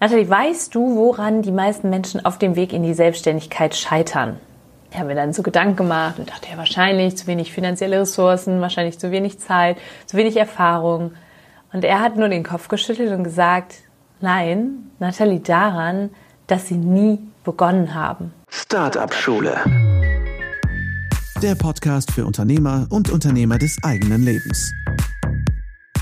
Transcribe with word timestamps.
Nathalie, 0.00 0.30
weißt 0.30 0.76
du, 0.76 0.94
woran 0.94 1.42
die 1.42 1.50
meisten 1.50 1.90
Menschen 1.90 2.24
auf 2.24 2.38
dem 2.38 2.54
Weg 2.54 2.72
in 2.72 2.84
die 2.84 2.94
Selbstständigkeit 2.94 3.74
scheitern? 3.74 4.38
Ich 4.92 4.96
habe 4.96 5.08
mir 5.08 5.16
dann 5.16 5.32
so 5.32 5.42
Gedanken 5.42 5.74
gemacht 5.74 6.20
und 6.20 6.30
dachte, 6.30 6.48
ja, 6.50 6.56
wahrscheinlich 6.56 7.16
zu 7.16 7.26
wenig 7.26 7.52
finanzielle 7.52 8.00
Ressourcen, 8.00 8.60
wahrscheinlich 8.60 9.00
zu 9.00 9.10
wenig 9.10 9.40
Zeit, 9.40 9.76
zu 10.06 10.16
wenig 10.16 10.36
Erfahrung. 10.36 11.12
Und 11.72 11.84
er 11.84 12.00
hat 12.00 12.16
nur 12.16 12.28
den 12.28 12.44
Kopf 12.44 12.68
geschüttelt 12.68 13.10
und 13.10 13.24
gesagt, 13.24 13.74
nein, 14.20 14.90
Nathalie, 15.00 15.40
daran, 15.40 16.10
dass 16.46 16.68
sie 16.68 16.76
nie 16.76 17.18
begonnen 17.42 17.92
haben. 17.92 18.32
Startup 18.48 19.12
Schule. 19.12 19.58
Der 21.42 21.56
Podcast 21.56 22.12
für 22.12 22.24
Unternehmer 22.24 22.86
und 22.90 23.10
Unternehmer 23.10 23.58
des 23.58 23.76
eigenen 23.82 24.22
Lebens. 24.22 24.72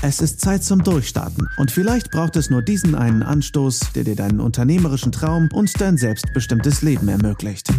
Es 0.03 0.21
ist 0.21 0.41
Zeit 0.41 0.63
zum 0.63 0.83
Durchstarten 0.83 1.49
und 1.57 1.71
vielleicht 1.71 2.11
braucht 2.11 2.35
es 2.35 2.51
nur 2.51 2.61
diesen 2.61 2.93
einen 2.93 3.23
Anstoß, 3.23 3.93
der 3.95 4.03
dir 4.03 4.15
deinen 4.15 4.39
unternehmerischen 4.39 5.11
Traum 5.11 5.49
und 5.51 5.81
dein 5.81 5.97
selbstbestimmtes 5.97 6.83
Leben 6.83 7.09
ermöglicht. 7.09 7.69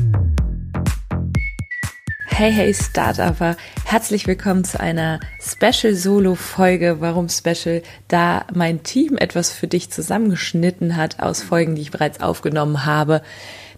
Hey, 2.27 2.53
hey, 2.53 2.75
Startupper! 2.75 3.57
Herzlich 3.85 4.27
willkommen 4.27 4.65
zu 4.65 4.81
einer 4.81 5.21
Special-Solo-Folge. 5.41 6.97
Warum 7.01 7.29
Special? 7.29 7.83
Da 8.09 8.47
mein 8.53 8.83
Team 8.83 9.17
etwas 9.17 9.53
für 9.53 9.69
dich 9.69 9.91
zusammengeschnitten 9.91 10.97
hat 10.97 11.21
aus 11.21 11.43
Folgen, 11.43 11.77
die 11.77 11.83
ich 11.83 11.93
bereits 11.93 12.21
aufgenommen 12.21 12.85
habe. 12.85 13.23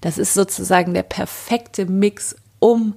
Das 0.01 0.17
ist 0.17 0.33
sozusagen 0.33 0.95
der 0.95 1.03
perfekte 1.03 1.85
Mix, 1.85 2.37
um 2.59 2.95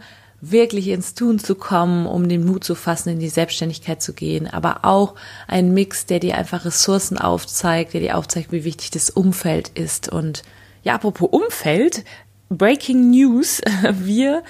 wirklich 0.51 0.89
ins 0.89 1.13
Tun 1.13 1.39
zu 1.39 1.55
kommen, 1.55 2.05
um 2.05 2.27
den 2.27 2.45
Mut 2.45 2.65
zu 2.65 2.75
fassen, 2.75 3.09
in 3.09 3.19
die 3.19 3.29
Selbstständigkeit 3.29 4.01
zu 4.01 4.13
gehen, 4.13 4.47
aber 4.47 4.83
auch 4.83 5.15
ein 5.47 5.73
Mix, 5.73 6.05
der 6.05 6.19
dir 6.19 6.37
einfach 6.37 6.65
Ressourcen 6.65 7.17
aufzeigt, 7.17 7.93
der 7.93 8.01
dir 8.01 8.17
aufzeigt, 8.17 8.51
wie 8.51 8.65
wichtig 8.65 8.91
das 8.91 9.09
Umfeld 9.09 9.69
ist. 9.69 10.09
Und 10.09 10.43
ja, 10.83 10.95
apropos 10.95 11.29
Umfeld, 11.31 12.03
Breaking 12.49 13.09
News, 13.09 13.61
wir 13.93 14.43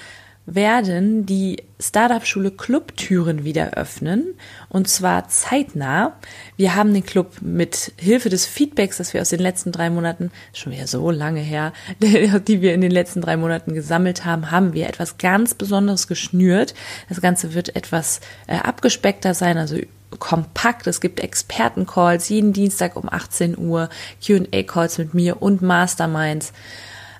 werden 0.46 1.24
die 1.24 1.62
Startup-Schule 1.80 2.50
Clubtüren 2.50 3.44
wieder 3.44 3.72
öffnen 3.74 4.34
und 4.68 4.88
zwar 4.88 5.28
zeitnah. 5.28 6.16
Wir 6.56 6.74
haben 6.74 6.92
den 6.92 7.04
Club 7.04 7.36
mit 7.40 7.92
Hilfe 7.96 8.28
des 8.28 8.46
Feedbacks, 8.46 8.98
das 8.98 9.14
wir 9.14 9.22
aus 9.22 9.30
den 9.30 9.40
letzten 9.40 9.72
drei 9.72 9.90
Monaten, 9.90 10.30
schon 10.52 10.72
wieder 10.72 10.86
so 10.86 11.10
lange 11.10 11.40
her, 11.40 11.72
die 12.00 12.60
wir 12.60 12.74
in 12.74 12.80
den 12.80 12.90
letzten 12.90 13.20
drei 13.20 13.36
Monaten 13.36 13.74
gesammelt 13.74 14.24
haben, 14.24 14.50
haben 14.50 14.74
wir 14.74 14.88
etwas 14.88 15.18
ganz 15.18 15.54
Besonderes 15.54 16.08
geschnürt. 16.08 16.74
Das 17.08 17.20
Ganze 17.20 17.54
wird 17.54 17.74
etwas 17.74 18.20
äh, 18.46 18.56
abgespeckter 18.56 19.34
sein, 19.34 19.56
also 19.56 19.78
kompakt. 20.18 20.86
Es 20.86 21.00
gibt 21.00 21.20
Expertencalls 21.20 22.28
jeden 22.28 22.52
Dienstag 22.52 22.96
um 22.96 23.08
18 23.10 23.58
Uhr, 23.58 23.88
Q&A-Calls 24.24 24.98
mit 24.98 25.14
mir 25.14 25.42
und 25.42 25.62
Masterminds 25.62 26.52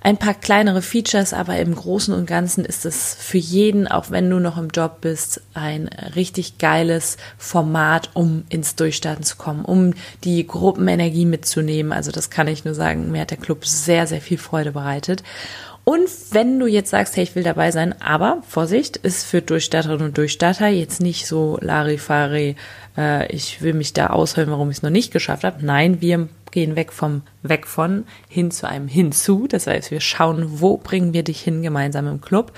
ein 0.05 0.19
paar 0.19 0.35
kleinere 0.35 0.83
Features, 0.83 1.33
aber 1.33 1.57
im 1.59 1.75
Großen 1.75 2.13
und 2.13 2.27
Ganzen 2.27 2.67
ist 2.67 2.85
es 2.85 3.17
für 3.19 3.39
jeden, 3.39 3.89
auch 3.89 4.11
wenn 4.11 4.29
du 4.29 4.39
noch 4.39 4.59
im 4.59 4.69
Job 4.69 5.01
bist, 5.01 5.41
ein 5.55 5.89
richtig 6.15 6.59
geiles 6.59 7.17
Format, 7.39 8.11
um 8.13 8.45
ins 8.51 8.77
Durchstarten 8.77 9.25
zu 9.25 9.37
kommen, 9.37 9.65
um 9.65 9.95
die 10.23 10.47
Gruppenenergie 10.47 11.25
mitzunehmen. 11.25 11.91
Also 11.91 12.13
das 12.13 12.29
kann 12.29 12.49
ich 12.49 12.67
nur 12.67 12.75
sagen, 12.75 13.13
mir 13.13 13.23
hat 13.23 13.31
der 13.31 13.39
Club 13.39 13.65
sehr, 13.65 14.07
sehr 14.07 14.21
viel 14.21 14.37
Freude 14.37 14.73
bereitet. 14.73 15.23
Und 15.85 16.09
wenn 16.31 16.59
du 16.59 16.67
jetzt 16.67 16.91
sagst, 16.91 17.17
hey, 17.17 17.23
ich 17.25 17.35
will 17.35 17.43
dabei 17.43 17.71
sein, 17.71 17.95
aber 18.01 18.43
Vorsicht, 18.49 18.97
ist 18.97 19.25
für 19.25 19.43
Durchstarterinnen 19.43 20.07
und 20.07 20.17
Durchstarter 20.17 20.69
jetzt 20.69 21.03
nicht 21.03 21.27
so 21.27 21.59
Larifari, 21.61 22.57
äh, 22.97 23.31
ich 23.31 23.61
will 23.61 23.75
mich 23.75 23.93
da 23.93 24.07
aushören, 24.09 24.51
warum 24.51 24.71
ich 24.71 24.79
es 24.79 24.83
noch 24.83 24.89
nicht 24.89 25.13
geschafft 25.13 25.45
habe. 25.45 25.63
Nein, 25.65 26.01
wir 26.01 26.29
gehen 26.53 26.75
weg 26.75 26.91
vom 26.93 27.21
Weg 27.43 27.67
von 27.67 28.05
hin 28.29 28.51
zu 28.51 28.67
einem 28.67 28.89
Hinzu. 28.89 29.47
Das 29.47 29.67
heißt, 29.67 29.91
wir 29.91 30.01
schauen, 30.01 30.61
wo 30.61 30.79
bringen 30.79 31.13
wir 31.13 31.23
dich 31.23 31.43
hin 31.43 31.61
gemeinsam 31.63 32.09
im 32.09 32.23
Club. 32.23 32.53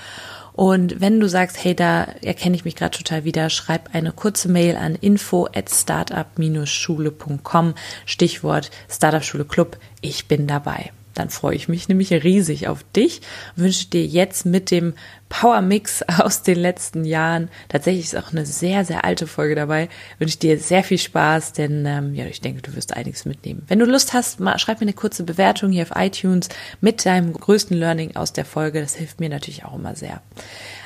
Und 0.53 1.01
wenn 1.01 1.19
du 1.19 1.27
sagst, 1.27 1.61
hey, 1.63 1.75
da 1.75 2.07
erkenne 2.23 2.55
ich 2.55 2.65
mich 2.65 2.75
gerade 2.75 2.97
total 2.97 3.25
wieder, 3.25 3.49
schreib 3.49 3.93
eine 3.93 4.13
kurze 4.13 4.49
Mail 4.49 4.77
an 4.77 4.95
info 4.95 5.47
at 5.53 5.69
startup-schule.com, 5.69 7.73
Stichwort 8.05 8.71
Startup 8.89 9.23
Schule 9.23 9.45
Club, 9.45 9.77
ich 10.01 10.27
bin 10.27 10.47
dabei 10.47 10.91
dann 11.17 11.29
freue 11.29 11.55
ich 11.55 11.67
mich 11.67 11.87
nämlich 11.87 12.11
riesig 12.11 12.67
auf 12.67 12.83
dich. 12.95 13.21
Wünsche 13.55 13.87
dir 13.87 14.05
jetzt 14.05 14.45
mit 14.45 14.71
dem 14.71 14.93
Power 15.29 15.61
Mix 15.61 16.03
aus 16.19 16.43
den 16.43 16.59
letzten 16.59 17.05
Jahren, 17.05 17.49
tatsächlich 17.69 18.05
ist 18.05 18.15
auch 18.15 18.31
eine 18.31 18.45
sehr, 18.45 18.85
sehr 18.85 19.03
alte 19.05 19.27
Folge 19.27 19.55
dabei, 19.55 19.89
wünsche 20.19 20.37
dir 20.37 20.57
sehr 20.59 20.83
viel 20.83 20.97
Spaß, 20.97 21.53
denn 21.53 21.85
ähm, 21.85 22.13
ja, 22.13 22.25
ich 22.25 22.41
denke, 22.41 22.61
du 22.61 22.75
wirst 22.75 22.95
einiges 22.95 23.25
mitnehmen. 23.25 23.63
Wenn 23.67 23.79
du 23.79 23.85
Lust 23.85 24.13
hast, 24.13 24.39
mal, 24.39 24.57
schreib 24.59 24.79
mir 24.79 24.85
eine 24.85 24.93
kurze 24.93 25.23
Bewertung 25.23 25.71
hier 25.71 25.83
auf 25.83 25.95
iTunes 25.95 26.49
mit 26.81 27.05
deinem 27.05 27.33
größten 27.33 27.77
Learning 27.77 28.15
aus 28.15 28.33
der 28.33 28.45
Folge. 28.45 28.81
Das 28.81 28.95
hilft 28.95 29.19
mir 29.19 29.29
natürlich 29.29 29.65
auch 29.65 29.75
immer 29.75 29.95
sehr. 29.95 30.21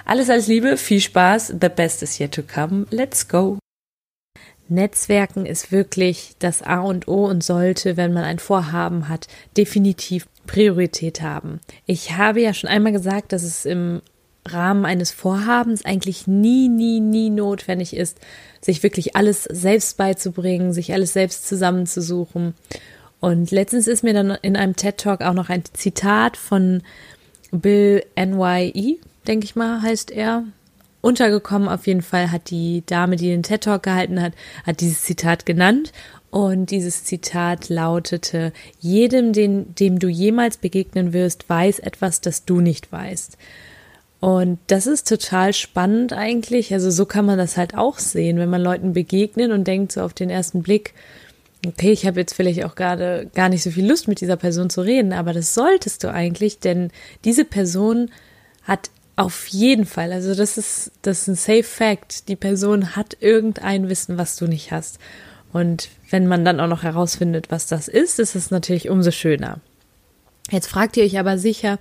Alles 0.05 0.29
als 0.29 0.47
Liebe, 0.47 0.77
viel 0.77 1.01
Spaß. 1.01 1.55
The 1.59 1.69
best 1.69 2.01
is 2.03 2.19
yet 2.19 2.33
to 2.33 2.41
come. 2.41 2.85
Let's 2.89 3.27
go. 3.27 3.59
Netzwerken 4.71 5.45
ist 5.45 5.71
wirklich 5.71 6.35
das 6.39 6.63
A 6.63 6.79
und 6.79 7.07
O 7.07 7.25
und 7.25 7.43
sollte, 7.43 7.97
wenn 7.97 8.13
man 8.13 8.23
ein 8.23 8.39
Vorhaben 8.39 9.09
hat, 9.09 9.27
definitiv 9.57 10.27
Priorität 10.47 11.21
haben. 11.21 11.59
Ich 11.85 12.13
habe 12.17 12.41
ja 12.41 12.53
schon 12.53 12.69
einmal 12.69 12.93
gesagt, 12.93 13.33
dass 13.33 13.43
es 13.43 13.65
im 13.65 14.01
Rahmen 14.47 14.85
eines 14.85 15.11
Vorhabens 15.11 15.85
eigentlich 15.85 16.25
nie, 16.25 16.67
nie, 16.69 16.99
nie 16.99 17.29
notwendig 17.29 17.95
ist, 17.95 18.17
sich 18.61 18.81
wirklich 18.81 19.15
alles 19.15 19.43
selbst 19.43 19.97
beizubringen, 19.97 20.73
sich 20.73 20.93
alles 20.93 21.13
selbst 21.13 21.47
zusammenzusuchen. 21.47 22.55
Und 23.19 23.51
letztens 23.51 23.87
ist 23.87 24.03
mir 24.03 24.13
dann 24.13 24.31
in 24.41 24.55
einem 24.55 24.75
TED 24.75 24.97
Talk 24.97 25.21
auch 25.21 25.33
noch 25.33 25.49
ein 25.49 25.63
Zitat 25.73 26.37
von 26.37 26.81
Bill 27.51 28.03
NYE, 28.17 28.97
denke 29.27 29.45
ich 29.45 29.55
mal, 29.55 29.81
heißt 29.81 30.11
er, 30.11 30.45
untergekommen. 31.01 31.67
Auf 31.67 31.87
jeden 31.87 32.01
Fall 32.01 32.31
hat 32.31 32.49
die 32.49 32.83
Dame, 32.85 33.15
die 33.15 33.27
den 33.27 33.43
TED 33.43 33.63
Talk 33.63 33.83
gehalten 33.83 34.21
hat, 34.21 34.33
hat 34.65 34.79
dieses 34.81 35.01
Zitat 35.01 35.45
genannt. 35.45 35.91
Und 36.29 36.71
dieses 36.71 37.03
Zitat 37.03 37.67
lautete, 37.67 38.53
jedem, 38.79 39.33
den, 39.33 39.75
dem 39.75 39.99
du 39.99 40.07
jemals 40.07 40.55
begegnen 40.57 41.11
wirst, 41.11 41.49
weiß 41.49 41.79
etwas, 41.79 42.21
das 42.21 42.45
du 42.45 42.61
nicht 42.61 42.91
weißt. 42.91 43.37
Und 44.21 44.59
das 44.67 44.87
ist 44.87 45.09
total 45.09 45.51
spannend 45.51 46.13
eigentlich. 46.13 46.73
Also 46.73 46.89
so 46.89 47.05
kann 47.05 47.25
man 47.25 47.37
das 47.37 47.57
halt 47.57 47.75
auch 47.75 47.97
sehen, 47.97 48.37
wenn 48.37 48.49
man 48.49 48.61
Leuten 48.61 48.93
begegnet 48.93 49.51
und 49.51 49.65
denkt 49.65 49.91
so 49.91 50.01
auf 50.01 50.13
den 50.13 50.29
ersten 50.29 50.61
Blick, 50.61 50.93
okay, 51.67 51.91
ich 51.91 52.05
habe 52.05 52.19
jetzt 52.19 52.33
vielleicht 52.33 52.63
auch 52.63 52.75
gerade 52.75 53.29
gar 53.33 53.49
nicht 53.49 53.63
so 53.63 53.71
viel 53.71 53.87
Lust 53.87 54.07
mit 54.07 54.21
dieser 54.21 54.37
Person 54.37 54.69
zu 54.69 54.81
reden, 54.81 55.11
aber 55.11 55.33
das 55.33 55.53
solltest 55.53 56.03
du 56.03 56.11
eigentlich, 56.11 56.59
denn 56.59 56.91
diese 57.25 57.45
Person 57.45 58.09
hat 58.63 58.89
auf 59.15 59.47
jeden 59.47 59.85
Fall. 59.85 60.11
Also 60.11 60.35
das 60.35 60.57
ist, 60.57 60.91
das 61.01 61.21
ist 61.21 61.27
ein 61.27 61.35
safe 61.35 61.63
fact. 61.63 62.27
Die 62.27 62.35
Person 62.35 62.95
hat 62.95 63.17
irgendein 63.19 63.89
Wissen, 63.89 64.17
was 64.17 64.35
du 64.35 64.47
nicht 64.47 64.71
hast. 64.71 64.99
Und 65.53 65.89
wenn 66.09 66.27
man 66.27 66.45
dann 66.45 66.59
auch 66.59 66.67
noch 66.67 66.83
herausfindet, 66.83 67.51
was 67.51 67.67
das 67.67 67.87
ist, 67.87 68.19
ist 68.19 68.35
es 68.35 68.51
natürlich 68.51 68.89
umso 68.89 69.11
schöner. 69.11 69.59
Jetzt 70.49 70.67
fragt 70.67 70.97
ihr 70.97 71.03
euch 71.03 71.19
aber 71.19 71.37
sicher, 71.37 71.77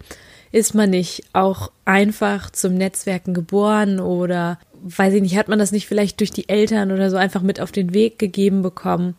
ist 0.53 0.75
man 0.75 0.91
nicht 0.91 1.25
auch 1.33 1.71
einfach 1.85 2.51
zum 2.51 2.75
Netzwerken 2.75 3.35
geboren 3.35 4.01
oder 4.01 4.59
weiß 4.83 5.15
ich 5.15 5.23
nicht, 5.23 5.37
hat 5.37 5.49
man 5.49 5.59
das 5.59 5.73
nicht 5.73 5.87
vielleicht 5.87 6.21
durch 6.21 6.31
die 6.31 6.49
Eltern 6.49 6.91
oder 6.91 7.11
so 7.11 7.17
einfach 7.17 7.43
mit 7.43 7.61
auf 7.61 7.71
den 7.71 7.95
Weg 7.95 8.19
gegeben 8.19 8.63
bekommen? 8.63 9.15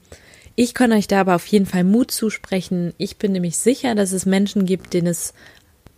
Ich 0.55 0.73
kann 0.73 0.91
euch 0.91 1.07
da 1.07 1.21
aber 1.21 1.35
auf 1.35 1.45
jeden 1.47 1.65
Fall 1.65 1.83
Mut 1.83 2.11
zusprechen. 2.11 2.93
Ich 2.97 3.17
bin 3.17 3.31
nämlich 3.31 3.57
sicher, 3.57 3.95
dass 3.95 4.11
es 4.11 4.25
Menschen 4.25 4.65
gibt, 4.65 4.93
denen 4.93 5.07
es 5.07 5.33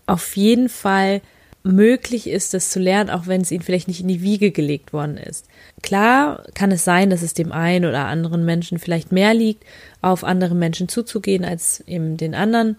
auf 0.06 0.38
jeden 0.38 0.70
Fall 0.70 1.22
möglich 1.64 2.28
ist, 2.28 2.54
das 2.54 2.70
zu 2.70 2.80
lernen, 2.80 3.10
auch 3.10 3.26
wenn 3.28 3.42
es 3.42 3.52
ihnen 3.52 3.64
vielleicht 3.64 3.88
nicht 3.88 4.02
in 4.02 4.10
die 4.10 4.22
Wiege 4.22 4.52
gelegt 4.52 4.92
worden 4.92 5.18
ist. 5.18 5.46
Klar 5.82 6.44
kann 6.54 6.72
es 6.72 6.84
sein, 6.84 7.10
dass 7.10 7.22
es 7.22 7.34
dem 7.34 7.54
einen 7.54 7.86
oder 7.86 8.06
anderen 8.06 8.44
Menschen 8.44 8.80
vielleicht 8.80 9.14
mehr 9.14 9.34
liegt, 9.34 9.64
auf 10.02 10.26
andere 10.26 10.56
Menschen 10.56 10.90
zuzugehen 10.90 11.46
als 11.46 11.82
eben 11.88 12.18
den 12.18 12.36
anderen. 12.36 12.76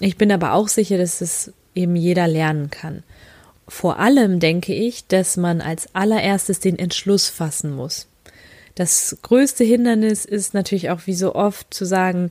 Ich 0.00 0.16
bin 0.16 0.30
aber 0.30 0.52
auch 0.52 0.68
sicher, 0.68 0.96
dass 0.96 1.20
es 1.20 1.52
eben 1.74 1.96
jeder 1.96 2.28
lernen 2.28 2.70
kann. 2.70 3.02
Vor 3.66 3.98
allem 3.98 4.40
denke 4.40 4.74
ich, 4.74 5.06
dass 5.06 5.36
man 5.36 5.60
als 5.60 5.94
allererstes 5.94 6.60
den 6.60 6.78
Entschluss 6.78 7.28
fassen 7.28 7.74
muss. 7.74 8.06
Das 8.76 9.18
größte 9.22 9.64
Hindernis 9.64 10.24
ist 10.24 10.54
natürlich 10.54 10.90
auch 10.90 11.06
wie 11.06 11.14
so 11.14 11.34
oft 11.34 11.72
zu 11.74 11.84
sagen, 11.84 12.30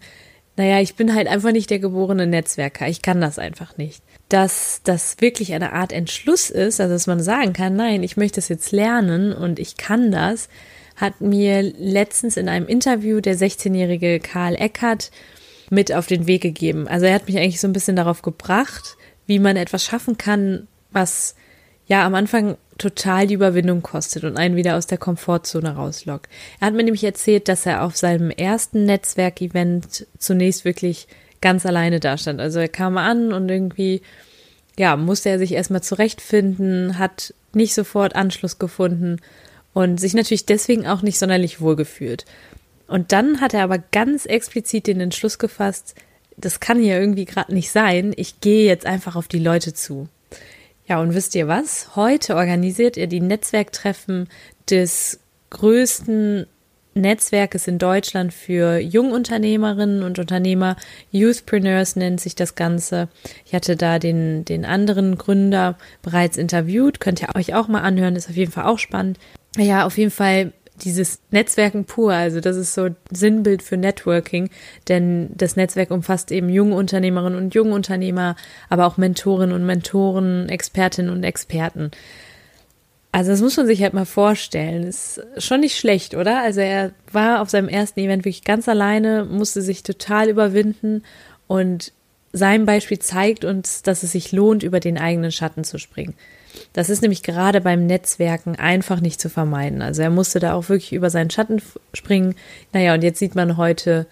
naja, 0.56 0.80
ich 0.82 0.96
bin 0.96 1.14
halt 1.14 1.28
einfach 1.28 1.52
nicht 1.52 1.70
der 1.70 1.80
geborene 1.80 2.28
Netzwerker, 2.28 2.88
ich 2.88 3.02
kann 3.02 3.22
das 3.22 3.38
einfach 3.38 3.78
nicht 3.78 4.02
dass 4.30 4.82
das 4.84 5.20
wirklich 5.20 5.54
eine 5.54 5.74
Art 5.74 5.92
Entschluss 5.92 6.50
ist, 6.50 6.80
also 6.80 6.94
dass 6.94 7.08
man 7.08 7.20
sagen 7.20 7.54
kann, 7.54 7.76
nein, 7.76 8.04
ich 8.04 8.16
möchte 8.16 8.36
das 8.36 8.48
jetzt 8.48 8.72
lernen 8.72 9.34
und 9.34 9.60
ich 9.60 9.76
kann 9.76 10.12
das, 10.12 10.50
hat 10.96 11.20
mir 11.20 11.64
letztens 11.64 12.38
in 12.38 12.48
einem 12.48 12.68
Interview 12.68 13.22
der 13.22 13.36
16-jährige 13.36 14.20
Karl 14.20 14.56
Eckert 14.56 15.12
mit 15.70 15.94
auf 15.94 16.08
den 16.08 16.28
Weg 16.28 16.42
gegeben. 16.42 16.88
Also 16.88 17.06
er 17.06 17.16
hat 17.16 17.28
mich 17.28 17.38
eigentlich 17.38 17.60
so 17.60 17.68
ein 17.68 17.74
bisschen 17.74 17.96
darauf 17.96 18.22
gebracht, 18.22 18.98
wie 19.26 19.40
man 19.40 19.58
etwas 19.58 19.84
schaffen 19.84 20.18
kann, 20.18 20.68
was 20.92 21.36
ja 21.88 22.06
am 22.06 22.16
Anfang 22.16 22.58
total 22.78 23.28
die 23.28 23.34
Überwindung 23.34 23.82
kostet 23.82 24.24
und 24.24 24.38
einen 24.38 24.56
wieder 24.56 24.78
aus 24.78 24.88
der 24.88 24.98
Komfortzone 24.98 25.76
rauslockt. 25.76 26.30
Er 26.60 26.68
hat 26.68 26.74
mir 26.74 26.84
nämlich 26.84 27.04
erzählt, 27.04 27.48
dass 27.48 27.66
er 27.66 27.84
auf 27.84 27.98
seinem 27.98 28.30
ersten 28.30 28.86
Netzwerkevent 28.86 30.08
zunächst 30.18 30.66
wirklich 30.66 31.08
ganz 31.42 31.66
alleine 31.66 32.00
dastand. 32.00 32.40
Also 32.40 32.60
er 32.60 32.68
kam 32.68 32.98
an 32.98 33.34
und 33.34 33.50
irgendwie, 33.50 34.02
ja, 34.78 34.96
musste 34.96 35.30
er 35.30 35.40
sich 35.40 35.54
erstmal 35.54 35.84
zurechtfinden, 35.84 36.98
hat 36.98 37.34
nicht 37.54 37.74
sofort 37.74 38.16
Anschluss 38.16 38.60
gefunden 38.60 39.18
und 39.74 40.00
sich 40.00 40.14
natürlich 40.14 40.46
deswegen 40.46 40.88
auch 40.88 41.02
nicht 41.02 41.20
sonderlich 41.20 41.62
wohlgefühlt. 41.62 42.26
Und 42.88 43.12
dann 43.12 43.40
hat 43.40 43.54
er 43.54 43.64
aber 43.64 43.78
ganz 43.78 44.26
explizit 44.26 44.88
den 44.88 45.00
Entschluss 45.00 45.38
gefasst, 45.38 45.96
das 46.38 46.60
kann 46.60 46.82
hier 46.82 47.00
irgendwie 47.00 47.26
gerade 47.26 47.54
nicht 47.54 47.72
sein, 47.72 48.14
ich 48.16 48.40
gehe 48.40 48.66
jetzt 48.66 48.86
einfach 48.86 49.16
auf 49.16 49.28
die 49.28 49.40
Leute 49.40 49.74
zu. 49.74 50.08
Ja, 50.88 51.00
und 51.02 51.14
wisst 51.14 51.36
ihr 51.36 51.48
was? 51.48 51.96
Heute 51.96 52.36
organisiert 52.36 52.98
er 52.98 53.08
die 53.08 53.20
Netzwerktreffen 53.20 54.28
des 54.70 55.20
größten 55.52 56.48
Netzwerkes 56.94 57.68
in 57.68 57.78
Deutschland 57.78 58.34
für 58.34 58.78
Jungunternehmerinnen 58.80 60.04
und 60.04 60.20
Unternehmer. 60.20 60.76
Youthpreneurs 61.12 61.96
nennt 61.96 62.20
sich 62.20 62.36
das 62.36 62.56
Ganze. 62.56 63.10
Ich 63.46 63.54
hatte 63.54 63.76
da 63.76 64.00
den, 64.00 64.46
den 64.46 64.66
anderen 64.66 65.18
Gründer 65.18 65.78
bereits 66.02 66.38
interviewt. 66.38 67.00
Könnt 67.00 67.22
ihr 67.22 67.36
euch 67.36 67.54
auch 67.54 67.68
mal 67.68 67.82
anhören. 67.82 68.16
Ist 68.16 68.30
auf 68.30 68.36
jeden 68.36 68.52
Fall 68.52 68.66
auch 68.66 68.80
spannend. 68.80 69.20
Ja, 69.58 69.86
auf 69.86 69.98
jeden 69.98 70.12
Fall 70.12 70.54
dieses 70.84 71.20
Netzwerken 71.32 71.86
pur, 71.86 72.14
also 72.14 72.40
das 72.40 72.56
ist 72.56 72.74
so 72.74 72.90
Sinnbild 73.12 73.62
für 73.62 73.78
Networking, 73.78 74.50
denn 74.88 75.30
das 75.36 75.56
Netzwerk 75.56 75.92
umfasst 75.92 76.32
eben 76.32 76.50
junge 76.50 76.76
Unternehmerinnen 76.76 77.38
und 77.38 77.54
junge 77.54 77.74
Unternehmer, 77.74 78.36
aber 78.70 78.88
auch 78.88 78.98
Mentorinnen 78.98 79.56
und 79.56 79.66
Mentoren, 79.66 80.50
Expertinnen 80.50 81.12
und 81.12 81.24
Experten. 81.24 81.92
Also 83.12 83.32
das 83.32 83.42
muss 83.42 83.58
man 83.58 83.66
sich 83.66 83.82
halt 83.82 83.94
mal 83.94 84.06
vorstellen. 84.06 84.84
Ist 84.84 85.22
schon 85.38 85.62
nicht 85.62 85.78
schlecht, 85.78 86.16
oder? 86.16 86.42
Also 86.42 86.62
er 86.62 86.92
war 87.12 87.42
auf 87.42 87.50
seinem 87.50 87.68
ersten 87.68 88.00
Event 88.00 88.24
wirklich 88.24 88.44
ganz 88.44 88.70
alleine, 88.70 89.26
musste 89.26 89.62
sich 89.62 89.82
total 89.84 90.30
überwinden 90.30 91.04
und 91.48 91.92
sein 92.32 92.66
Beispiel 92.66 93.00
zeigt 93.00 93.44
uns, 93.44 93.82
dass 93.82 94.04
es 94.04 94.12
sich 94.12 94.32
lohnt, 94.32 94.62
über 94.62 94.80
den 94.80 95.00
eigenen 95.00 95.32
Schatten 95.32 95.64
zu 95.64 95.80
springen. 95.80 96.14
Das 96.74 96.90
ist 96.90 97.02
nämlich 97.02 97.24
gerade 97.24 97.62
beim 97.62 97.88
Netzwerken 97.88 98.56
einfach 98.56 99.02
nicht 99.02 99.20
zu 99.20 99.30
vermeiden. 99.30 99.82
Also 99.82 100.04
er 100.04 100.12
musste 100.12 100.40
da 100.40 100.54
auch 100.54 100.70
wirklich 100.70 100.94
über 100.94 101.10
seinen 101.10 101.32
Schatten 101.32 101.62
springen. 101.94 102.36
Naja, 102.74 102.94
und 102.94 103.04
jetzt 103.04 103.20
sieht 103.20 103.34
man 103.34 103.58
heute, 103.58 104.06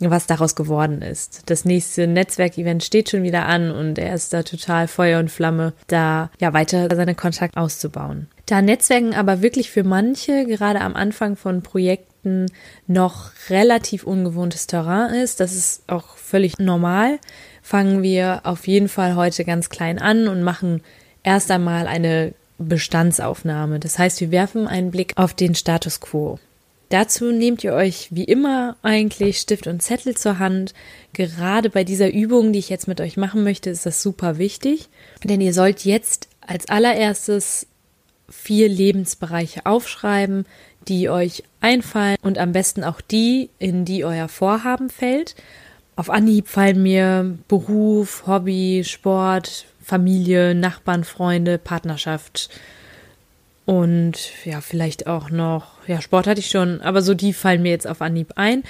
was 0.00 0.26
daraus 0.26 0.54
geworden 0.54 1.02
ist. 1.02 1.42
Das 1.46 1.64
nächste 1.64 2.06
Netzwerkevent 2.06 2.84
steht 2.84 3.10
schon 3.10 3.22
wieder 3.22 3.46
an 3.46 3.70
und 3.70 3.98
er 3.98 4.14
ist 4.14 4.32
da 4.32 4.42
total 4.42 4.88
Feuer 4.88 5.20
und 5.20 5.30
Flamme, 5.30 5.72
da 5.86 6.30
ja 6.40 6.52
weiter 6.52 6.88
seine 6.94 7.14
Kontakte 7.14 7.58
auszubauen. 7.58 8.28
Da 8.46 8.60
Netzwerken 8.60 9.14
aber 9.14 9.40
wirklich 9.40 9.70
für 9.70 9.84
manche, 9.84 10.44
gerade 10.44 10.80
am 10.80 10.94
Anfang 10.94 11.36
von 11.36 11.62
Projekten, 11.62 12.46
noch 12.86 13.30
relativ 13.50 14.04
ungewohntes 14.04 14.66
Terrain 14.66 15.14
ist, 15.14 15.40
das 15.40 15.54
ist 15.54 15.82
auch 15.88 16.16
völlig 16.16 16.58
normal, 16.58 17.18
fangen 17.62 18.02
wir 18.02 18.40
auf 18.44 18.66
jeden 18.66 18.88
Fall 18.88 19.14
heute 19.14 19.44
ganz 19.44 19.68
klein 19.68 19.98
an 19.98 20.28
und 20.28 20.42
machen 20.42 20.82
erst 21.22 21.50
einmal 21.50 21.86
eine 21.86 22.34
Bestandsaufnahme. 22.58 23.80
Das 23.80 23.98
heißt, 23.98 24.20
wir 24.20 24.30
werfen 24.30 24.66
einen 24.66 24.90
Blick 24.90 25.12
auf 25.16 25.34
den 25.34 25.54
Status 25.54 26.00
quo. 26.00 26.38
Dazu 26.94 27.32
nehmt 27.32 27.64
ihr 27.64 27.72
euch 27.72 28.06
wie 28.12 28.22
immer 28.22 28.76
eigentlich 28.82 29.40
Stift 29.40 29.66
und 29.66 29.82
Zettel 29.82 30.16
zur 30.16 30.38
Hand. 30.38 30.74
Gerade 31.12 31.68
bei 31.68 31.82
dieser 31.82 32.12
Übung, 32.12 32.52
die 32.52 32.60
ich 32.60 32.68
jetzt 32.68 32.86
mit 32.86 33.00
euch 33.00 33.16
machen 33.16 33.42
möchte, 33.42 33.68
ist 33.68 33.84
das 33.84 34.00
super 34.00 34.38
wichtig, 34.38 34.88
denn 35.24 35.40
ihr 35.40 35.52
sollt 35.52 35.84
jetzt 35.84 36.28
als 36.40 36.68
allererstes 36.68 37.66
vier 38.28 38.68
Lebensbereiche 38.68 39.66
aufschreiben, 39.66 40.46
die 40.86 41.10
euch 41.10 41.42
einfallen 41.60 42.18
und 42.22 42.38
am 42.38 42.52
besten 42.52 42.84
auch 42.84 43.00
die, 43.00 43.50
in 43.58 43.84
die 43.84 44.04
euer 44.04 44.28
Vorhaben 44.28 44.88
fällt. 44.88 45.34
Auf 45.96 46.10
Anhieb 46.10 46.46
fallen 46.46 46.80
mir 46.80 47.36
Beruf, 47.48 48.28
Hobby, 48.28 48.84
Sport, 48.84 49.66
Familie, 49.82 50.54
Nachbarn, 50.54 51.02
Freunde, 51.02 51.58
Partnerschaft 51.58 52.50
und 53.66 54.44
ja, 54.44 54.60
vielleicht 54.60 55.06
auch 55.06 55.30
noch, 55.30 55.86
ja, 55.86 56.00
Sport 56.00 56.26
hatte 56.26 56.40
ich 56.40 56.50
schon, 56.50 56.80
aber 56.82 57.00
so 57.00 57.14
die 57.14 57.32
fallen 57.32 57.62
mir 57.62 57.70
jetzt 57.70 57.86
auf 57.86 58.02
Anhieb 58.02 58.32
ein. 58.36 58.62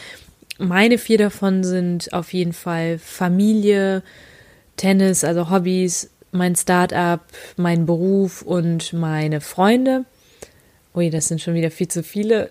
Meine 0.58 0.98
vier 0.98 1.18
davon 1.18 1.64
sind 1.64 2.12
auf 2.12 2.32
jeden 2.32 2.52
Fall 2.52 2.98
Familie, 2.98 4.02
Tennis, 4.76 5.24
also 5.24 5.50
Hobbys, 5.50 6.10
mein 6.30 6.54
Startup, 6.54 7.20
mein 7.56 7.86
Beruf 7.86 8.42
und 8.42 8.92
meine 8.92 9.40
Freunde. 9.40 10.04
Ui, 10.94 11.10
das 11.10 11.26
sind 11.26 11.40
schon 11.40 11.54
wieder 11.54 11.72
viel 11.72 11.88
zu 11.88 12.04
viele. 12.04 12.50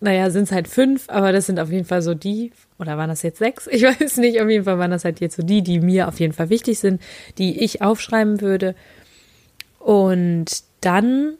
Naja, 0.00 0.30
sind 0.30 0.44
es 0.44 0.52
halt 0.52 0.66
fünf, 0.66 1.08
aber 1.08 1.30
das 1.30 1.46
sind 1.46 1.60
auf 1.60 1.70
jeden 1.70 1.84
Fall 1.84 2.02
so 2.02 2.14
die, 2.14 2.52
oder 2.78 2.98
waren 2.98 3.08
das 3.08 3.22
jetzt 3.22 3.38
sechs? 3.38 3.68
Ich 3.68 3.82
weiß 4.00 4.16
nicht, 4.16 4.40
auf 4.40 4.48
jeden 4.48 4.64
Fall 4.64 4.78
waren 4.78 4.90
das 4.90 5.04
halt 5.04 5.20
jetzt 5.20 5.36
so 5.36 5.44
die, 5.44 5.62
die 5.62 5.78
mir 5.78 6.08
auf 6.08 6.18
jeden 6.18 6.32
Fall 6.32 6.50
wichtig 6.50 6.80
sind, 6.80 7.00
die 7.38 7.62
ich 7.62 7.82
aufschreiben 7.82 8.40
würde. 8.40 8.74
Und 9.78 10.64
dann 10.80 11.34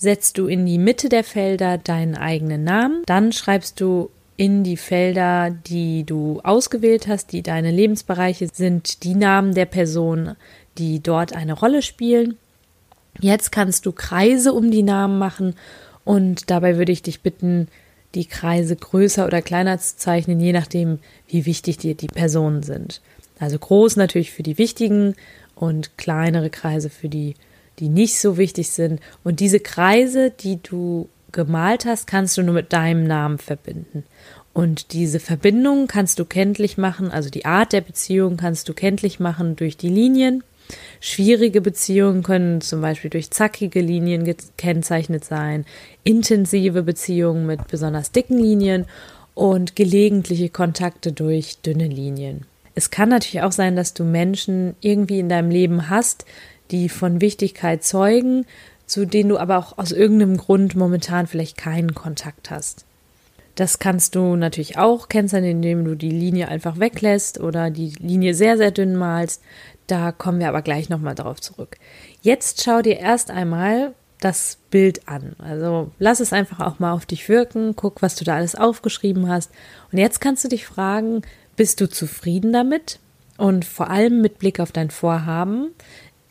setzt 0.00 0.38
du 0.38 0.46
in 0.46 0.64
die 0.64 0.78
Mitte 0.78 1.10
der 1.10 1.24
Felder 1.24 1.76
deinen 1.76 2.16
eigenen 2.16 2.64
Namen. 2.64 3.02
Dann 3.04 3.32
schreibst 3.32 3.80
du 3.80 4.08
in 4.38 4.64
die 4.64 4.78
Felder, 4.78 5.50
die 5.50 6.04
du 6.04 6.40
ausgewählt 6.42 7.06
hast, 7.06 7.32
die 7.32 7.42
deine 7.42 7.70
Lebensbereiche 7.70 8.48
sind, 8.50 9.04
die 9.04 9.14
Namen 9.14 9.54
der 9.54 9.66
Person, 9.66 10.36
die 10.78 11.00
dort 11.00 11.34
eine 11.34 11.52
Rolle 11.52 11.82
spielen. 11.82 12.38
Jetzt 13.20 13.52
kannst 13.52 13.84
du 13.84 13.92
Kreise 13.92 14.54
um 14.54 14.70
die 14.70 14.82
Namen 14.82 15.18
machen 15.18 15.54
und 16.04 16.50
dabei 16.50 16.78
würde 16.78 16.92
ich 16.92 17.02
dich 17.02 17.20
bitten, 17.20 17.68
die 18.14 18.24
Kreise 18.24 18.76
größer 18.76 19.26
oder 19.26 19.42
kleiner 19.42 19.78
zu 19.78 19.98
zeichnen, 19.98 20.40
je 20.40 20.52
nachdem, 20.52 20.98
wie 21.28 21.44
wichtig 21.44 21.76
dir 21.76 21.94
die 21.94 22.06
Personen 22.06 22.62
sind. 22.62 23.02
Also 23.38 23.58
groß 23.58 23.96
natürlich 23.96 24.32
für 24.32 24.42
die 24.42 24.56
wichtigen 24.56 25.14
und 25.54 25.98
kleinere 25.98 26.48
Kreise 26.48 26.88
für 26.88 27.10
die, 27.10 27.34
die 27.78 27.88
nicht 27.88 28.18
so 28.18 28.36
wichtig 28.36 28.70
sind. 28.70 29.00
Und 29.24 29.40
diese 29.40 29.60
Kreise, 29.60 30.30
die 30.30 30.60
du 30.62 31.08
gemalt 31.32 31.84
hast, 31.84 32.06
kannst 32.06 32.36
du 32.36 32.42
nur 32.42 32.54
mit 32.54 32.72
deinem 32.72 33.04
Namen 33.04 33.38
verbinden. 33.38 34.04
Und 34.52 34.92
diese 34.92 35.20
Verbindung 35.20 35.86
kannst 35.86 36.18
du 36.18 36.24
kenntlich 36.24 36.76
machen, 36.76 37.10
also 37.10 37.30
die 37.30 37.44
Art 37.44 37.72
der 37.72 37.80
Beziehung 37.82 38.36
kannst 38.36 38.68
du 38.68 38.74
kenntlich 38.74 39.20
machen 39.20 39.56
durch 39.56 39.76
die 39.76 39.88
Linien. 39.88 40.42
Schwierige 41.00 41.60
Beziehungen 41.60 42.22
können 42.22 42.60
zum 42.60 42.80
Beispiel 42.80 43.10
durch 43.10 43.30
zackige 43.30 43.80
Linien 43.80 44.24
gekennzeichnet 44.24 45.24
sein, 45.24 45.64
intensive 46.04 46.82
Beziehungen 46.82 47.46
mit 47.46 47.68
besonders 47.68 48.12
dicken 48.12 48.38
Linien 48.38 48.86
und 49.34 49.76
gelegentliche 49.76 50.48
Kontakte 50.48 51.12
durch 51.12 51.58
dünne 51.58 51.86
Linien. 51.86 52.44
Es 52.74 52.90
kann 52.90 53.08
natürlich 53.08 53.42
auch 53.42 53.52
sein, 53.52 53.76
dass 53.76 53.94
du 53.94 54.04
Menschen 54.04 54.74
irgendwie 54.80 55.18
in 55.18 55.28
deinem 55.28 55.50
Leben 55.50 55.90
hast, 55.90 56.24
die 56.70 56.88
von 56.88 57.20
Wichtigkeit 57.20 57.84
zeugen, 57.84 58.46
zu 58.86 59.06
denen 59.06 59.30
du 59.30 59.38
aber 59.38 59.58
auch 59.58 59.78
aus 59.78 59.92
irgendeinem 59.92 60.36
Grund 60.36 60.74
momentan 60.74 61.26
vielleicht 61.26 61.56
keinen 61.56 61.94
Kontakt 61.94 62.50
hast. 62.50 62.84
Das 63.54 63.78
kannst 63.78 64.14
du 64.14 64.36
natürlich 64.36 64.78
auch 64.78 65.08
kennzeichnen, 65.08 65.50
indem 65.50 65.84
du 65.84 65.94
die 65.94 66.10
Linie 66.10 66.48
einfach 66.48 66.78
weglässt 66.78 67.40
oder 67.40 67.70
die 67.70 67.90
Linie 67.98 68.34
sehr, 68.34 68.56
sehr 68.56 68.70
dünn 68.70 68.96
malst. 68.96 69.42
Da 69.86 70.12
kommen 70.12 70.40
wir 70.40 70.48
aber 70.48 70.62
gleich 70.62 70.88
nochmal 70.88 71.14
darauf 71.14 71.40
zurück. 71.40 71.76
Jetzt 72.22 72.62
schau 72.62 72.80
dir 72.80 72.98
erst 72.98 73.30
einmal 73.30 73.92
das 74.20 74.58
Bild 74.70 75.08
an. 75.08 75.34
Also 75.38 75.90
lass 75.98 76.20
es 76.20 76.32
einfach 76.32 76.60
auch 76.60 76.78
mal 76.78 76.92
auf 76.92 77.06
dich 77.06 77.28
wirken, 77.28 77.74
guck, 77.74 78.02
was 78.02 78.14
du 78.14 78.24
da 78.24 78.36
alles 78.36 78.54
aufgeschrieben 78.54 79.28
hast. 79.28 79.50
Und 79.90 79.98
jetzt 79.98 80.20
kannst 80.20 80.44
du 80.44 80.48
dich 80.48 80.66
fragen, 80.66 81.22
bist 81.56 81.80
du 81.80 81.88
zufrieden 81.88 82.52
damit? 82.52 82.98
Und 83.36 83.64
vor 83.64 83.90
allem 83.90 84.20
mit 84.20 84.38
Blick 84.38 84.60
auf 84.60 84.70
dein 84.70 84.90
Vorhaben, 84.90 85.70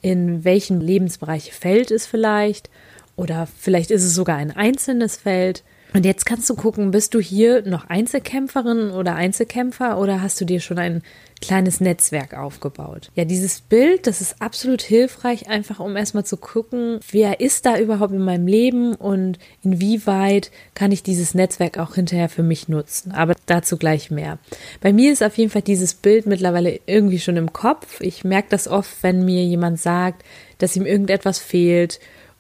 in 0.02 0.44
welchen 0.44 0.82
Lebensbereiche 0.82 1.52
fällt 1.52 1.92
es 1.92 2.06
vielleicht? 2.06 2.70
Oder 3.16 3.48
vielleicht 3.48 3.92
ist 3.92 4.04
es 4.04 4.16
sogar 4.16 4.38
ein 4.38 4.52
einzelnes 4.52 5.18
Feld. 5.18 5.64
Und 5.94 6.06
jetzt 6.06 6.26
kannst 6.26 6.50
du 6.50 6.56
gucken, 6.56 6.92
bist 6.92 7.16
du 7.16 7.20
hier 7.20 7.64
noch 7.68 7.90
Einzelkämpferin 7.90 8.92
oder 8.92 9.16
Einzelkämpfer 9.16 9.98
oder 9.98 10.22
hast 10.22 10.40
du 10.40 10.46
dir 10.46 10.60
schon 10.60 10.78
ein 10.78 11.02
kleines 11.42 11.82
Netzwerk 11.82 12.36
aufgebaut? 12.36 13.10
Ja, 13.16 13.26
dieses 13.26 13.62
Bild, 13.62 14.06
das 14.06 14.22
ist 14.22 14.42
absolut 14.42 14.84
hilfreich, 14.84 15.48
einfach 15.48 15.80
um 15.80 15.96
erstmal 15.96 16.26
zu 16.26 16.38
gucken, 16.38 17.00
wer 17.12 17.40
ist 17.40 17.66
da 17.66 17.80
überhaupt 17.80 18.14
in 18.14 18.24
meinem 18.24 18.46
Leben 18.46 18.94
und 18.94 19.40
inwieweit 19.64 20.52
kann 20.76 20.92
ich 20.92 21.02
dieses 21.02 21.34
Netzwerk 21.34 21.80
auch 21.80 21.96
hinterher 21.96 22.30
für 22.30 22.44
mich 22.44 22.68
nutzen. 22.68 23.12
Aber 23.12 23.36
dazu 23.48 23.78
gleich 23.78 24.12
mehr. 24.12 24.38
Bei 24.82 24.94
mir 24.94 25.12
ist 25.12 25.24
auf 25.24 25.38
jeden 25.38 25.50
Fall 25.50 25.64
dieses 25.64 25.96
Bild 25.96 26.28
mittlerweile 26.28 26.80
irgendwie 26.86 27.20
schon 27.20 27.38
im 27.38 27.52
Kopf. 27.52 28.00
Ich 28.02 28.24
merke 28.24 28.50
das 28.52 28.68
oft, 28.68 28.92
wenn 29.02 29.26
mir 29.26 29.44
jemand 29.44 29.80
sagt, 29.80 30.24
dass 30.60 30.76
ihm 30.76 30.86
irgendetwas 30.86 31.40
fehlt 31.40 32.00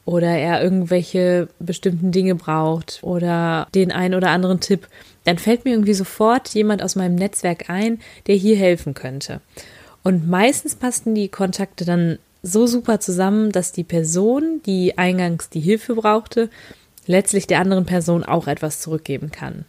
oder 0.10 0.30
er 0.30 0.63
irgendwelche 0.63 1.50
bestimmten 1.60 2.12
Dinge 2.12 2.34
braucht 2.34 2.98
oder 3.04 3.68
den 3.75 3.92
einen 3.92 4.16
oder 4.16 4.32
anderen 4.32 4.60
Tipp, 4.60 4.88
dann 5.24 5.38
fällt 5.38 5.66
mir 5.66 5.72
irgendwie 5.72 5.94
sofort 5.94 6.50
jemand 6.50 6.82
aus 6.82 6.96
meinem 6.96 7.13
Netzwerk 7.13 7.70
ein, 7.70 8.00
der 8.25 8.34
hier 8.34 8.58
helfen 8.58 8.96
könnte. 8.96 9.39
Und 10.01 10.28
meistens 10.28 10.74
passten 10.74 11.13
die 11.13 11.30
Kontakte 11.30 11.86
dann 11.86 12.18
so 12.42 12.66
super 12.66 13.00
zusammen, 13.00 13.51
dass 13.51 13.72
die 13.72 13.84
Person, 13.84 14.62
die 14.66 14.98
eingangs 14.98 15.50
die 15.50 15.60
Hilfe 15.60 15.94
brauchte, 15.94 16.50
letztlich 17.06 17.46
der 17.46 17.60
anderen 17.60 17.86
Person 17.86 18.24
auch 18.24 18.48
etwas 18.48 18.82
zurückgeben 18.82 19.32
kann. 19.32 19.66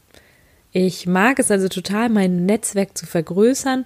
Ich 0.72 1.06
mag 1.06 1.38
es 1.38 1.50
also 1.50 1.68
total, 1.68 2.08
mein 2.08 2.46
Netzwerk 2.46 2.96
zu 2.96 3.04
vergrößern, 3.04 3.84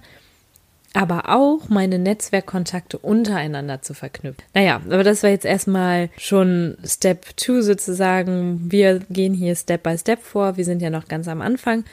aber 0.95 1.29
auch 1.29 1.69
meine 1.69 1.99
Netzwerkkontakte 1.99 2.97
untereinander 2.97 3.81
zu 3.81 3.93
verknüpfen. 3.93 4.43
Naja, 4.53 4.81
aber 4.85 5.03
das 5.03 5.23
war 5.23 5.29
jetzt 5.29 5.45
erstmal 5.45 6.09
schon 6.17 6.77
Step 6.85 7.25
2 7.37 7.61
sozusagen. 7.61 8.71
Wir 8.71 8.99
gehen 9.09 9.33
hier 9.33 9.55
Step 9.55 9.83
by 9.83 9.97
Step 9.97 10.21
vor. 10.21 10.57
Wir 10.57 10.65
sind 10.65 10.81
ja 10.81 10.89
noch 10.89 11.07
ganz 11.07 11.27
am 11.27 11.41
Anfang. 11.41 11.83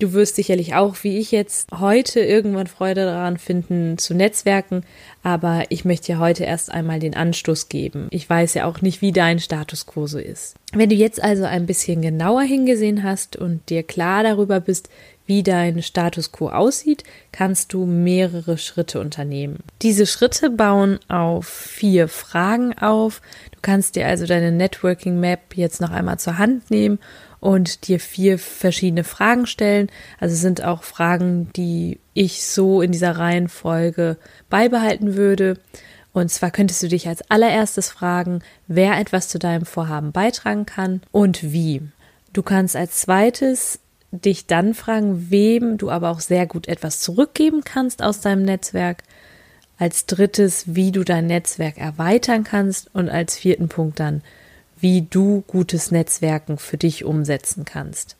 Du 0.00 0.14
wirst 0.14 0.36
sicherlich 0.36 0.74
auch, 0.74 0.96
wie 1.02 1.18
ich 1.18 1.30
jetzt, 1.30 1.68
heute 1.78 2.20
irgendwann 2.20 2.66
Freude 2.66 3.04
daran 3.04 3.36
finden, 3.36 3.98
zu 3.98 4.14
netzwerken. 4.14 4.82
Aber 5.22 5.64
ich 5.68 5.84
möchte 5.84 6.12
ja 6.12 6.18
heute 6.18 6.44
erst 6.44 6.72
einmal 6.72 7.00
den 7.00 7.14
Anstoß 7.14 7.68
geben. 7.68 8.08
Ich 8.10 8.28
weiß 8.28 8.54
ja 8.54 8.64
auch 8.64 8.80
nicht, 8.80 9.02
wie 9.02 9.12
dein 9.12 9.40
Status 9.40 9.84
quo 9.84 10.06
so 10.06 10.18
ist. 10.18 10.56
Wenn 10.72 10.88
du 10.88 10.94
jetzt 10.94 11.22
also 11.22 11.44
ein 11.44 11.66
bisschen 11.66 12.00
genauer 12.00 12.42
hingesehen 12.42 13.02
hast 13.02 13.36
und 13.36 13.68
dir 13.68 13.82
klar 13.82 14.22
darüber 14.22 14.60
bist, 14.60 14.88
wie 15.26 15.42
dein 15.42 15.82
Status 15.82 16.32
quo 16.32 16.48
aussieht, 16.48 17.04
kannst 17.30 17.74
du 17.74 17.84
mehrere 17.84 18.56
Schritte 18.56 19.00
unternehmen. 19.00 19.58
Diese 19.82 20.06
Schritte 20.06 20.48
bauen 20.48 20.98
auf 21.08 21.46
vier 21.46 22.08
Fragen 22.08 22.76
auf. 22.78 23.20
Du 23.52 23.58
kannst 23.60 23.96
dir 23.96 24.06
also 24.06 24.24
deine 24.26 24.50
Networking 24.50 25.20
Map 25.20 25.56
jetzt 25.56 25.82
noch 25.82 25.90
einmal 25.90 26.18
zur 26.18 26.38
Hand 26.38 26.70
nehmen 26.70 26.98
und 27.40 27.88
dir 27.88 27.98
vier 27.98 28.38
verschiedene 28.38 29.04
Fragen 29.04 29.46
stellen. 29.46 29.88
Also 30.18 30.36
sind 30.36 30.62
auch 30.62 30.82
Fragen, 30.82 31.50
die 31.56 31.98
ich 32.14 32.44
so 32.44 32.82
in 32.82 32.92
dieser 32.92 33.16
Reihenfolge 33.16 34.16
beibehalten 34.48 35.16
würde. 35.16 35.58
Und 36.12 36.30
zwar 36.30 36.50
könntest 36.50 36.82
du 36.82 36.88
dich 36.88 37.08
als 37.08 37.28
allererstes 37.30 37.90
fragen, 37.90 38.40
wer 38.66 38.98
etwas 38.98 39.28
zu 39.28 39.38
deinem 39.38 39.64
Vorhaben 39.64 40.12
beitragen 40.12 40.66
kann 40.66 41.00
und 41.12 41.52
wie. 41.52 41.82
Du 42.32 42.42
kannst 42.42 42.76
als 42.76 43.00
zweites 43.00 43.80
dich 44.12 44.46
dann 44.46 44.74
fragen, 44.74 45.30
wem 45.30 45.78
du 45.78 45.90
aber 45.90 46.10
auch 46.10 46.20
sehr 46.20 46.46
gut 46.46 46.66
etwas 46.68 47.00
zurückgeben 47.00 47.62
kannst 47.64 48.02
aus 48.02 48.20
deinem 48.20 48.42
Netzwerk. 48.42 49.02
Als 49.78 50.04
drittes, 50.04 50.74
wie 50.74 50.92
du 50.92 51.04
dein 51.04 51.26
Netzwerk 51.26 51.78
erweitern 51.78 52.44
kannst. 52.44 52.94
Und 52.94 53.08
als 53.08 53.36
vierten 53.36 53.68
Punkt 53.68 53.98
dann, 53.98 54.22
wie 54.80 55.02
du 55.02 55.42
gutes 55.46 55.90
Netzwerken 55.90 56.58
für 56.58 56.76
dich 56.76 57.04
umsetzen 57.04 57.64
kannst. 57.64 58.16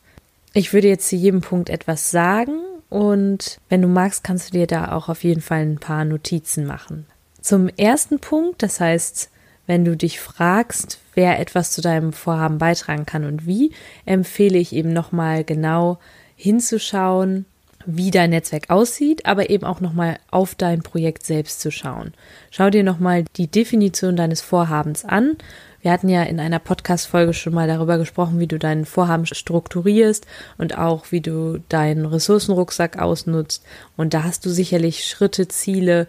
Ich 0.53 0.73
würde 0.73 0.87
jetzt 0.87 1.07
zu 1.07 1.15
jedem 1.15 1.41
Punkt 1.41 1.69
etwas 1.69 2.11
sagen 2.11 2.59
und 2.89 3.59
wenn 3.69 3.81
du 3.81 3.87
magst, 3.87 4.23
kannst 4.23 4.49
du 4.49 4.57
dir 4.57 4.67
da 4.67 4.91
auch 4.91 5.09
auf 5.09 5.23
jeden 5.23 5.41
Fall 5.41 5.61
ein 5.61 5.79
paar 5.79 6.05
Notizen 6.05 6.65
machen. 6.65 7.05
Zum 7.41 7.69
ersten 7.69 8.19
Punkt, 8.19 8.61
das 8.61 8.79
heißt, 8.79 9.29
wenn 9.65 9.85
du 9.85 9.95
dich 9.95 10.19
fragst, 10.19 10.99
wer 11.15 11.39
etwas 11.39 11.71
zu 11.71 11.81
deinem 11.81 12.13
Vorhaben 12.13 12.57
beitragen 12.57 13.05
kann 13.05 13.23
und 13.23 13.47
wie, 13.47 13.71
empfehle 14.05 14.59
ich 14.59 14.73
eben 14.73 14.91
nochmal 14.91 15.43
genau 15.43 15.99
hinzuschauen, 16.35 17.45
wie 17.85 18.11
dein 18.11 18.31
Netzwerk 18.31 18.69
aussieht, 18.69 19.25
aber 19.25 19.49
eben 19.49 19.65
auch 19.65 19.79
nochmal 19.79 20.19
auf 20.29 20.55
dein 20.55 20.81
Projekt 20.81 21.25
selbst 21.25 21.61
zu 21.61 21.71
schauen. 21.71 22.13
Schau 22.51 22.69
dir 22.69 22.83
nochmal 22.83 23.25
die 23.37 23.47
Definition 23.47 24.15
deines 24.15 24.41
Vorhabens 24.41 25.05
an 25.05 25.37
wir 25.81 25.91
hatten 25.91 26.09
ja 26.09 26.23
in 26.23 26.39
einer 26.39 26.59
Podcast-Folge 26.59 27.33
schon 27.33 27.53
mal 27.53 27.67
darüber 27.67 27.97
gesprochen, 27.97 28.39
wie 28.39 28.47
du 28.47 28.59
deinen 28.59 28.85
Vorhaben 28.85 29.25
strukturierst 29.25 30.27
und 30.57 30.77
auch 30.77 31.11
wie 31.11 31.21
du 31.21 31.59
deinen 31.69 32.05
Ressourcenrucksack 32.05 32.99
ausnutzt. 32.99 33.63
Und 33.97 34.13
da 34.13 34.23
hast 34.23 34.45
du 34.45 34.49
sicherlich 34.49 35.07
Schritte, 35.07 35.47
Ziele 35.47 36.07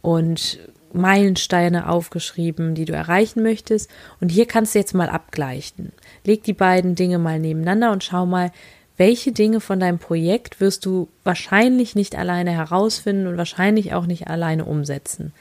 und 0.00 0.58
Meilensteine 0.92 1.88
aufgeschrieben, 1.88 2.74
die 2.74 2.84
du 2.84 2.92
erreichen 2.92 3.42
möchtest. 3.42 3.88
Und 4.20 4.30
hier 4.30 4.46
kannst 4.46 4.74
du 4.74 4.80
jetzt 4.80 4.94
mal 4.94 5.08
abgleichen. 5.08 5.92
Leg 6.24 6.42
die 6.42 6.52
beiden 6.52 6.96
Dinge 6.96 7.18
mal 7.18 7.38
nebeneinander 7.38 7.92
und 7.92 8.04
schau 8.04 8.26
mal, 8.26 8.50
welche 8.96 9.32
Dinge 9.32 9.60
von 9.60 9.80
deinem 9.80 9.98
Projekt 9.98 10.60
wirst 10.60 10.84
du 10.84 11.08
wahrscheinlich 11.24 11.94
nicht 11.94 12.14
alleine 12.14 12.50
herausfinden 12.50 13.26
und 13.26 13.38
wahrscheinlich 13.38 13.94
auch 13.94 14.06
nicht 14.06 14.28
alleine 14.28 14.64
umsetzen 14.64 15.32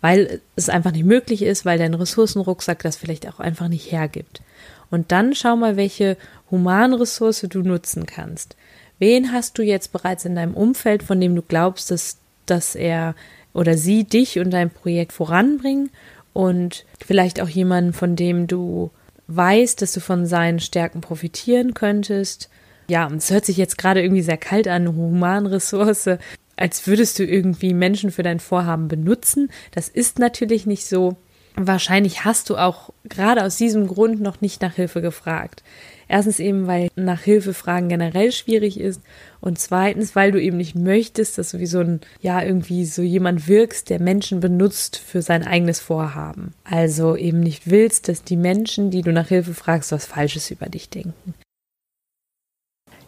weil 0.00 0.40
es 0.56 0.68
einfach 0.68 0.92
nicht 0.92 1.04
möglich 1.04 1.42
ist, 1.42 1.64
weil 1.64 1.78
dein 1.78 1.94
Ressourcenrucksack 1.94 2.82
das 2.82 2.96
vielleicht 2.96 3.28
auch 3.28 3.40
einfach 3.40 3.68
nicht 3.68 3.90
hergibt. 3.90 4.42
Und 4.90 5.12
dann 5.12 5.34
schau 5.34 5.56
mal, 5.56 5.76
welche 5.76 6.16
Humanressource 6.50 7.46
du 7.48 7.60
nutzen 7.60 8.06
kannst. 8.06 8.56
Wen 8.98 9.32
hast 9.32 9.58
du 9.58 9.62
jetzt 9.62 9.92
bereits 9.92 10.24
in 10.24 10.36
deinem 10.36 10.54
Umfeld, 10.54 11.02
von 11.02 11.20
dem 11.20 11.34
du 11.34 11.42
glaubst, 11.42 11.90
dass, 11.90 12.18
dass 12.46 12.74
er 12.74 13.14
oder 13.52 13.76
sie 13.76 14.04
dich 14.04 14.38
und 14.38 14.50
dein 14.50 14.70
Projekt 14.70 15.12
voranbringen 15.12 15.90
und 16.32 16.84
vielleicht 17.04 17.40
auch 17.40 17.48
jemanden, 17.48 17.92
von 17.92 18.16
dem 18.16 18.46
du 18.46 18.90
weißt, 19.28 19.80
dass 19.82 19.92
du 19.92 20.00
von 20.00 20.26
seinen 20.26 20.60
Stärken 20.60 21.00
profitieren 21.00 21.74
könntest. 21.74 22.48
Ja, 22.88 23.06
und 23.06 23.16
es 23.16 23.30
hört 23.30 23.44
sich 23.44 23.56
jetzt 23.56 23.78
gerade 23.78 24.02
irgendwie 24.02 24.22
sehr 24.22 24.36
kalt 24.36 24.68
an, 24.68 24.94
Humanressource 24.94 26.18
als 26.56 26.86
würdest 26.86 27.18
du 27.18 27.24
irgendwie 27.24 27.74
Menschen 27.74 28.10
für 28.10 28.22
dein 28.22 28.40
Vorhaben 28.40 28.88
benutzen. 28.88 29.50
Das 29.72 29.88
ist 29.88 30.18
natürlich 30.18 30.66
nicht 30.66 30.86
so. 30.86 31.16
Wahrscheinlich 31.58 32.24
hast 32.24 32.50
du 32.50 32.56
auch 32.56 32.92
gerade 33.04 33.42
aus 33.42 33.56
diesem 33.56 33.86
Grund 33.86 34.20
noch 34.20 34.42
nicht 34.42 34.60
nach 34.60 34.74
Hilfe 34.74 35.00
gefragt. 35.00 35.62
Erstens 36.08 36.38
eben, 36.38 36.66
weil 36.66 36.88
nach 36.96 37.22
Hilfe 37.22 37.54
fragen 37.54 37.88
generell 37.88 38.30
schwierig 38.30 38.78
ist 38.78 39.00
und 39.40 39.58
zweitens, 39.58 40.14
weil 40.14 40.32
du 40.32 40.40
eben 40.40 40.58
nicht 40.58 40.76
möchtest, 40.76 41.38
dass 41.38 41.50
du 41.50 41.58
wie 41.58 41.66
so 41.66 41.80
ein, 41.80 42.00
ja, 42.20 42.42
irgendwie 42.42 42.84
so 42.84 43.02
jemand 43.02 43.48
wirkst, 43.48 43.90
der 43.90 44.00
Menschen 44.00 44.40
benutzt 44.40 44.98
für 44.98 45.22
sein 45.22 45.44
eigenes 45.44 45.80
Vorhaben. 45.80 46.52
Also 46.62 47.16
eben 47.16 47.40
nicht 47.40 47.70
willst, 47.70 48.08
dass 48.08 48.22
die 48.22 48.36
Menschen, 48.36 48.90
die 48.90 49.02
du 49.02 49.12
nach 49.12 49.28
Hilfe 49.28 49.54
fragst, 49.54 49.90
was 49.92 50.06
Falsches 50.06 50.50
über 50.50 50.66
dich 50.66 50.90
denken. 50.90 51.34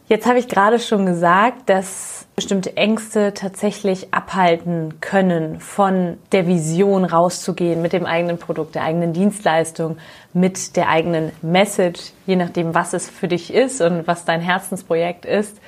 Jetzt 0.09 0.26
habe 0.26 0.38
ich 0.38 0.49
gerade 0.49 0.78
schon 0.78 1.05
gesagt, 1.05 1.69
dass 1.69 2.28
bestimmte 2.38 2.76
Ängste 2.76 3.35
tatsächlich 3.35 4.14
abhalten 4.14 5.00
können, 5.00 5.59
von 5.59 6.18
der 6.30 6.47
Vision 6.47 7.04
rauszugehen 7.04 7.83
mit 7.83 7.92
dem 7.92 8.07
eigenen 8.07 8.38
Produkt, 8.38 8.76
der 8.76 8.85
eigenen 8.85 9.12
Dienstleistung, 9.12 9.99
mit 10.35 10.76
der 10.76 10.88
eigenen 10.88 11.33
Message, 11.42 12.12
je 12.26 12.37
nachdem, 12.37 12.76
was 12.76 12.92
es 12.92 13.11
für 13.11 13.26
dich 13.26 13.52
ist 13.52 13.80
und 13.80 14.07
was 14.07 14.25
dein 14.25 14.40
Herzensprojekt 14.40 15.26
ist. 15.26 15.59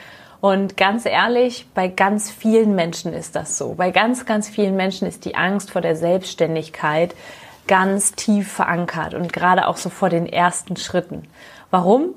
Und 0.41 0.77
ganz 0.77 1.07
ehrlich, 1.07 1.67
bei 1.75 1.89
ganz 1.89 2.31
vielen 2.31 2.77
Menschen 2.77 3.15
ist 3.15 3.35
das 3.35 3.59
so. 3.59 3.75
Bei 3.75 3.91
ganz, 3.91 4.25
ganz 4.25 4.49
vielen 4.49 4.77
Menschen 4.77 5.09
ist 5.09 5.25
die 5.25 5.35
Angst 5.35 5.73
vor 5.73 5.81
der 5.81 5.97
Selbstständigkeit 5.97 7.17
ganz 7.67 8.13
tief 8.13 8.47
verankert 8.47 9.15
und 9.15 9.33
gerade 9.33 9.67
auch 9.67 9.77
so 9.77 9.89
vor 9.89 10.09
den 10.09 10.27
ersten 10.27 10.77
Schritten. 10.77 11.25
Warum? 11.73 12.15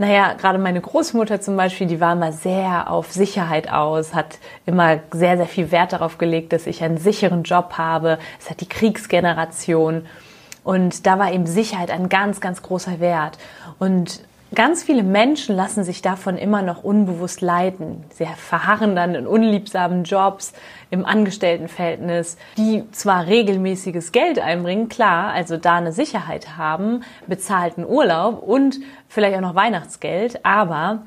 Naja, 0.00 0.32
gerade 0.32 0.58
meine 0.58 0.80
Großmutter 0.80 1.42
zum 1.42 1.58
Beispiel, 1.58 1.86
die 1.86 2.00
war 2.00 2.14
immer 2.14 2.32
sehr 2.32 2.90
auf 2.90 3.12
Sicherheit 3.12 3.70
aus, 3.70 4.14
hat 4.14 4.38
immer 4.64 5.00
sehr, 5.12 5.36
sehr 5.36 5.46
viel 5.46 5.70
Wert 5.70 5.92
darauf 5.92 6.16
gelegt, 6.16 6.54
dass 6.54 6.66
ich 6.66 6.82
einen 6.82 6.96
sicheren 6.96 7.42
Job 7.42 7.74
habe. 7.76 8.18
Es 8.40 8.48
hat 8.48 8.62
die 8.62 8.68
Kriegsgeneration. 8.68 10.06
Und 10.64 11.06
da 11.06 11.18
war 11.18 11.30
eben 11.30 11.44
Sicherheit 11.44 11.90
ein 11.90 12.08
ganz, 12.08 12.40
ganz 12.40 12.62
großer 12.62 12.98
Wert. 13.00 13.36
Und 13.78 14.22
Ganz 14.52 14.82
viele 14.82 15.04
Menschen 15.04 15.54
lassen 15.54 15.84
sich 15.84 16.02
davon 16.02 16.36
immer 16.36 16.62
noch 16.62 16.82
unbewusst 16.82 17.40
leiten. 17.40 18.02
Sie 18.12 18.26
verharren 18.36 18.96
dann 18.96 19.14
in 19.14 19.28
unliebsamen 19.28 20.02
Jobs, 20.02 20.52
im 20.90 21.04
Angestelltenverhältnis, 21.04 22.36
die 22.56 22.82
zwar 22.90 23.26
regelmäßiges 23.26 24.10
Geld 24.10 24.40
einbringen, 24.40 24.88
klar, 24.88 25.32
also 25.32 25.56
da 25.56 25.76
eine 25.76 25.92
Sicherheit 25.92 26.56
haben, 26.56 27.04
bezahlten 27.28 27.86
Urlaub 27.86 28.42
und 28.42 28.80
vielleicht 29.08 29.36
auch 29.36 29.40
noch 29.40 29.54
Weihnachtsgeld, 29.54 30.44
aber 30.44 31.02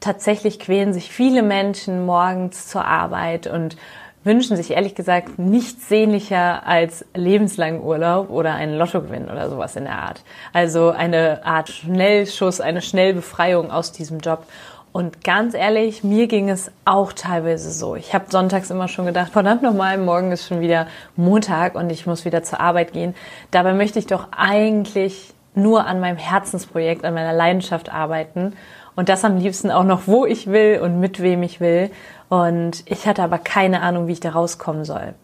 tatsächlich 0.00 0.58
quälen 0.58 0.92
sich 0.92 1.10
viele 1.10 1.42
Menschen 1.42 2.04
morgens 2.04 2.68
zur 2.68 2.84
Arbeit 2.84 3.46
und 3.46 3.76
wünschen 4.24 4.56
sich 4.56 4.70
ehrlich 4.70 4.94
gesagt 4.94 5.38
nichts 5.38 5.88
sehnlicher 5.88 6.66
als 6.66 7.04
lebenslangen 7.14 7.82
Urlaub 7.82 8.30
oder 8.30 8.54
einen 8.54 8.78
Lottogewinn 8.78 9.28
oder 9.28 9.50
sowas 9.50 9.76
in 9.76 9.84
der 9.84 9.98
Art. 9.98 10.22
Also 10.52 10.90
eine 10.90 11.44
Art 11.44 11.68
Schnellschuss, 11.68 12.60
eine 12.60 12.82
Schnellbefreiung 12.82 13.70
aus 13.70 13.92
diesem 13.92 14.20
Job. 14.20 14.46
Und 14.92 15.24
ganz 15.24 15.54
ehrlich, 15.54 16.04
mir 16.04 16.26
ging 16.26 16.50
es 16.50 16.70
auch 16.84 17.14
teilweise 17.14 17.70
so. 17.72 17.96
Ich 17.96 18.14
habe 18.14 18.26
sonntags 18.28 18.70
immer 18.70 18.88
schon 18.88 19.06
gedacht, 19.06 19.32
verdammt 19.32 19.62
nochmal, 19.62 19.96
morgen 19.96 20.32
ist 20.32 20.46
schon 20.46 20.60
wieder 20.60 20.86
Montag 21.16 21.74
und 21.74 21.90
ich 21.90 22.06
muss 22.06 22.26
wieder 22.26 22.42
zur 22.42 22.60
Arbeit 22.60 22.92
gehen. 22.92 23.14
Dabei 23.50 23.72
möchte 23.72 23.98
ich 23.98 24.06
doch 24.06 24.28
eigentlich 24.36 25.32
nur 25.54 25.86
an 25.86 26.00
meinem 26.00 26.18
Herzensprojekt, 26.18 27.04
an 27.04 27.14
meiner 27.14 27.32
Leidenschaft 27.32 27.90
arbeiten 27.90 28.54
und 28.96 29.08
das 29.08 29.24
am 29.24 29.38
liebsten 29.38 29.70
auch 29.70 29.84
noch, 29.84 30.02
wo 30.06 30.26
ich 30.26 30.46
will 30.46 30.80
und 30.82 31.00
mit 31.00 31.20
wem 31.20 31.42
ich 31.42 31.60
will. 31.60 31.90
Und 32.28 32.82
ich 32.86 33.06
hatte 33.06 33.22
aber 33.22 33.38
keine 33.38 33.82
Ahnung, 33.82 34.06
wie 34.06 34.12
ich 34.12 34.20
da 34.20 34.30
rauskommen 34.30 34.84
soll. 34.84 35.14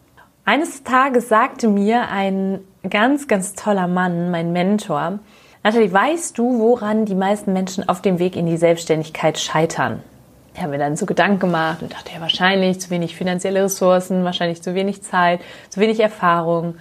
Eines 0.44 0.82
Tages 0.82 1.28
sagte 1.28 1.68
mir 1.68 2.08
ein 2.08 2.60
ganz, 2.88 3.28
ganz 3.28 3.54
toller 3.54 3.86
Mann, 3.86 4.30
mein 4.30 4.52
Mentor, 4.52 5.18
Nathalie, 5.62 5.92
weißt 5.92 6.38
du, 6.38 6.58
woran 6.60 7.04
die 7.04 7.14
meisten 7.14 7.52
Menschen 7.52 7.88
auf 7.88 8.00
dem 8.00 8.18
Weg 8.18 8.36
in 8.36 8.46
die 8.46 8.56
Selbstständigkeit 8.56 9.38
scheitern? 9.38 10.02
Ich 10.54 10.60
habe 10.60 10.70
mir 10.72 10.78
dann 10.78 10.96
so 10.96 11.04
Gedanken 11.04 11.40
gemacht 11.40 11.82
und 11.82 11.92
dachte, 11.92 12.12
ja, 12.14 12.20
wahrscheinlich 12.20 12.80
zu 12.80 12.90
wenig 12.90 13.14
finanzielle 13.14 13.64
Ressourcen, 13.64 14.24
wahrscheinlich 14.24 14.62
zu 14.62 14.74
wenig 14.74 15.02
Zeit, 15.02 15.40
zu 15.68 15.80
wenig 15.80 16.00
Erfahrung. 16.00 16.76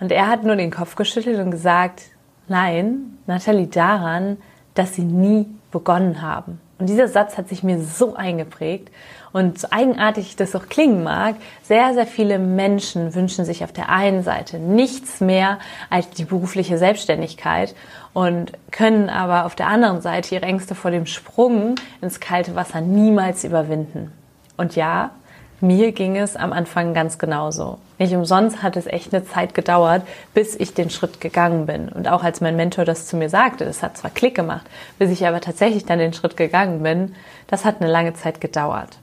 Und 0.00 0.10
er 0.10 0.28
hat 0.28 0.44
nur 0.44 0.56
den 0.56 0.70
Kopf 0.70 0.96
geschüttelt 0.96 1.38
und 1.38 1.50
gesagt, 1.50 2.02
nein, 2.48 3.18
Nathalie, 3.26 3.66
daran, 3.66 4.38
dass 4.74 4.94
sie 4.94 5.04
nie 5.04 5.46
begonnen 5.72 6.22
haben. 6.22 6.60
Und 6.78 6.88
dieser 6.88 7.08
Satz 7.08 7.38
hat 7.38 7.48
sich 7.48 7.62
mir 7.62 7.80
so 7.80 8.14
eingeprägt. 8.14 8.90
Und 9.32 9.58
so 9.58 9.68
eigenartig 9.70 10.36
das 10.36 10.54
auch 10.54 10.68
klingen 10.68 11.02
mag, 11.02 11.36
sehr, 11.62 11.94
sehr 11.94 12.06
viele 12.06 12.38
Menschen 12.38 13.14
wünschen 13.14 13.44
sich 13.44 13.64
auf 13.64 13.72
der 13.72 13.88
einen 13.88 14.22
Seite 14.22 14.58
nichts 14.58 15.20
mehr 15.20 15.58
als 15.90 16.10
die 16.10 16.24
berufliche 16.24 16.76
Selbstständigkeit 16.76 17.74
und 18.12 18.52
können 18.70 19.08
aber 19.08 19.46
auf 19.46 19.54
der 19.54 19.68
anderen 19.68 20.02
Seite 20.02 20.34
ihre 20.34 20.44
Ängste 20.44 20.74
vor 20.74 20.90
dem 20.90 21.06
Sprung 21.06 21.76
ins 22.02 22.20
kalte 22.20 22.54
Wasser 22.54 22.80
niemals 22.80 23.44
überwinden. 23.44 24.12
Und 24.58 24.76
ja, 24.76 25.12
mir 25.60 25.92
ging 25.92 26.16
es 26.16 26.36
am 26.36 26.52
Anfang 26.52 26.92
ganz 26.92 27.18
genauso. 27.18 27.78
Nicht 28.02 28.16
umsonst 28.16 28.64
hat 28.64 28.76
es 28.76 28.88
echt 28.88 29.14
eine 29.14 29.24
Zeit 29.24 29.54
gedauert, 29.54 30.02
bis 30.34 30.56
ich 30.56 30.74
den 30.74 30.90
Schritt 30.90 31.20
gegangen 31.20 31.66
bin. 31.66 31.88
Und 31.88 32.08
auch 32.08 32.24
als 32.24 32.40
mein 32.40 32.56
Mentor 32.56 32.84
das 32.84 33.06
zu 33.06 33.16
mir 33.16 33.28
sagte, 33.28 33.64
das 33.64 33.80
hat 33.80 33.96
zwar 33.96 34.10
Klick 34.10 34.34
gemacht, 34.34 34.66
bis 34.98 35.12
ich 35.12 35.24
aber 35.24 35.40
tatsächlich 35.40 35.84
dann 35.84 36.00
den 36.00 36.12
Schritt 36.12 36.36
gegangen 36.36 36.82
bin, 36.82 37.14
das 37.46 37.64
hat 37.64 37.80
eine 37.80 37.88
lange 37.88 38.12
Zeit 38.14 38.40
gedauert. 38.40 38.98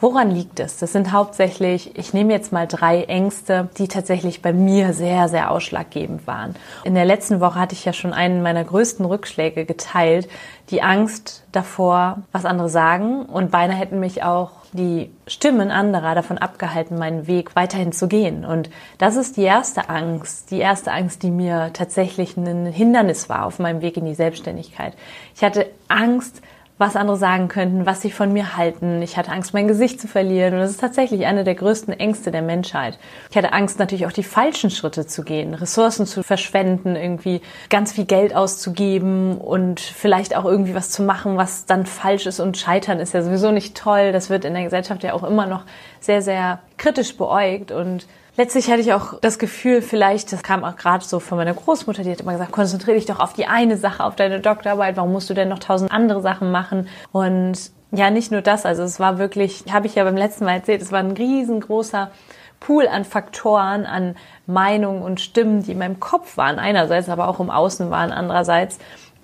Woran 0.00 0.30
liegt 0.30 0.60
es? 0.60 0.78
Das 0.78 0.92
sind 0.92 1.12
hauptsächlich, 1.12 1.96
ich 1.96 2.12
nehme 2.12 2.32
jetzt 2.32 2.52
mal 2.52 2.66
drei 2.66 3.04
Ängste, 3.04 3.68
die 3.78 3.88
tatsächlich 3.88 4.42
bei 4.42 4.52
mir 4.52 4.92
sehr, 4.92 5.28
sehr 5.28 5.50
ausschlaggebend 5.50 6.26
waren. 6.26 6.56
In 6.82 6.94
der 6.94 7.04
letzten 7.04 7.40
Woche 7.40 7.58
hatte 7.58 7.74
ich 7.74 7.84
ja 7.84 7.92
schon 7.92 8.12
einen 8.12 8.42
meiner 8.42 8.64
größten 8.64 9.06
Rückschläge 9.06 9.64
geteilt, 9.64 10.28
die 10.70 10.82
Angst 10.82 11.44
davor, 11.52 12.22
was 12.32 12.44
andere 12.44 12.68
sagen 12.68 13.22
und 13.26 13.50
beinahe 13.50 13.76
hätten 13.76 14.00
mich 14.00 14.22
auch 14.22 14.50
die 14.72 15.10
Stimmen 15.28 15.70
anderer 15.70 16.16
davon 16.16 16.36
abgehalten, 16.36 16.98
meinen 16.98 17.28
Weg 17.28 17.54
weiterhin 17.54 17.92
zu 17.92 18.08
gehen. 18.08 18.44
Und 18.44 18.70
das 18.98 19.14
ist 19.14 19.36
die 19.36 19.42
erste 19.42 19.88
Angst, 19.88 20.50
die 20.50 20.58
erste 20.58 20.90
Angst, 20.90 21.22
die 21.22 21.30
mir 21.30 21.70
tatsächlich 21.72 22.36
ein 22.36 22.66
Hindernis 22.66 23.28
war 23.28 23.46
auf 23.46 23.60
meinem 23.60 23.80
Weg 23.82 23.96
in 23.96 24.04
die 24.04 24.14
Selbstständigkeit. 24.14 24.94
Ich 25.36 25.44
hatte 25.44 25.66
Angst, 25.86 26.42
was 26.76 26.96
andere 26.96 27.16
sagen 27.16 27.46
könnten, 27.46 27.86
was 27.86 28.00
sie 28.00 28.10
von 28.10 28.32
mir 28.32 28.56
halten. 28.56 29.00
Ich 29.00 29.16
hatte 29.16 29.30
Angst, 29.30 29.54
mein 29.54 29.68
Gesicht 29.68 30.00
zu 30.00 30.08
verlieren. 30.08 30.54
Und 30.54 30.60
das 30.60 30.72
ist 30.72 30.80
tatsächlich 30.80 31.24
eine 31.24 31.44
der 31.44 31.54
größten 31.54 31.94
Ängste 31.94 32.32
der 32.32 32.42
Menschheit. 32.42 32.98
Ich 33.30 33.36
hatte 33.36 33.52
Angst, 33.52 33.78
natürlich 33.78 34.06
auch 34.06 34.12
die 34.12 34.24
falschen 34.24 34.70
Schritte 34.70 35.06
zu 35.06 35.22
gehen, 35.22 35.54
Ressourcen 35.54 36.04
zu 36.04 36.24
verschwenden, 36.24 36.96
irgendwie 36.96 37.42
ganz 37.70 37.92
viel 37.92 38.06
Geld 38.06 38.34
auszugeben 38.34 39.38
und 39.38 39.78
vielleicht 39.78 40.36
auch 40.36 40.44
irgendwie 40.44 40.74
was 40.74 40.90
zu 40.90 41.04
machen, 41.04 41.36
was 41.36 41.64
dann 41.66 41.86
falsch 41.86 42.26
ist. 42.26 42.40
Und 42.40 42.56
scheitern 42.56 42.98
ist 42.98 43.14
ja 43.14 43.22
sowieso 43.22 43.52
nicht 43.52 43.76
toll. 43.76 44.10
Das 44.10 44.28
wird 44.28 44.44
in 44.44 44.54
der 44.54 44.64
Gesellschaft 44.64 45.04
ja 45.04 45.12
auch 45.12 45.22
immer 45.22 45.46
noch 45.46 45.62
sehr, 46.00 46.22
sehr 46.22 46.58
kritisch 46.76 47.16
beäugt. 47.16 47.70
Und 47.70 48.08
Letztlich 48.36 48.68
hatte 48.68 48.80
ich 48.80 48.92
auch 48.92 49.20
das 49.20 49.38
Gefühl, 49.38 49.80
vielleicht, 49.80 50.32
das 50.32 50.42
kam 50.42 50.64
auch 50.64 50.74
gerade 50.74 51.04
so 51.04 51.20
von 51.20 51.38
meiner 51.38 51.54
Großmutter, 51.54 52.02
die 52.02 52.10
hat 52.10 52.20
immer 52.20 52.32
gesagt, 52.32 52.50
konzentriere 52.50 52.96
dich 52.96 53.06
doch 53.06 53.20
auf 53.20 53.32
die 53.32 53.46
eine 53.46 53.76
Sache, 53.76 54.02
auf 54.02 54.16
deine 54.16 54.40
Doktorarbeit, 54.40 54.96
warum 54.96 55.12
musst 55.12 55.30
du 55.30 55.34
denn 55.34 55.48
noch 55.48 55.60
tausend 55.60 55.92
andere 55.92 56.20
Sachen 56.20 56.50
machen? 56.50 56.88
Und 57.12 57.70
ja, 57.92 58.10
nicht 58.10 58.32
nur 58.32 58.42
das, 58.42 58.66
also 58.66 58.82
es 58.82 58.98
war 58.98 59.18
wirklich, 59.18 59.64
habe 59.70 59.86
ich 59.86 59.94
ja 59.94 60.02
beim 60.02 60.16
letzten 60.16 60.46
Mal 60.46 60.54
erzählt, 60.54 60.82
es 60.82 60.90
war 60.90 60.98
ein 60.98 61.12
riesengroßer 61.12 62.10
Pool 62.58 62.88
an 62.88 63.04
Faktoren, 63.04 63.86
an 63.86 64.16
Meinungen 64.46 65.02
und 65.02 65.20
Stimmen, 65.20 65.62
die 65.62 65.72
in 65.72 65.78
meinem 65.78 66.00
Kopf 66.00 66.36
waren, 66.36 66.58
einerseits, 66.58 67.08
aber 67.08 67.28
auch 67.28 67.38
im 67.38 67.50
Außen 67.50 67.90
waren, 67.90 68.10
andererseits, 68.10 68.78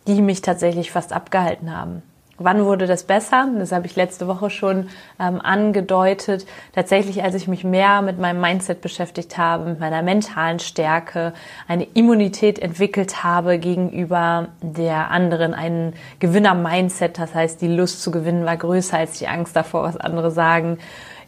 die 0.06 0.22
mich 0.22 0.40
tatsächlich 0.40 0.92
fast 0.92 1.12
abgehalten 1.12 1.76
haben. 1.76 2.02
Wann 2.42 2.64
wurde 2.64 2.86
das 2.86 3.04
besser? 3.04 3.50
Das 3.58 3.70
habe 3.70 3.84
ich 3.84 3.96
letzte 3.96 4.26
Woche 4.26 4.48
schon 4.48 4.88
ähm, 5.20 5.42
angedeutet. 5.42 6.46
Tatsächlich, 6.74 7.22
als 7.22 7.34
ich 7.34 7.48
mich 7.48 7.64
mehr 7.64 8.00
mit 8.00 8.18
meinem 8.18 8.40
Mindset 8.40 8.80
beschäftigt 8.80 9.36
habe, 9.36 9.66
mit 9.66 9.78
meiner 9.78 10.00
mentalen 10.00 10.58
Stärke, 10.58 11.34
eine 11.68 11.84
Immunität 11.92 12.58
entwickelt 12.58 13.22
habe 13.22 13.58
gegenüber 13.58 14.48
der 14.62 15.10
anderen, 15.10 15.52
ein 15.52 15.92
Gewinner-Mindset, 16.20 17.18
das 17.18 17.34
heißt, 17.34 17.60
die 17.60 17.68
Lust 17.68 18.02
zu 18.02 18.10
gewinnen 18.10 18.46
war 18.46 18.56
größer 18.56 18.96
als 18.96 19.18
die 19.18 19.28
Angst 19.28 19.54
davor, 19.54 19.82
was 19.82 19.98
andere 19.98 20.30
sagen 20.30 20.78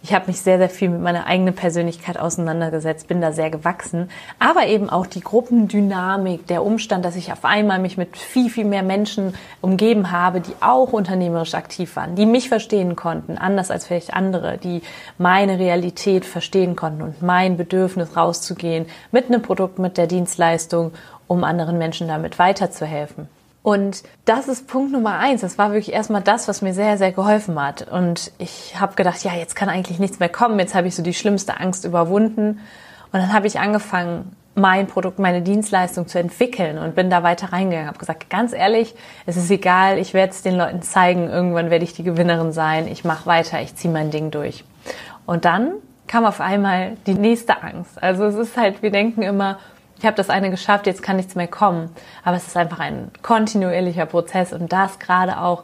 ich 0.02 0.12
habe 0.12 0.26
mich 0.26 0.40
sehr, 0.40 0.58
sehr 0.58 0.68
viel 0.68 0.88
mit 0.88 1.00
meiner 1.00 1.26
eigenen 1.26 1.54
Persönlichkeit 1.54 2.18
auseinandergesetzt, 2.18 3.06
bin 3.06 3.20
da 3.20 3.32
sehr 3.32 3.50
gewachsen. 3.50 4.10
Aber 4.40 4.66
eben 4.66 4.90
auch 4.90 5.06
die 5.06 5.20
Gruppendynamik, 5.20 6.46
der 6.48 6.64
Umstand, 6.64 7.04
dass 7.04 7.14
ich 7.14 7.30
auf 7.30 7.44
einmal 7.44 7.78
mich 7.78 7.96
mit 7.96 8.16
viel, 8.16 8.50
viel 8.50 8.64
mehr 8.64 8.82
Menschen 8.82 9.34
umgeben 9.60 10.10
habe, 10.10 10.40
die 10.40 10.54
auch 10.60 10.92
unternehmerisch 10.92 11.54
aktiv 11.54 11.94
waren, 11.94 12.16
die 12.16 12.26
mich 12.26 12.48
verstehen 12.48 12.96
konnten, 12.96 13.38
anders 13.38 13.70
als 13.70 13.86
vielleicht 13.86 14.12
andere, 14.12 14.58
die 14.58 14.82
meine 15.18 15.60
Realität 15.60 16.24
verstehen 16.24 16.74
konnten 16.74 17.02
und 17.02 17.22
mein 17.22 17.56
Bedürfnis 17.56 18.16
rauszugehen 18.16 18.86
mit 19.12 19.26
einem 19.26 19.42
Produkt, 19.42 19.78
mit 19.78 19.98
der 19.98 20.08
Dienstleistung, 20.08 20.92
um 21.28 21.44
anderen 21.44 21.78
Menschen 21.78 22.08
damit 22.08 22.40
weiterzuhelfen. 22.40 23.28
Und 23.62 24.02
das 24.24 24.48
ist 24.48 24.66
Punkt 24.66 24.92
Nummer 24.92 25.18
eins. 25.18 25.40
Das 25.42 25.56
war 25.56 25.70
wirklich 25.70 25.92
erstmal 25.94 26.22
das, 26.22 26.48
was 26.48 26.62
mir 26.62 26.74
sehr, 26.74 26.98
sehr 26.98 27.12
geholfen 27.12 27.60
hat. 27.60 27.88
Und 27.88 28.32
ich 28.38 28.80
habe 28.80 28.96
gedacht, 28.96 29.22
ja, 29.22 29.34
jetzt 29.34 29.54
kann 29.54 29.68
eigentlich 29.68 30.00
nichts 30.00 30.18
mehr 30.18 30.28
kommen. 30.28 30.58
Jetzt 30.58 30.74
habe 30.74 30.88
ich 30.88 30.96
so 30.96 31.02
die 31.02 31.14
schlimmste 31.14 31.60
Angst 31.60 31.84
überwunden. 31.84 32.60
Und 33.12 33.20
dann 33.20 33.32
habe 33.32 33.46
ich 33.46 33.60
angefangen, 33.60 34.36
mein 34.54 34.86
Produkt, 34.86 35.18
meine 35.18 35.42
Dienstleistung 35.42 36.08
zu 36.08 36.18
entwickeln 36.18 36.76
und 36.76 36.94
bin 36.94 37.08
da 37.08 37.22
weiter 37.22 37.52
reingegangen. 37.52 37.88
Habe 37.88 37.98
gesagt, 37.98 38.28
ganz 38.28 38.52
ehrlich, 38.52 38.94
es 39.26 39.36
ist 39.36 39.50
egal, 39.50 39.98
ich 39.98 40.12
werde 40.12 40.32
es 40.32 40.42
den 40.42 40.56
Leuten 40.56 40.82
zeigen. 40.82 41.28
Irgendwann 41.28 41.70
werde 41.70 41.84
ich 41.84 41.94
die 41.94 42.02
Gewinnerin 42.02 42.52
sein. 42.52 42.86
Ich 42.88 43.04
mache 43.04 43.26
weiter, 43.26 43.62
ich 43.62 43.76
ziehe 43.76 43.92
mein 43.92 44.10
Ding 44.10 44.30
durch. 44.30 44.64
Und 45.24 45.44
dann 45.44 45.74
kam 46.06 46.26
auf 46.26 46.40
einmal 46.40 46.96
die 47.06 47.14
nächste 47.14 47.62
Angst. 47.62 48.02
Also 48.02 48.24
es 48.24 48.34
ist 48.34 48.56
halt, 48.56 48.82
wir 48.82 48.90
denken 48.90 49.22
immer, 49.22 49.58
ich 50.02 50.06
habe 50.06 50.16
das 50.16 50.30
eine 50.30 50.50
geschafft, 50.50 50.88
jetzt 50.88 51.00
kann 51.00 51.14
nichts 51.14 51.36
mehr 51.36 51.46
kommen. 51.46 51.88
Aber 52.24 52.36
es 52.36 52.48
ist 52.48 52.56
einfach 52.56 52.80
ein 52.80 53.12
kontinuierlicher 53.22 54.04
Prozess 54.04 54.52
und 54.52 54.72
das 54.72 54.98
gerade 54.98 55.38
auch 55.38 55.62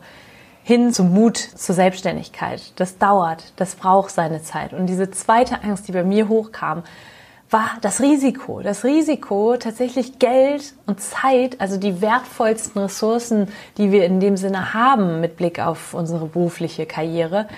hin 0.62 0.92
zum 0.92 1.12
Mut 1.12 1.36
zur 1.38 1.74
Selbstständigkeit. 1.74 2.62
Das 2.76 2.98
dauert, 2.98 3.52
das 3.56 3.74
braucht 3.74 4.12
seine 4.12 4.40
Zeit. 4.40 4.74
Und 4.74 4.86
diese 4.86 5.10
zweite 5.10 5.64
Angst, 5.64 5.88
die 5.88 5.92
bei 5.92 6.04
mir 6.04 6.28
hochkam, 6.28 6.84
war 7.50 7.68
das 7.80 8.00
Risiko. 8.00 8.60
Das 8.60 8.84
Risiko, 8.84 9.56
tatsächlich 9.56 10.20
Geld 10.20 10.72
und 10.86 11.00
Zeit, 11.00 11.60
also 11.60 11.76
die 11.76 12.00
wertvollsten 12.00 12.80
Ressourcen, 12.80 13.48
die 13.76 13.90
wir 13.90 14.04
in 14.04 14.20
dem 14.20 14.36
Sinne 14.36 14.72
haben 14.72 15.20
mit 15.20 15.36
Blick 15.36 15.58
auf 15.58 15.94
unsere 15.94 16.26
berufliche 16.26 16.86
Karriere, 16.86 17.48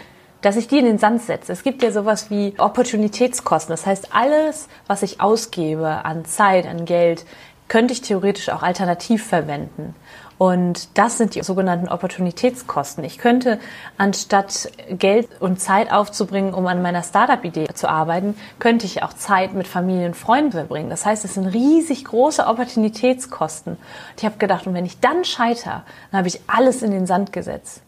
dass 0.43 0.57
ich 0.57 0.69
die 0.69 0.79
in 0.79 0.85
den 0.85 0.99
Sand 0.99 1.23
setze. 1.23 1.53
Es 1.53 1.63
gibt 1.63 1.83
ja 1.83 1.93
sowas 1.93 2.31
wie 2.31 2.55
Opportunitätskosten. 2.59 3.73
Das 3.73 3.87
heißt, 3.87 4.09
alles, 4.15 4.69
was 4.87 5.03
ich 5.03 5.21
ausgebe 5.21 6.05
an 6.05 6.25
Zeit, 6.25 6.67
an 6.67 6.85
Geld, 6.85 7.25
könnte 7.69 7.93
ich 7.93 8.03
theoretisch 8.03 8.49
auch 8.49 8.63
alternativ 8.63 9.25
verwenden. 9.25 9.95
Und 10.41 10.97
das 10.97 11.19
sind 11.19 11.35
die 11.35 11.43
sogenannten 11.43 11.87
Opportunitätskosten. 11.87 13.05
Ich 13.05 13.19
könnte, 13.19 13.61
anstatt 13.99 14.73
Geld 14.89 15.29
und 15.39 15.61
Zeit 15.61 15.93
aufzubringen, 15.93 16.55
um 16.55 16.67
an 16.67 16.81
meiner 16.81 17.03
Startup-Idee 17.03 17.67
zu 17.75 17.91
arbeiten, 17.91 18.35
könnte 18.59 18.87
ich 18.87 19.03
auch 19.03 19.13
Zeit 19.13 19.53
mit 19.53 19.69
Familie 19.69 20.07
und 20.07 20.17
Freunden 20.17 20.53
verbringen. 20.53 20.89
Das 20.89 21.05
heißt, 21.05 21.27
es 21.27 21.35
sind 21.35 21.49
riesig 21.49 22.07
große 22.07 22.47
Opportunitätskosten. 22.47 23.75
Und 23.75 23.81
ich 24.17 24.25
habe 24.25 24.39
gedacht, 24.39 24.67
und 24.67 24.73
wenn 24.73 24.87
ich 24.87 24.99
dann 24.99 25.27
scheitere, 25.27 25.83
dann 26.11 26.21
habe 26.21 26.29
ich 26.29 26.41
alles 26.47 26.81
in 26.81 26.93
den 26.93 27.07
Sand 27.07 27.35
gesetzt. 27.35 27.83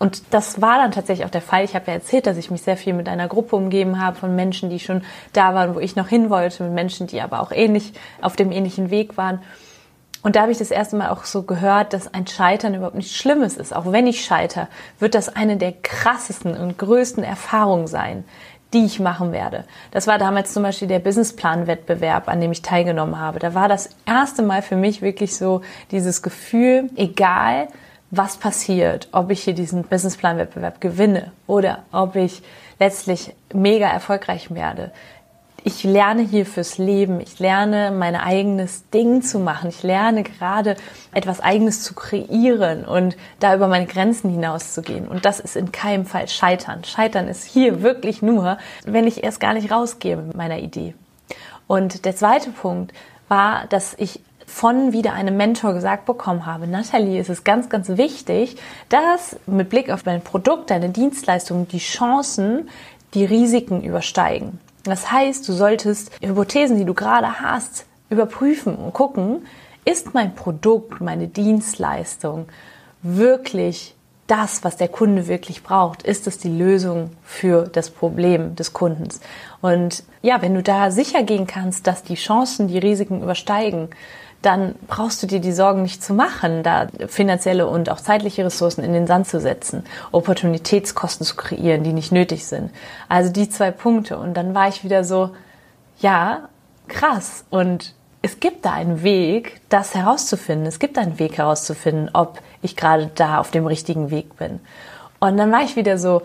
Und 0.00 0.32
das 0.32 0.62
war 0.62 0.78
dann 0.78 0.92
tatsächlich 0.92 1.26
auch 1.26 1.30
der 1.30 1.42
Fall. 1.42 1.62
Ich 1.62 1.74
habe 1.74 1.88
ja 1.88 1.92
erzählt, 1.92 2.26
dass 2.26 2.38
ich 2.38 2.50
mich 2.50 2.62
sehr 2.62 2.78
viel 2.78 2.94
mit 2.94 3.06
einer 3.06 3.28
Gruppe 3.28 3.54
umgeben 3.54 4.02
habe 4.02 4.16
von 4.16 4.34
Menschen, 4.34 4.70
die 4.70 4.80
schon 4.80 5.02
da 5.34 5.54
waren, 5.54 5.74
wo 5.74 5.78
ich 5.78 5.94
noch 5.94 6.08
hin 6.08 6.30
wollte, 6.30 6.64
mit 6.64 6.72
Menschen, 6.72 7.06
die 7.06 7.20
aber 7.20 7.40
auch 7.40 7.52
ähnlich 7.52 7.92
auf 8.22 8.34
dem 8.34 8.50
ähnlichen 8.50 8.90
Weg 8.90 9.18
waren. 9.18 9.42
Und 10.22 10.36
da 10.36 10.42
habe 10.42 10.52
ich 10.52 10.58
das 10.58 10.70
erste 10.70 10.96
Mal 10.96 11.10
auch 11.10 11.24
so 11.24 11.42
gehört, 11.42 11.92
dass 11.92 12.14
ein 12.14 12.26
Scheitern 12.26 12.74
überhaupt 12.74 12.96
nichts 12.96 13.14
Schlimmes 13.14 13.58
ist. 13.58 13.76
Auch 13.76 13.92
wenn 13.92 14.06
ich 14.06 14.24
scheiter, 14.24 14.68
wird 14.98 15.14
das 15.14 15.36
eine 15.36 15.58
der 15.58 15.72
krassesten 15.72 16.56
und 16.56 16.78
größten 16.78 17.22
Erfahrungen 17.22 17.86
sein, 17.86 18.24
die 18.72 18.86
ich 18.86 19.00
machen 19.00 19.32
werde. 19.32 19.64
Das 19.90 20.06
war 20.06 20.16
damals 20.16 20.54
zum 20.54 20.62
Beispiel 20.62 20.88
der 20.88 21.00
Businessplan-Wettbewerb, 21.00 22.26
an 22.28 22.40
dem 22.40 22.52
ich 22.52 22.62
teilgenommen 22.62 23.18
habe. 23.18 23.38
Da 23.38 23.52
war 23.52 23.68
das 23.68 23.90
erste 24.06 24.40
Mal 24.40 24.62
für 24.62 24.76
mich 24.76 25.02
wirklich 25.02 25.36
so 25.36 25.60
dieses 25.90 26.22
Gefühl, 26.22 26.88
egal 26.96 27.68
was 28.10 28.36
passiert, 28.36 29.08
ob 29.12 29.30
ich 29.30 29.42
hier 29.42 29.54
diesen 29.54 29.84
Businessplan-Wettbewerb 29.84 30.80
gewinne 30.80 31.32
oder 31.46 31.84
ob 31.92 32.16
ich 32.16 32.42
letztlich 32.78 33.34
mega 33.52 33.88
erfolgreich 33.88 34.52
werde. 34.52 34.90
Ich 35.62 35.84
lerne 35.84 36.22
hier 36.22 36.46
fürs 36.46 36.78
Leben. 36.78 37.20
Ich 37.20 37.38
lerne 37.38 37.90
mein 37.90 38.16
eigenes 38.16 38.88
Ding 38.90 39.20
zu 39.20 39.38
machen. 39.38 39.68
Ich 39.68 39.82
lerne 39.82 40.22
gerade 40.22 40.76
etwas 41.12 41.40
eigenes 41.40 41.82
zu 41.82 41.94
kreieren 41.94 42.86
und 42.86 43.16
da 43.40 43.54
über 43.54 43.68
meine 43.68 43.86
Grenzen 43.86 44.30
hinauszugehen. 44.30 45.06
Und 45.06 45.26
das 45.26 45.38
ist 45.38 45.56
in 45.56 45.70
keinem 45.70 46.06
Fall 46.06 46.28
Scheitern. 46.28 46.84
Scheitern 46.84 47.28
ist 47.28 47.44
hier 47.44 47.82
wirklich 47.82 48.22
nur, 48.22 48.56
wenn 48.84 49.06
ich 49.06 49.22
erst 49.22 49.38
gar 49.38 49.52
nicht 49.52 49.70
rausgehe 49.70 50.16
mit 50.16 50.34
meiner 50.34 50.60
Idee. 50.60 50.94
Und 51.66 52.06
der 52.06 52.16
zweite 52.16 52.50
Punkt 52.50 52.92
war, 53.28 53.66
dass 53.68 53.94
ich 53.98 54.20
von 54.50 54.92
wieder 54.92 55.12
einem 55.12 55.36
Mentor 55.36 55.74
gesagt 55.74 56.06
bekommen 56.06 56.44
habe, 56.44 56.66
Nathalie, 56.66 57.20
ist 57.20 57.30
es 57.30 57.44
ganz, 57.44 57.68
ganz 57.68 57.88
wichtig, 57.88 58.56
dass 58.88 59.36
mit 59.46 59.70
Blick 59.70 59.90
auf 59.90 60.02
dein 60.02 60.22
Produkt, 60.22 60.70
deine 60.70 60.90
Dienstleistung, 60.90 61.68
die 61.68 61.78
Chancen 61.78 62.68
die 63.14 63.24
Risiken 63.24 63.82
übersteigen. 63.82 64.58
Das 64.82 65.12
heißt, 65.12 65.48
du 65.48 65.52
solltest 65.52 66.10
Hypothesen, 66.20 66.78
die 66.78 66.84
du 66.84 66.94
gerade 66.94 67.40
hast, 67.40 67.86
überprüfen 68.10 68.74
und 68.74 68.92
gucken, 68.92 69.46
ist 69.84 70.14
mein 70.14 70.34
Produkt, 70.34 71.00
meine 71.00 71.28
Dienstleistung 71.28 72.46
wirklich 73.02 73.94
das, 74.26 74.62
was 74.62 74.76
der 74.76 74.88
Kunde 74.88 75.26
wirklich 75.26 75.62
braucht? 75.62 76.02
Ist 76.02 76.26
es 76.26 76.38
die 76.38 76.56
Lösung 76.56 77.10
für 77.24 77.64
das 77.64 77.90
Problem 77.90 78.54
des 78.56 78.72
Kundens? 78.72 79.20
Und 79.60 80.04
ja, 80.22 80.42
wenn 80.42 80.54
du 80.54 80.62
da 80.62 80.90
sicher 80.90 81.22
gehen 81.22 81.46
kannst, 81.46 81.86
dass 81.86 82.02
die 82.02 82.14
Chancen 82.14 82.68
die 82.68 82.78
Risiken 82.78 83.22
übersteigen, 83.22 83.88
dann 84.42 84.74
brauchst 84.86 85.22
du 85.22 85.26
dir 85.26 85.40
die 85.40 85.52
Sorgen 85.52 85.82
nicht 85.82 86.02
zu 86.02 86.14
machen, 86.14 86.62
da 86.62 86.88
finanzielle 87.08 87.66
und 87.66 87.90
auch 87.90 88.00
zeitliche 88.00 88.44
Ressourcen 88.44 88.82
in 88.82 88.92
den 88.92 89.06
Sand 89.06 89.26
zu 89.26 89.38
setzen, 89.40 89.84
Opportunitätskosten 90.12 91.26
zu 91.26 91.36
kreieren, 91.36 91.84
die 91.84 91.92
nicht 91.92 92.10
nötig 92.10 92.46
sind. 92.46 92.70
Also 93.08 93.30
die 93.30 93.50
zwei 93.50 93.70
Punkte. 93.70 94.16
Und 94.18 94.34
dann 94.34 94.54
war 94.54 94.68
ich 94.68 94.82
wieder 94.82 95.04
so, 95.04 95.30
ja, 95.98 96.48
krass. 96.88 97.44
Und 97.50 97.94
es 98.22 98.40
gibt 98.40 98.64
da 98.64 98.72
einen 98.72 99.02
Weg, 99.02 99.60
das 99.68 99.94
herauszufinden. 99.94 100.66
Es 100.66 100.78
gibt 100.78 100.96
einen 100.96 101.18
Weg 101.18 101.36
herauszufinden, 101.36 102.10
ob 102.14 102.40
ich 102.62 102.76
gerade 102.76 103.10
da 103.14 103.38
auf 103.38 103.50
dem 103.50 103.66
richtigen 103.66 104.10
Weg 104.10 104.36
bin. 104.36 104.60
Und 105.20 105.36
dann 105.36 105.52
war 105.52 105.62
ich 105.62 105.76
wieder 105.76 105.98
so, 105.98 106.22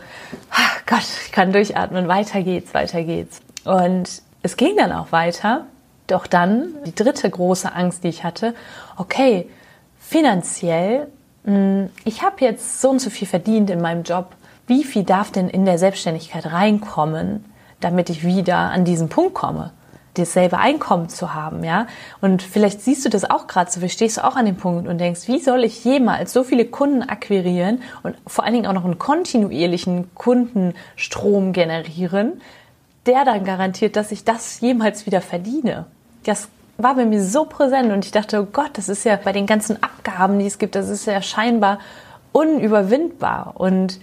ach 0.52 0.86
Gott, 0.86 1.06
ich 1.26 1.34
kann 1.34 1.52
durchatmen, 1.52 2.08
weiter 2.08 2.42
geht's, 2.44 2.74
weiter 2.74 3.04
geht's. 3.04 3.42
Und 3.66 4.22
es 4.42 4.56
ging 4.56 4.78
dann 4.78 4.94
auch 4.94 5.12
weiter. 5.12 5.66
Doch 6.08 6.28
dann 6.28 6.76
die 6.86 6.96
dritte 6.96 7.30
große 7.30 7.74
Angst, 7.74 8.04
die 8.04 8.10
ich 8.10 8.24
hatte, 8.24 8.54
okay, 8.98 9.50
finanziell, 10.00 11.08
hm, 11.46 11.90
ich 12.04 12.22
habe 12.22 12.38
jetzt 12.42 12.82
so 12.82 12.92
und 12.92 13.00
so 13.00 13.10
viel 13.10 13.28
verdient 13.28 13.70
in 13.70 13.82
meinem 13.82 14.04
Job. 14.04 14.36
Wie 14.68 14.84
viel 14.84 15.04
darf 15.04 15.32
denn 15.32 15.50
in 15.50 15.66
der 15.66 15.78
Selbstständigkeit 15.78 16.52
reinkommen, 16.52 17.46
damit 17.80 18.10
ich 18.10 18.24
wieder 18.24 18.58
an 18.58 18.86
diesen 18.86 19.10
Punkt 19.10 19.34
komme? 19.34 19.72
dasselbe 20.18 20.58
Einkommen 20.58 21.10
zu 21.10 21.34
haben, 21.34 21.64
ja. 21.64 21.88
Und 22.22 22.42
vielleicht 22.42 22.82
siehst 22.82 23.06
du 23.06 23.10
das 23.10 23.30
auch 23.30 23.48
gerade 23.48 23.72
so, 23.72 23.82
wie 23.82 23.90
stehst 23.90 24.18
du 24.18 24.24
auch 24.24 24.36
an 24.36 24.46
dem 24.46 24.56
Punkt 24.58 24.88
und 24.88 24.98
denkst, 24.98 25.28
wie 25.28 25.40
soll 25.40 25.64
ich 25.64 25.84
jemals 25.84 26.34
so 26.34 26.44
viele 26.44 26.66
Kunden 26.66 27.04
akquirieren 27.04 27.82
und 28.04 28.16
vor 28.26 28.44
allen 28.46 28.54
Dingen 28.54 28.68
auch 28.68 28.74
noch 28.74 28.86
einen 28.86 28.98
kontinuierlichen 28.98 30.14
Kundenstrom 30.16 31.54
generieren, 31.54 32.42
der 33.06 33.26
dann 33.26 33.44
garantiert, 33.44 33.96
dass 33.96 34.12
ich 34.12 34.24
das 34.24 34.62
jemals 34.62 35.06
wieder 35.06 35.22
verdiene. 35.22 35.86
Das 36.26 36.50
war 36.78 36.96
bei 36.96 37.06
mir 37.06 37.24
so 37.24 37.46
präsent 37.46 37.92
und 37.92 38.04
ich 38.04 38.12
dachte, 38.12 38.42
oh 38.42 38.48
Gott, 38.52 38.72
das 38.74 38.90
ist 38.90 39.06
ja 39.06 39.16
bei 39.16 39.32
den 39.32 39.46
ganzen 39.46 39.82
Abgaben, 39.82 40.40
die 40.40 40.46
es 40.46 40.58
gibt, 40.58 40.76
das 40.76 40.90
ist 40.90 41.06
ja 41.06 41.22
scheinbar 41.22 41.80
unüberwindbar. 42.34 43.54
Und 43.56 44.00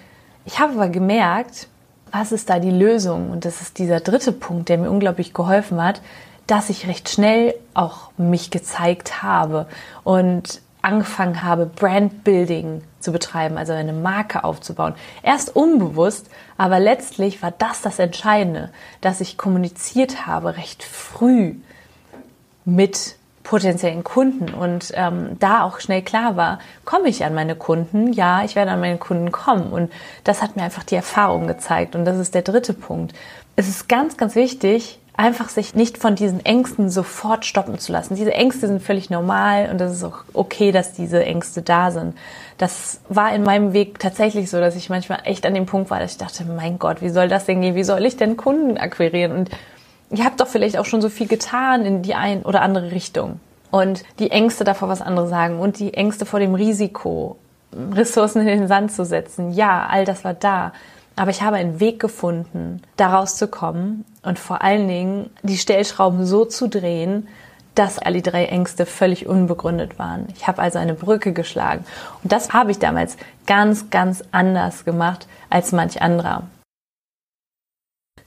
ich 0.46 0.58
habe 0.58 0.72
aber 0.72 0.88
gemerkt, 0.88 1.68
was 2.10 2.32
ist 2.32 2.48
da 2.48 2.58
die 2.58 2.70
Lösung? 2.70 3.30
Und 3.30 3.44
das 3.44 3.60
ist 3.60 3.78
dieser 3.78 4.00
dritte 4.00 4.32
Punkt, 4.32 4.68
der 4.68 4.78
mir 4.78 4.90
unglaublich 4.90 5.34
geholfen 5.34 5.82
hat, 5.82 6.00
dass 6.46 6.70
ich 6.70 6.86
recht 6.86 7.08
schnell 7.08 7.54
auch 7.74 8.10
mich 8.16 8.50
gezeigt 8.50 9.22
habe 9.22 9.66
und 10.02 10.60
angefangen 10.82 11.42
habe, 11.42 11.66
Brandbuilding 11.66 12.82
zu 12.98 13.12
betreiben, 13.12 13.56
also 13.56 13.72
eine 13.72 13.92
Marke 13.92 14.44
aufzubauen. 14.44 14.94
Erst 15.22 15.54
unbewusst, 15.54 16.28
aber 16.58 16.80
letztlich 16.80 17.40
war 17.42 17.52
das 17.52 17.82
das 17.82 17.98
Entscheidende, 17.98 18.70
dass 19.00 19.20
ich 19.20 19.38
kommuniziert 19.38 20.26
habe 20.26 20.56
recht 20.56 20.82
früh 20.82 21.54
mit 22.64 23.16
potenziellen 23.42 24.04
Kunden 24.04 24.54
und 24.54 24.92
ähm, 24.94 25.36
da 25.40 25.64
auch 25.64 25.80
schnell 25.80 26.02
klar 26.02 26.36
war, 26.36 26.58
komme 26.84 27.08
ich 27.08 27.24
an 27.24 27.34
meine 27.34 27.56
Kunden? 27.56 28.12
Ja, 28.12 28.44
ich 28.44 28.54
werde 28.54 28.70
an 28.70 28.80
meine 28.80 28.98
Kunden 28.98 29.32
kommen 29.32 29.72
und 29.72 29.90
das 30.24 30.42
hat 30.42 30.56
mir 30.56 30.62
einfach 30.62 30.84
die 30.84 30.94
Erfahrung 30.94 31.46
gezeigt 31.46 31.94
und 31.96 32.04
das 32.04 32.18
ist 32.18 32.34
der 32.34 32.42
dritte 32.42 32.72
Punkt. 32.72 33.14
Es 33.56 33.68
ist 33.68 33.88
ganz, 33.88 34.16
ganz 34.16 34.34
wichtig, 34.34 35.00
einfach 35.14 35.50
sich 35.50 35.74
nicht 35.74 35.98
von 35.98 36.14
diesen 36.14 36.44
Ängsten 36.44 36.88
sofort 36.88 37.44
stoppen 37.44 37.78
zu 37.78 37.92
lassen. 37.92 38.14
Diese 38.14 38.32
Ängste 38.32 38.66
sind 38.66 38.82
völlig 38.82 39.10
normal 39.10 39.68
und 39.70 39.78
das 39.78 39.92
ist 39.92 40.04
auch 40.04 40.24
okay, 40.32 40.72
dass 40.72 40.94
diese 40.94 41.22
Ängste 41.24 41.62
da 41.62 41.90
sind. 41.90 42.16
Das 42.56 43.00
war 43.08 43.34
in 43.34 43.42
meinem 43.42 43.72
Weg 43.72 43.98
tatsächlich 43.98 44.48
so, 44.48 44.58
dass 44.58 44.74
ich 44.74 44.88
manchmal 44.88 45.20
echt 45.24 45.44
an 45.44 45.54
dem 45.54 45.66
Punkt 45.66 45.90
war, 45.90 46.00
dass 46.00 46.12
ich 46.12 46.18
dachte, 46.18 46.44
mein 46.44 46.78
Gott, 46.78 47.02
wie 47.02 47.10
soll 47.10 47.28
das 47.28 47.44
denn 47.44 47.60
gehen? 47.60 47.74
Wie 47.74 47.84
soll 47.84 48.06
ich 48.06 48.16
denn 48.16 48.36
Kunden 48.36 48.78
akquirieren? 48.78 49.32
Und 49.32 49.50
ihr 50.12 50.24
habt 50.24 50.40
doch 50.40 50.48
vielleicht 50.48 50.78
auch 50.78 50.84
schon 50.84 51.02
so 51.02 51.08
viel 51.08 51.26
getan 51.26 51.84
in 51.84 52.02
die 52.02 52.14
ein 52.14 52.42
oder 52.42 52.62
andere 52.62 52.92
Richtung. 52.92 53.40
Und 53.70 54.04
die 54.18 54.30
Ängste 54.30 54.64
davor, 54.64 54.88
was 54.88 55.00
andere 55.00 55.28
sagen 55.28 55.58
und 55.58 55.78
die 55.78 55.94
Ängste 55.94 56.26
vor 56.26 56.40
dem 56.40 56.54
Risiko, 56.54 57.36
Ressourcen 57.92 58.40
in 58.40 58.46
den 58.46 58.68
Sand 58.68 58.92
zu 58.92 59.04
setzen. 59.04 59.52
Ja, 59.52 59.86
all 59.88 60.04
das 60.04 60.24
war 60.24 60.34
da. 60.34 60.72
Aber 61.16 61.30
ich 61.30 61.42
habe 61.42 61.56
einen 61.56 61.80
Weg 61.80 62.00
gefunden, 62.00 62.82
daraus 62.96 63.36
zu 63.36 63.48
kommen 63.48 64.04
und 64.22 64.38
vor 64.38 64.62
allen 64.62 64.88
Dingen 64.88 65.30
die 65.42 65.58
Stellschrauben 65.58 66.24
so 66.26 66.44
zu 66.44 66.68
drehen, 66.68 67.28
dass 67.74 67.98
alle 67.98 68.20
drei 68.20 68.46
Ängste 68.46 68.84
völlig 68.84 69.26
unbegründet 69.26 69.98
waren. 69.98 70.26
Ich 70.36 70.46
habe 70.46 70.60
also 70.60 70.78
eine 70.78 70.94
Brücke 70.94 71.32
geschlagen. 71.32 71.84
Und 72.22 72.32
das 72.32 72.52
habe 72.52 72.70
ich 72.70 72.78
damals 72.78 73.16
ganz, 73.46 73.88
ganz 73.90 74.22
anders 74.32 74.84
gemacht 74.84 75.26
als 75.48 75.72
manch 75.72 76.02
anderer. 76.02 76.44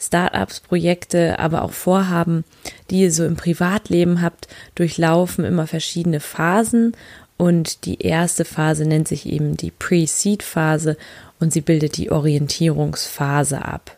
Startups, 0.07 0.59
Projekte, 0.59 1.39
aber 1.39 1.63
auch 1.63 1.71
Vorhaben, 1.71 2.43
die 2.89 3.01
ihr 3.01 3.11
so 3.11 3.25
im 3.25 3.35
Privatleben 3.35 4.21
habt, 4.21 4.47
durchlaufen 4.75 5.45
immer 5.45 5.67
verschiedene 5.67 6.19
Phasen 6.19 6.95
und 7.37 7.85
die 7.85 8.01
erste 8.01 8.45
Phase 8.45 8.85
nennt 8.85 9.07
sich 9.07 9.25
eben 9.25 9.57
die 9.57 9.71
Pre-Seed-Phase 9.71 10.97
und 11.39 11.51
sie 11.51 11.61
bildet 11.61 11.97
die 11.97 12.11
Orientierungsphase 12.11 13.63
ab. 13.63 13.97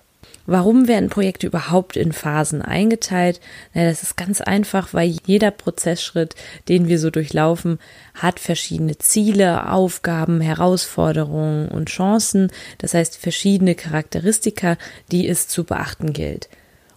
Warum 0.50 0.88
werden 0.88 1.10
Projekte 1.10 1.46
überhaupt 1.46 1.98
in 1.98 2.14
Phasen 2.14 2.62
eingeteilt? 2.62 3.42
Na, 3.74 3.84
das 3.84 4.02
ist 4.02 4.16
ganz 4.16 4.40
einfach, 4.40 4.94
weil 4.94 5.14
jeder 5.26 5.52
Prozessschritt, 5.52 6.36
den 6.70 6.88
wir 6.88 7.00
so 7.00 7.10
durchlaufen, 7.10 7.80
hat 8.14 8.40
verschiedene 8.40 8.98
Ziele, 8.98 9.70
Aufgaben, 9.70 10.40
Herausforderungen 10.40 11.68
und 11.68 11.90
Chancen. 11.90 12.50
Das 12.78 12.94
heißt 12.94 13.18
verschiedene 13.18 13.76
Charakteristika, 13.76 14.78
die 15.12 15.28
es 15.28 15.50
zu 15.50 15.66
beachten 15.66 16.14
gilt. 16.14 16.48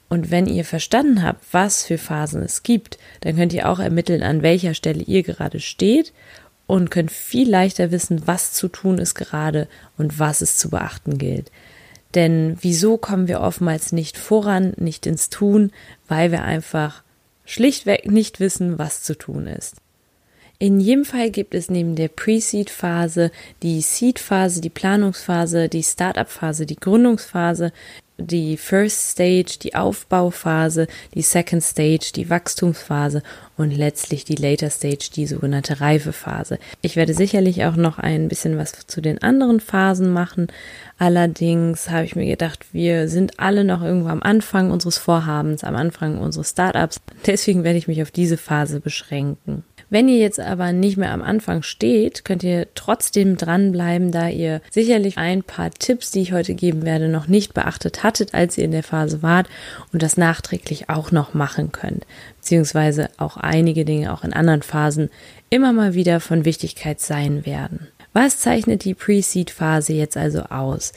Und 0.08 0.30
wenn 0.30 0.46
ihr 0.46 0.64
verstanden 0.64 1.24
habt, 1.24 1.44
was 1.50 1.84
für 1.84 1.98
Phasen 1.98 2.42
es 2.42 2.62
gibt, 2.62 2.98
dann 3.22 3.34
könnt 3.34 3.52
ihr 3.52 3.68
auch 3.68 3.80
ermitteln, 3.80 4.22
an 4.22 4.42
welcher 4.42 4.74
Stelle 4.74 5.02
ihr 5.02 5.24
gerade 5.24 5.58
steht 5.58 6.12
und 6.68 6.92
könnt 6.92 7.10
viel 7.10 7.50
leichter 7.50 7.90
wissen, 7.90 8.28
was 8.28 8.52
zu 8.52 8.68
tun 8.68 8.98
ist 8.98 9.16
gerade 9.16 9.66
und 9.98 10.20
was 10.20 10.40
es 10.40 10.56
zu 10.56 10.70
beachten 10.70 11.18
gilt. 11.18 11.50
Denn 12.14 12.56
wieso 12.60 12.96
kommen 12.96 13.28
wir 13.28 13.40
oftmals 13.40 13.92
nicht 13.92 14.18
voran, 14.18 14.72
nicht 14.76 15.06
ins 15.06 15.30
Tun, 15.30 15.70
weil 16.08 16.32
wir 16.32 16.42
einfach 16.42 17.02
schlichtweg 17.44 18.10
nicht 18.10 18.40
wissen, 18.40 18.78
was 18.78 19.02
zu 19.02 19.16
tun 19.16 19.46
ist. 19.46 19.76
In 20.58 20.78
jedem 20.78 21.06
Fall 21.06 21.30
gibt 21.30 21.54
es 21.54 21.70
neben 21.70 21.96
der 21.96 22.08
Pre-Seed-Phase 22.08 23.30
die 23.62 23.80
Seed-Phase, 23.80 24.60
die 24.60 24.68
Planungsphase, 24.68 25.70
die 25.70 25.82
Startup-Phase, 25.82 26.66
die 26.66 26.76
Gründungsphase, 26.76 27.72
die 28.20 28.56
First 28.56 29.10
Stage, 29.10 29.58
die 29.62 29.74
Aufbauphase, 29.74 30.86
die 31.14 31.22
Second 31.22 31.62
Stage, 31.62 32.12
die 32.14 32.30
Wachstumsphase 32.30 33.22
und 33.56 33.70
letztlich 33.70 34.24
die 34.24 34.36
Later 34.36 34.70
Stage, 34.70 35.10
die 35.14 35.26
sogenannte 35.26 35.80
Reifephase. 35.80 36.58
Ich 36.82 36.96
werde 36.96 37.14
sicherlich 37.14 37.64
auch 37.64 37.76
noch 37.76 37.98
ein 37.98 38.28
bisschen 38.28 38.56
was 38.56 38.86
zu 38.86 39.00
den 39.00 39.22
anderen 39.22 39.60
Phasen 39.60 40.12
machen. 40.12 40.48
Allerdings 40.98 41.90
habe 41.90 42.04
ich 42.04 42.16
mir 42.16 42.26
gedacht, 42.26 42.66
wir 42.72 43.08
sind 43.08 43.40
alle 43.40 43.64
noch 43.64 43.82
irgendwo 43.82 44.08
am 44.08 44.22
Anfang 44.22 44.70
unseres 44.70 44.98
Vorhabens, 44.98 45.64
am 45.64 45.76
Anfang 45.76 46.18
unseres 46.18 46.50
Startups. 46.50 47.00
Deswegen 47.26 47.64
werde 47.64 47.78
ich 47.78 47.88
mich 47.88 48.02
auf 48.02 48.10
diese 48.10 48.36
Phase 48.36 48.80
beschränken. 48.80 49.64
Wenn 49.90 50.08
ihr 50.08 50.18
jetzt 50.18 50.38
aber 50.38 50.72
nicht 50.72 50.96
mehr 50.96 51.12
am 51.12 51.20
Anfang 51.20 51.62
steht, 51.62 52.24
könnt 52.24 52.44
ihr 52.44 52.68
trotzdem 52.76 53.36
dranbleiben, 53.36 54.12
da 54.12 54.28
ihr 54.28 54.60
sicherlich 54.70 55.18
ein 55.18 55.42
paar 55.42 55.72
Tipps, 55.72 56.12
die 56.12 56.20
ich 56.22 56.32
heute 56.32 56.54
geben 56.54 56.84
werde, 56.84 57.08
noch 57.08 57.26
nicht 57.26 57.54
beachtet 57.54 58.04
hattet, 58.04 58.32
als 58.32 58.56
ihr 58.56 58.64
in 58.64 58.70
der 58.70 58.84
Phase 58.84 59.22
wart 59.22 59.48
und 59.92 60.04
das 60.04 60.16
nachträglich 60.16 60.88
auch 60.88 61.10
noch 61.10 61.34
machen 61.34 61.72
könnt. 61.72 62.06
Beziehungsweise 62.36 63.10
auch 63.18 63.36
einige 63.36 63.84
Dinge 63.84 64.12
auch 64.12 64.22
in 64.22 64.32
anderen 64.32 64.62
Phasen 64.62 65.10
immer 65.50 65.72
mal 65.72 65.94
wieder 65.94 66.20
von 66.20 66.44
Wichtigkeit 66.44 67.00
sein 67.00 67.44
werden. 67.44 67.88
Was 68.12 68.38
zeichnet 68.38 68.84
die 68.84 68.94
Pre-Seed-Phase 68.94 69.92
jetzt 69.92 70.16
also 70.16 70.42
aus? 70.42 70.92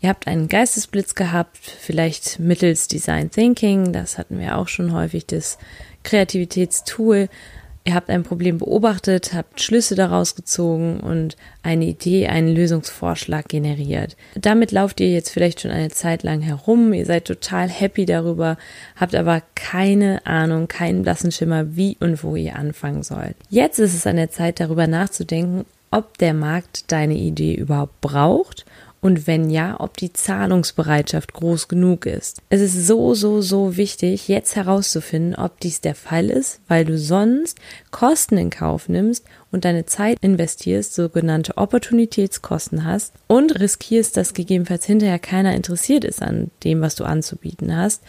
Ihr 0.00 0.10
habt 0.10 0.26
einen 0.26 0.48
Geistesblitz 0.48 1.14
gehabt, 1.14 1.58
vielleicht 1.58 2.38
mittels 2.38 2.88
Design 2.88 3.30
Thinking, 3.30 3.92
das 3.92 4.18
hatten 4.18 4.38
wir 4.38 4.58
auch 4.58 4.68
schon 4.68 4.92
häufig, 4.92 5.26
das 5.26 5.58
Kreativitätstool, 6.04 7.28
Ihr 7.86 7.94
habt 7.94 8.08
ein 8.08 8.22
Problem 8.22 8.56
beobachtet, 8.56 9.34
habt 9.34 9.60
Schlüsse 9.60 9.94
daraus 9.94 10.34
gezogen 10.34 11.00
und 11.00 11.36
eine 11.62 11.84
Idee, 11.84 12.28
einen 12.28 12.48
Lösungsvorschlag 12.48 13.46
generiert. 13.46 14.16
Damit 14.34 14.72
lauft 14.72 15.00
ihr 15.00 15.10
jetzt 15.10 15.28
vielleicht 15.28 15.60
schon 15.60 15.70
eine 15.70 15.90
Zeit 15.90 16.22
lang 16.22 16.40
herum, 16.40 16.94
ihr 16.94 17.04
seid 17.04 17.26
total 17.26 17.68
happy 17.68 18.06
darüber, 18.06 18.56
habt 18.96 19.14
aber 19.14 19.42
keine 19.54 20.24
Ahnung, 20.24 20.66
keinen 20.66 21.02
blassen 21.02 21.30
Schimmer, 21.30 21.76
wie 21.76 21.98
und 22.00 22.24
wo 22.24 22.36
ihr 22.36 22.56
anfangen 22.56 23.02
sollt. 23.02 23.36
Jetzt 23.50 23.78
ist 23.78 23.94
es 23.94 24.06
an 24.06 24.16
der 24.16 24.30
Zeit, 24.30 24.60
darüber 24.60 24.86
nachzudenken, 24.86 25.66
ob 25.90 26.16
der 26.16 26.32
Markt 26.32 26.90
deine 26.90 27.14
Idee 27.14 27.54
überhaupt 27.54 28.00
braucht 28.00 28.63
Und 29.04 29.26
wenn 29.26 29.50
ja, 29.50 29.78
ob 29.80 29.98
die 29.98 30.14
Zahlungsbereitschaft 30.14 31.34
groß 31.34 31.68
genug 31.68 32.06
ist. 32.06 32.40
Es 32.48 32.62
ist 32.62 32.86
so, 32.86 33.12
so, 33.12 33.42
so 33.42 33.76
wichtig, 33.76 34.28
jetzt 34.28 34.56
herauszufinden, 34.56 35.34
ob 35.34 35.60
dies 35.60 35.82
der 35.82 35.94
Fall 35.94 36.30
ist, 36.30 36.60
weil 36.68 36.86
du 36.86 36.96
sonst 36.96 37.58
Kosten 37.90 38.38
in 38.38 38.48
Kauf 38.48 38.88
nimmst 38.88 39.26
und 39.52 39.66
deine 39.66 39.84
Zeit 39.84 40.16
investierst, 40.22 40.94
sogenannte 40.94 41.58
Opportunitätskosten 41.58 42.86
hast 42.86 43.12
und 43.26 43.60
riskierst, 43.60 44.16
dass 44.16 44.32
gegebenenfalls 44.32 44.86
hinterher 44.86 45.18
keiner 45.18 45.54
interessiert 45.54 46.04
ist 46.04 46.22
an 46.22 46.50
dem, 46.62 46.80
was 46.80 46.94
du 46.94 47.04
anzubieten 47.04 47.76
hast 47.76 48.00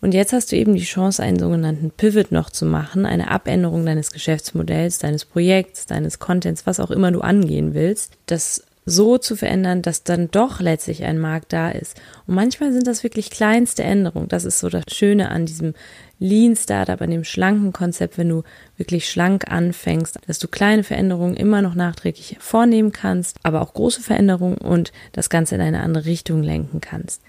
und 0.00 0.14
jetzt 0.14 0.32
hast 0.32 0.50
du 0.50 0.56
eben 0.56 0.74
die 0.74 0.82
Chance, 0.82 1.22
einen 1.22 1.38
sogenannten 1.38 1.90
Pivot 1.90 2.32
noch 2.32 2.50
zu 2.50 2.64
machen, 2.64 3.04
eine 3.04 3.30
Abänderung 3.30 3.84
deines 3.84 4.12
Geschäftsmodells, 4.12 4.98
deines 4.98 5.26
Projekts, 5.26 5.86
deines 5.86 6.18
Contents, 6.18 6.66
was 6.66 6.80
auch 6.80 6.90
immer 6.90 7.12
du 7.12 7.20
angehen 7.20 7.74
willst, 7.74 8.14
das 8.26 8.64
so 8.90 9.18
zu 9.18 9.36
verändern, 9.36 9.82
dass 9.82 10.04
dann 10.04 10.30
doch 10.30 10.60
letztlich 10.60 11.04
ein 11.04 11.18
Markt 11.18 11.52
da 11.52 11.70
ist. 11.70 12.00
Und 12.26 12.34
manchmal 12.34 12.72
sind 12.72 12.86
das 12.86 13.02
wirklich 13.02 13.30
kleinste 13.30 13.82
Änderungen. 13.82 14.28
Das 14.28 14.44
ist 14.44 14.58
so 14.58 14.68
das 14.68 14.84
Schöne 14.92 15.30
an 15.30 15.46
diesem 15.46 15.74
Lean 16.18 16.54
Startup, 16.54 17.00
an 17.00 17.10
dem 17.10 17.24
schlanken 17.24 17.72
Konzept, 17.72 18.18
wenn 18.18 18.28
du 18.28 18.42
wirklich 18.76 19.08
schlank 19.10 19.50
anfängst, 19.50 20.18
dass 20.26 20.38
du 20.38 20.48
kleine 20.48 20.84
Veränderungen 20.84 21.34
immer 21.34 21.62
noch 21.62 21.74
nachträglich 21.74 22.36
vornehmen 22.40 22.92
kannst, 22.92 23.38
aber 23.42 23.62
auch 23.62 23.72
große 23.72 24.02
Veränderungen 24.02 24.58
und 24.58 24.92
das 25.12 25.30
Ganze 25.30 25.54
in 25.54 25.62
eine 25.62 25.80
andere 25.80 26.04
Richtung 26.04 26.42
lenken 26.42 26.80
kannst. 26.82 27.22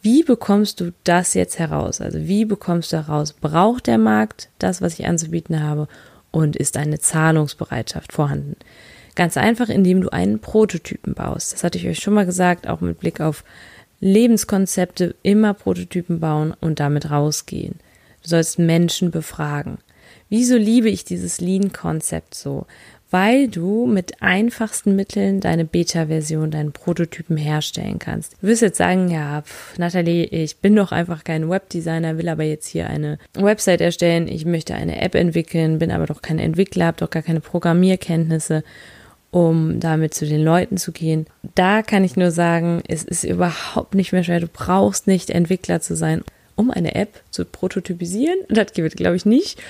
Wie 0.00 0.22
bekommst 0.22 0.80
du 0.80 0.92
das 1.04 1.34
jetzt 1.34 1.58
heraus? 1.58 2.00
Also 2.00 2.20
wie 2.26 2.44
bekommst 2.44 2.92
du 2.92 2.96
heraus, 2.96 3.32
braucht 3.32 3.86
der 3.86 3.98
Markt 3.98 4.48
das, 4.58 4.80
was 4.80 4.98
ich 4.98 5.06
anzubieten 5.06 5.62
habe 5.62 5.88
und 6.30 6.56
ist 6.56 6.76
eine 6.76 7.00
Zahlungsbereitschaft 7.00 8.12
vorhanden? 8.12 8.56
Ganz 9.18 9.36
einfach, 9.36 9.68
indem 9.68 10.00
du 10.00 10.10
einen 10.10 10.38
Prototypen 10.38 11.12
baust. 11.12 11.52
Das 11.52 11.64
hatte 11.64 11.76
ich 11.76 11.88
euch 11.88 11.98
schon 11.98 12.14
mal 12.14 12.24
gesagt, 12.24 12.68
auch 12.68 12.80
mit 12.80 13.00
Blick 13.00 13.20
auf 13.20 13.42
Lebenskonzepte, 13.98 15.16
immer 15.24 15.54
Prototypen 15.54 16.20
bauen 16.20 16.54
und 16.60 16.78
damit 16.78 17.10
rausgehen. 17.10 17.80
Du 18.22 18.28
sollst 18.28 18.60
Menschen 18.60 19.10
befragen. 19.10 19.78
Wieso 20.28 20.56
liebe 20.56 20.88
ich 20.88 21.04
dieses 21.04 21.40
Lean-Konzept 21.40 22.36
so? 22.36 22.66
weil 23.10 23.48
du 23.48 23.86
mit 23.86 24.22
einfachsten 24.22 24.94
Mitteln 24.94 25.40
deine 25.40 25.64
Beta-Version, 25.64 26.50
deinen 26.50 26.72
Prototypen 26.72 27.38
herstellen 27.38 27.98
kannst. 27.98 28.34
Du 28.42 28.48
wirst 28.48 28.60
jetzt 28.60 28.76
sagen, 28.76 29.10
ja, 29.10 29.40
pff, 29.40 29.78
Nathalie, 29.78 30.26
ich 30.26 30.58
bin 30.58 30.76
doch 30.76 30.92
einfach 30.92 31.24
kein 31.24 31.48
Webdesigner, 31.48 32.18
will 32.18 32.28
aber 32.28 32.44
jetzt 32.44 32.66
hier 32.66 32.88
eine 32.90 33.18
Website 33.32 33.80
erstellen, 33.80 34.28
ich 34.28 34.44
möchte 34.44 34.74
eine 34.74 35.00
App 35.00 35.14
entwickeln, 35.14 35.78
bin 35.78 35.90
aber 35.90 36.04
doch 36.04 36.20
kein 36.20 36.38
Entwickler, 36.38 36.86
habe 36.86 36.98
doch 36.98 37.08
gar 37.08 37.22
keine 37.22 37.40
Programmierkenntnisse 37.40 38.62
um 39.30 39.80
damit 39.80 40.14
zu 40.14 40.26
den 40.26 40.42
Leuten 40.42 40.76
zu 40.76 40.92
gehen. 40.92 41.26
Da 41.54 41.82
kann 41.82 42.04
ich 42.04 42.16
nur 42.16 42.30
sagen, 42.30 42.82
es 42.88 43.04
ist 43.04 43.24
überhaupt 43.24 43.94
nicht 43.94 44.12
mehr 44.12 44.24
schwer. 44.24 44.40
Du 44.40 44.48
brauchst 44.48 45.06
nicht 45.06 45.30
Entwickler 45.30 45.80
zu 45.80 45.96
sein, 45.96 46.22
um 46.56 46.70
eine 46.70 46.94
App 46.94 47.22
zu 47.30 47.44
prototypisieren. 47.44 48.38
Das 48.48 48.72
geht, 48.72 48.96
glaube 48.96 49.16
ich, 49.16 49.26
nicht, 49.26 49.60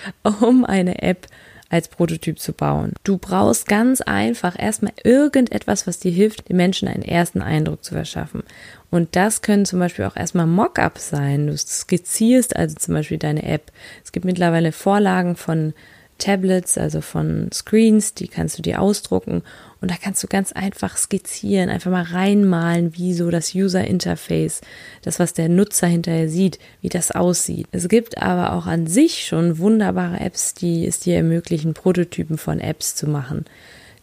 um 0.40 0.64
eine 0.64 1.02
App 1.02 1.26
als 1.70 1.88
Prototyp 1.88 2.38
zu 2.38 2.52
bauen. 2.52 2.94
Du 3.04 3.18
brauchst 3.18 3.68
ganz 3.68 4.00
einfach 4.00 4.58
erstmal 4.58 4.92
irgendetwas, 5.04 5.86
was 5.86 5.98
dir 5.98 6.12
hilft, 6.12 6.48
den 6.48 6.56
Menschen 6.56 6.88
einen 6.88 7.02
ersten 7.02 7.42
Eindruck 7.42 7.84
zu 7.84 7.94
verschaffen. 7.94 8.42
Und 8.90 9.16
das 9.16 9.42
können 9.42 9.66
zum 9.66 9.78
Beispiel 9.78 10.06
auch 10.06 10.16
erstmal 10.16 10.46
Mockups 10.46 11.10
sein. 11.10 11.46
Du 11.46 11.56
skizzierst 11.56 12.56
also 12.56 12.74
zum 12.76 12.94
Beispiel 12.94 13.18
deine 13.18 13.42
App. 13.42 13.70
Es 14.02 14.12
gibt 14.12 14.24
mittlerweile 14.24 14.72
Vorlagen 14.72 15.36
von 15.36 15.74
Tablets, 16.18 16.76
also 16.76 17.00
von 17.00 17.48
Screens, 17.52 18.14
die 18.14 18.28
kannst 18.28 18.58
du 18.58 18.62
dir 18.62 18.80
ausdrucken 18.80 19.42
und 19.80 19.90
da 19.90 19.94
kannst 20.02 20.22
du 20.22 20.26
ganz 20.26 20.52
einfach 20.52 20.96
skizzieren, 20.96 21.70
einfach 21.70 21.90
mal 21.90 22.02
reinmalen, 22.02 22.96
wie 22.96 23.14
so 23.14 23.30
das 23.30 23.54
User 23.54 23.84
Interface, 23.84 24.60
das, 25.02 25.20
was 25.20 25.32
der 25.32 25.48
Nutzer 25.48 25.86
hinterher 25.86 26.28
sieht, 26.28 26.58
wie 26.80 26.88
das 26.88 27.12
aussieht. 27.12 27.68
Es 27.70 27.88
gibt 27.88 28.18
aber 28.20 28.52
auch 28.52 28.66
an 28.66 28.86
sich 28.86 29.24
schon 29.24 29.58
wunderbare 29.58 30.20
Apps, 30.20 30.54
die 30.54 30.86
es 30.86 30.98
dir 31.00 31.16
ermöglichen, 31.16 31.74
Prototypen 31.74 32.38
von 32.38 32.60
Apps 32.60 32.96
zu 32.96 33.08
machen. 33.08 33.44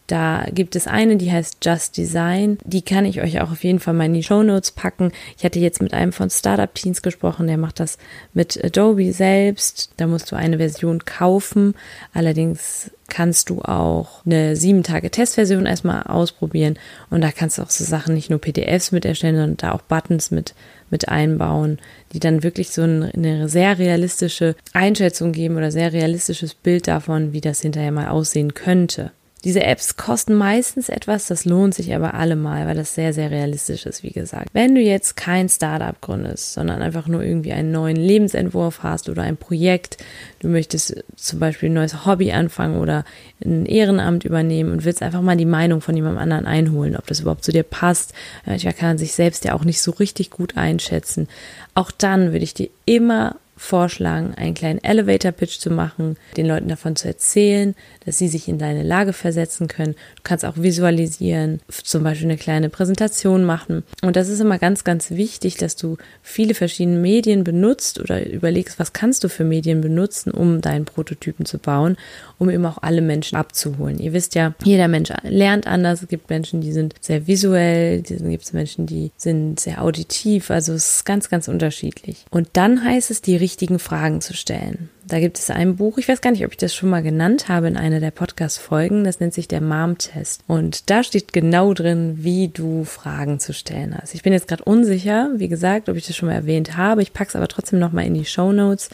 Da 0.06 0.46
gibt 0.52 0.76
es 0.76 0.86
eine, 0.86 1.16
die 1.16 1.32
heißt 1.32 1.58
Just 1.64 1.96
Design. 1.96 2.58
Die 2.64 2.82
kann 2.82 3.04
ich 3.04 3.20
euch 3.20 3.40
auch 3.40 3.50
auf 3.50 3.64
jeden 3.64 3.80
Fall 3.80 3.94
mal 3.94 4.06
in 4.06 4.14
die 4.14 4.22
Show 4.22 4.42
Notes 4.42 4.70
packen. 4.70 5.12
Ich 5.36 5.44
hatte 5.44 5.58
jetzt 5.58 5.82
mit 5.82 5.92
einem 5.94 6.12
von 6.12 6.30
Startup 6.30 6.72
Teens 6.72 7.02
gesprochen, 7.02 7.46
der 7.46 7.58
macht 7.58 7.80
das 7.80 7.98
mit 8.32 8.62
Adobe 8.62 9.12
selbst. 9.12 9.90
Da 9.96 10.06
musst 10.06 10.30
du 10.30 10.36
eine 10.36 10.58
Version 10.58 11.04
kaufen. 11.04 11.74
Allerdings 12.14 12.90
kannst 13.08 13.50
du 13.50 13.62
auch 13.62 14.24
eine 14.26 14.56
sieben 14.56 14.82
Tage 14.82 15.10
Testversion 15.10 15.66
erstmal 15.66 16.02
ausprobieren 16.04 16.76
und 17.08 17.20
da 17.20 17.30
kannst 17.30 17.58
du 17.58 17.62
auch 17.62 17.70
so 17.70 17.84
Sachen 17.84 18.14
nicht 18.14 18.30
nur 18.30 18.40
PDFs 18.40 18.90
mit 18.90 19.04
erstellen, 19.04 19.36
sondern 19.36 19.56
da 19.56 19.72
auch 19.72 19.82
Buttons 19.82 20.30
mit 20.30 20.54
mit 20.90 21.08
einbauen, 21.08 21.78
die 22.12 22.20
dann 22.20 22.42
wirklich 22.42 22.70
so 22.70 22.82
eine 22.82 23.48
sehr 23.48 23.78
realistische 23.78 24.54
Einschätzung 24.72 25.32
geben 25.32 25.56
oder 25.56 25.70
sehr 25.70 25.92
realistisches 25.92 26.54
Bild 26.54 26.86
davon, 26.86 27.32
wie 27.32 27.40
das 27.40 27.60
hinterher 27.60 27.92
mal 27.92 28.08
aussehen 28.08 28.54
könnte. 28.54 29.10
Diese 29.46 29.62
Apps 29.62 29.96
kosten 29.96 30.34
meistens 30.34 30.88
etwas, 30.88 31.28
das 31.28 31.44
lohnt 31.44 31.72
sich 31.72 31.94
aber 31.94 32.14
allemal, 32.14 32.66
weil 32.66 32.74
das 32.74 32.96
sehr, 32.96 33.12
sehr 33.12 33.30
realistisch 33.30 33.86
ist, 33.86 34.02
wie 34.02 34.10
gesagt. 34.10 34.48
Wenn 34.54 34.74
du 34.74 34.80
jetzt 34.80 35.14
kein 35.14 35.48
Startup 35.48 35.94
gründest, 36.00 36.52
sondern 36.52 36.82
einfach 36.82 37.06
nur 37.06 37.22
irgendwie 37.22 37.52
einen 37.52 37.70
neuen 37.70 37.94
Lebensentwurf 37.94 38.82
hast 38.82 39.08
oder 39.08 39.22
ein 39.22 39.36
Projekt, 39.36 39.98
du 40.40 40.48
möchtest 40.48 41.00
zum 41.14 41.38
Beispiel 41.38 41.70
ein 41.70 41.74
neues 41.74 42.04
Hobby 42.04 42.32
anfangen 42.32 42.80
oder 42.80 43.04
ein 43.44 43.66
Ehrenamt 43.66 44.24
übernehmen 44.24 44.72
und 44.72 44.84
willst 44.84 45.00
einfach 45.00 45.22
mal 45.22 45.36
die 45.36 45.44
Meinung 45.44 45.80
von 45.80 45.94
jemandem 45.94 46.22
anderen 46.22 46.46
einholen, 46.46 46.96
ob 46.96 47.06
das 47.06 47.20
überhaupt 47.20 47.44
zu 47.44 47.52
dir 47.52 47.62
passt. 47.62 48.14
Manchmal 48.46 48.74
kann 48.74 48.88
man 48.88 48.98
sich 48.98 49.12
selbst 49.12 49.44
ja 49.44 49.54
auch 49.54 49.64
nicht 49.64 49.80
so 49.80 49.92
richtig 49.92 50.30
gut 50.30 50.56
einschätzen. 50.56 51.28
Auch 51.76 51.92
dann 51.92 52.32
würde 52.32 52.42
ich 52.42 52.54
dir 52.54 52.68
immer 52.84 53.36
vorschlagen, 53.56 54.34
einen 54.34 54.54
kleinen 54.54 54.82
Elevator-Pitch 54.82 55.58
zu 55.58 55.70
machen, 55.70 56.16
den 56.36 56.46
Leuten 56.46 56.68
davon 56.68 56.94
zu 56.94 57.08
erzählen, 57.08 57.74
dass 58.04 58.18
sie 58.18 58.28
sich 58.28 58.48
in 58.48 58.58
deine 58.58 58.82
Lage 58.82 59.12
versetzen 59.12 59.66
können. 59.66 59.94
Du 60.16 60.22
kannst 60.22 60.44
auch 60.44 60.56
visualisieren, 60.56 61.60
zum 61.68 62.04
Beispiel 62.04 62.28
eine 62.28 62.36
kleine 62.36 62.68
Präsentation 62.68 63.44
machen. 63.44 63.82
Und 64.02 64.16
das 64.16 64.28
ist 64.28 64.40
immer 64.40 64.58
ganz, 64.58 64.84
ganz 64.84 65.10
wichtig, 65.10 65.56
dass 65.56 65.76
du 65.76 65.96
viele 66.22 66.54
verschiedene 66.54 66.98
Medien 66.98 67.44
benutzt 67.44 67.98
oder 67.98 68.26
überlegst, 68.26 68.78
was 68.78 68.92
kannst 68.92 69.24
du 69.24 69.28
für 69.28 69.44
Medien 69.44 69.80
benutzen, 69.80 70.30
um 70.30 70.60
deinen 70.60 70.84
Prototypen 70.84 71.46
zu 71.46 71.58
bauen, 71.58 71.96
um 72.38 72.50
eben 72.50 72.66
auch 72.66 72.78
alle 72.82 73.00
Menschen 73.00 73.36
abzuholen. 73.36 73.98
Ihr 73.98 74.12
wisst 74.12 74.34
ja, 74.34 74.54
jeder 74.64 74.88
Mensch 74.88 75.10
lernt 75.22 75.66
anders. 75.66 76.02
Es 76.02 76.08
gibt 76.08 76.28
Menschen, 76.28 76.60
die 76.60 76.72
sind 76.72 76.94
sehr 77.00 77.26
visuell, 77.26 78.02
dann 78.02 78.30
gibt 78.30 78.44
es 78.44 78.52
Menschen, 78.52 78.86
die 78.86 79.10
sind 79.16 79.60
sehr 79.60 79.82
auditiv. 79.82 80.50
Also 80.50 80.74
es 80.74 80.96
ist 80.96 81.06
ganz, 81.06 81.30
ganz 81.30 81.48
unterschiedlich. 81.48 82.24
Und 82.30 82.48
dann 82.52 82.84
heißt 82.84 83.10
es, 83.10 83.22
die 83.22 83.36
richtigen 83.46 83.78
Fragen 83.78 84.20
zu 84.20 84.34
stellen. 84.34 84.90
Da 85.06 85.20
gibt 85.20 85.38
es 85.38 85.50
ein 85.50 85.76
Buch, 85.76 85.98
ich 85.98 86.08
weiß 86.08 86.20
gar 86.20 86.32
nicht, 86.32 86.44
ob 86.44 86.50
ich 86.50 86.56
das 86.56 86.74
schon 86.74 86.90
mal 86.90 87.04
genannt 87.04 87.48
habe 87.48 87.68
in 87.68 87.76
einer 87.76 88.00
der 88.00 88.10
Podcast-Folgen, 88.10 89.04
das 89.04 89.20
nennt 89.20 89.34
sich 89.34 89.46
der 89.46 89.60
Mom-Test. 89.60 90.42
Und 90.48 90.90
da 90.90 91.04
steht 91.04 91.32
genau 91.32 91.72
drin, 91.74 92.24
wie 92.24 92.48
du 92.48 92.82
Fragen 92.82 93.38
zu 93.38 93.54
stellen 93.54 93.96
hast. 93.96 94.16
Ich 94.16 94.24
bin 94.24 94.32
jetzt 94.32 94.48
gerade 94.48 94.64
unsicher, 94.64 95.30
wie 95.36 95.46
gesagt, 95.46 95.88
ob 95.88 95.94
ich 95.94 96.08
das 96.08 96.16
schon 96.16 96.28
mal 96.28 96.34
erwähnt 96.34 96.76
habe. 96.76 97.02
Ich 97.02 97.12
packe 97.12 97.28
es 97.28 97.36
aber 97.36 97.46
trotzdem 97.46 97.78
nochmal 97.78 98.06
in 98.06 98.14
die 98.14 98.24
Show 98.24 98.50
Notes. 98.50 98.90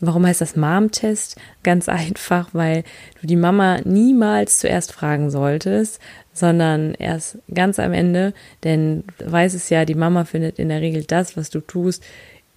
Warum 0.00 0.26
heißt 0.26 0.42
das 0.42 0.54
Mom-Test? 0.54 1.36
Ganz 1.62 1.88
einfach, 1.88 2.50
weil 2.52 2.84
du 3.22 3.26
die 3.26 3.36
Mama 3.36 3.78
niemals 3.84 4.58
zuerst 4.58 4.92
fragen 4.92 5.30
solltest, 5.30 5.98
sondern 6.34 6.92
erst 6.92 7.38
ganz 7.52 7.78
am 7.78 7.94
Ende, 7.94 8.34
denn 8.64 9.04
du 9.16 9.32
weißt 9.32 9.56
es 9.56 9.70
ja, 9.70 9.86
die 9.86 9.94
Mama 9.94 10.26
findet 10.26 10.58
in 10.58 10.68
der 10.68 10.82
Regel 10.82 11.04
das, 11.04 11.38
was 11.38 11.48
du 11.48 11.60
tust, 11.60 12.04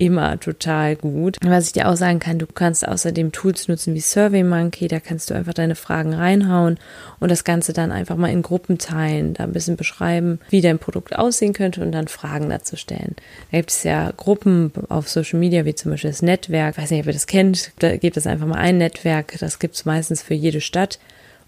immer 0.02 0.40
total 0.40 0.96
gut. 0.96 1.38
Was 1.44 1.68
ich 1.68 1.74
dir 1.74 1.88
auch 1.88 1.96
sagen 1.96 2.18
kann, 2.18 2.40
du 2.40 2.48
kannst 2.48 2.88
außerdem 2.88 3.32
Tools 3.32 3.68
nutzen 3.68 3.94
wie 3.94 4.02
SurveyMonkey, 4.02 4.88
da 4.88 5.00
kannst 5.00 5.30
du 5.30 5.36
einfach 5.36 5.54
deine 5.54 5.76
Fragen 5.76 6.16
reinhauen 6.16 6.80
und 7.20 7.30
das 7.30 7.44
Ganze 7.44 7.72
dann 7.72 7.92
einfach 7.92 8.18
mal 8.18 8.32
in 8.32 8.42
Gruppen 8.42 8.80
teilen, 8.80 9.36
da 9.36 9.44
ein 9.44 9.54
bisschen 9.54 9.78
beschreiben, 9.78 10.40
wie 10.50 10.62
dein 10.62 10.80
Produkt 10.80 11.16
aussehen 11.16 11.54
könnte 11.54 11.82
und 11.84 11.92
dann 11.92 12.08
Fragen 12.08 12.50
dazu 12.50 12.78
stellen. 12.78 13.16
Da 13.52 13.60
gibt 13.60 13.70
es 13.70 13.84
ja 13.84 14.12
Gruppen 14.18 14.72
auf 14.90 15.08
Social 15.08 15.38
Media, 15.38 15.66
wie 15.66 15.76
zum 15.76 15.92
Beispiel 15.92 16.10
das 16.10 16.24
Netzwerk, 16.24 16.76
ich 16.76 16.82
weiß 16.82 16.90
nicht, 16.90 17.02
ob 17.02 17.08
ihr 17.08 17.14
das 17.14 17.28
kennt, 17.28 17.72
da 17.78 17.96
gibt 17.96 18.18
es 18.18 18.26
einfach 18.26 18.48
mal 18.48 18.58
ein 18.58 18.80
Netzwerk, 18.80 19.36
das 19.40 19.60
gibt 19.60 19.76
es 19.76 19.86
meistens 19.86 20.24
für 20.24 20.34
jede 20.34 20.62
Stadt 20.62 20.98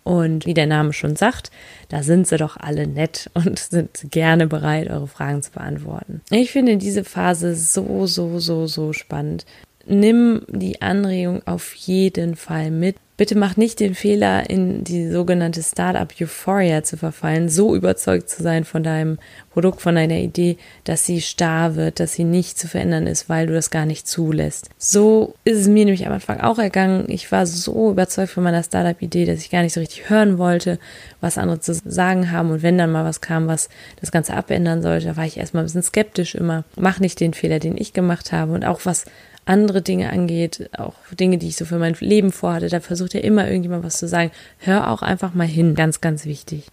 und 0.03 0.45
wie 0.45 0.53
der 0.53 0.67
Name 0.67 0.93
schon 0.93 1.15
sagt, 1.15 1.51
da 1.89 2.03
sind 2.03 2.27
sie 2.27 2.37
doch 2.37 2.57
alle 2.57 2.87
nett 2.87 3.29
und 3.33 3.59
sind 3.59 4.05
gerne 4.11 4.47
bereit, 4.47 4.89
eure 4.89 5.07
Fragen 5.07 5.41
zu 5.41 5.51
beantworten. 5.51 6.21
Ich 6.29 6.51
finde 6.51 6.77
diese 6.77 7.03
Phase 7.03 7.55
so, 7.55 8.05
so, 8.07 8.39
so, 8.39 8.67
so 8.67 8.93
spannend. 8.93 9.45
nimm 9.85 10.43
die 10.47 10.81
Anregung 10.81 11.41
auf 11.45 11.73
jeden 11.75 12.35
Fall 12.35 12.71
mit. 12.71 12.95
Bitte 13.15 13.37
mach 13.37 13.57
nicht 13.57 13.79
den 13.79 13.93
Fehler, 13.93 14.49
in 14.49 14.83
die 14.83 15.07
sogenannte 15.07 15.61
Startup 15.61 16.09
Euphoria 16.19 16.83
zu 16.83 16.97
verfallen, 16.97 17.47
so 17.47 17.75
überzeugt 17.75 18.27
zu 18.27 18.41
sein 18.41 18.63
von 18.63 18.81
deinem 18.81 19.19
Produkt, 19.51 19.81
von 19.81 19.93
deiner 19.93 20.17
Idee, 20.17 20.57
dass 20.83 21.05
sie 21.05 21.21
starr 21.21 21.75
wird, 21.75 21.99
dass 21.99 22.13
sie 22.13 22.23
nicht 22.23 22.57
zu 22.57 22.67
verändern 22.67 23.05
ist, 23.05 23.29
weil 23.29 23.45
du 23.45 23.53
das 23.53 23.69
gar 23.69 23.85
nicht 23.85 24.07
zulässt. 24.07 24.71
So 24.79 25.35
ist 25.43 25.59
es 25.59 25.67
mir 25.67 25.85
nämlich 25.85 26.07
am 26.07 26.13
Anfang 26.13 26.41
auch 26.41 26.57
ergangen. 26.57 27.05
Ich 27.07 27.31
war 27.31 27.45
so 27.45 27.91
überzeugt 27.91 28.31
von 28.31 28.43
meiner 28.43 28.63
Startup-Idee, 28.63 29.25
dass 29.25 29.39
ich 29.39 29.51
gar 29.51 29.61
nicht 29.61 29.73
so 29.73 29.79
richtig 29.79 30.09
hören 30.09 30.39
wollte, 30.39 30.79
was 31.21 31.37
andere 31.37 31.59
zu 31.59 31.75
sagen 31.85 32.31
haben. 32.31 32.49
Und 32.49 32.63
wenn 32.63 32.79
dann 32.79 32.91
mal 32.91 33.05
was 33.05 33.21
kam, 33.21 33.45
was 33.45 33.69
das 34.01 34.11
Ganze 34.11 34.33
abändern 34.33 34.81
sollte, 34.81 35.15
war 35.17 35.25
ich 35.25 35.37
erstmal 35.37 35.61
ein 35.61 35.67
bisschen 35.67 35.83
skeptisch 35.83 36.33
immer. 36.33 36.63
Mach 36.75 36.99
nicht 36.99 37.19
den 37.19 37.35
Fehler, 37.35 37.59
den 37.59 37.77
ich 37.77 37.93
gemacht 37.93 38.31
habe. 38.31 38.53
Und 38.53 38.65
auch 38.65 38.81
was 38.85 39.05
andere 39.45 39.81
Dinge 39.81 40.11
angeht, 40.11 40.69
auch 40.77 40.95
Dinge, 41.19 41.37
die 41.37 41.47
ich 41.49 41.55
so 41.55 41.65
für 41.65 41.77
mein 41.77 41.95
Leben 41.99 42.31
vorhatte, 42.31 42.69
da 42.69 42.79
versucht 42.79 43.13
ja 43.13 43.21
immer 43.21 43.47
irgendjemand 43.47 43.83
was 43.83 43.97
zu 43.97 44.07
sagen. 44.07 44.31
Hör 44.57 44.91
auch 44.91 45.01
einfach 45.01 45.33
mal 45.33 45.47
hin, 45.47 45.75
ganz, 45.75 46.01
ganz 46.01 46.25
wichtig. 46.25 46.67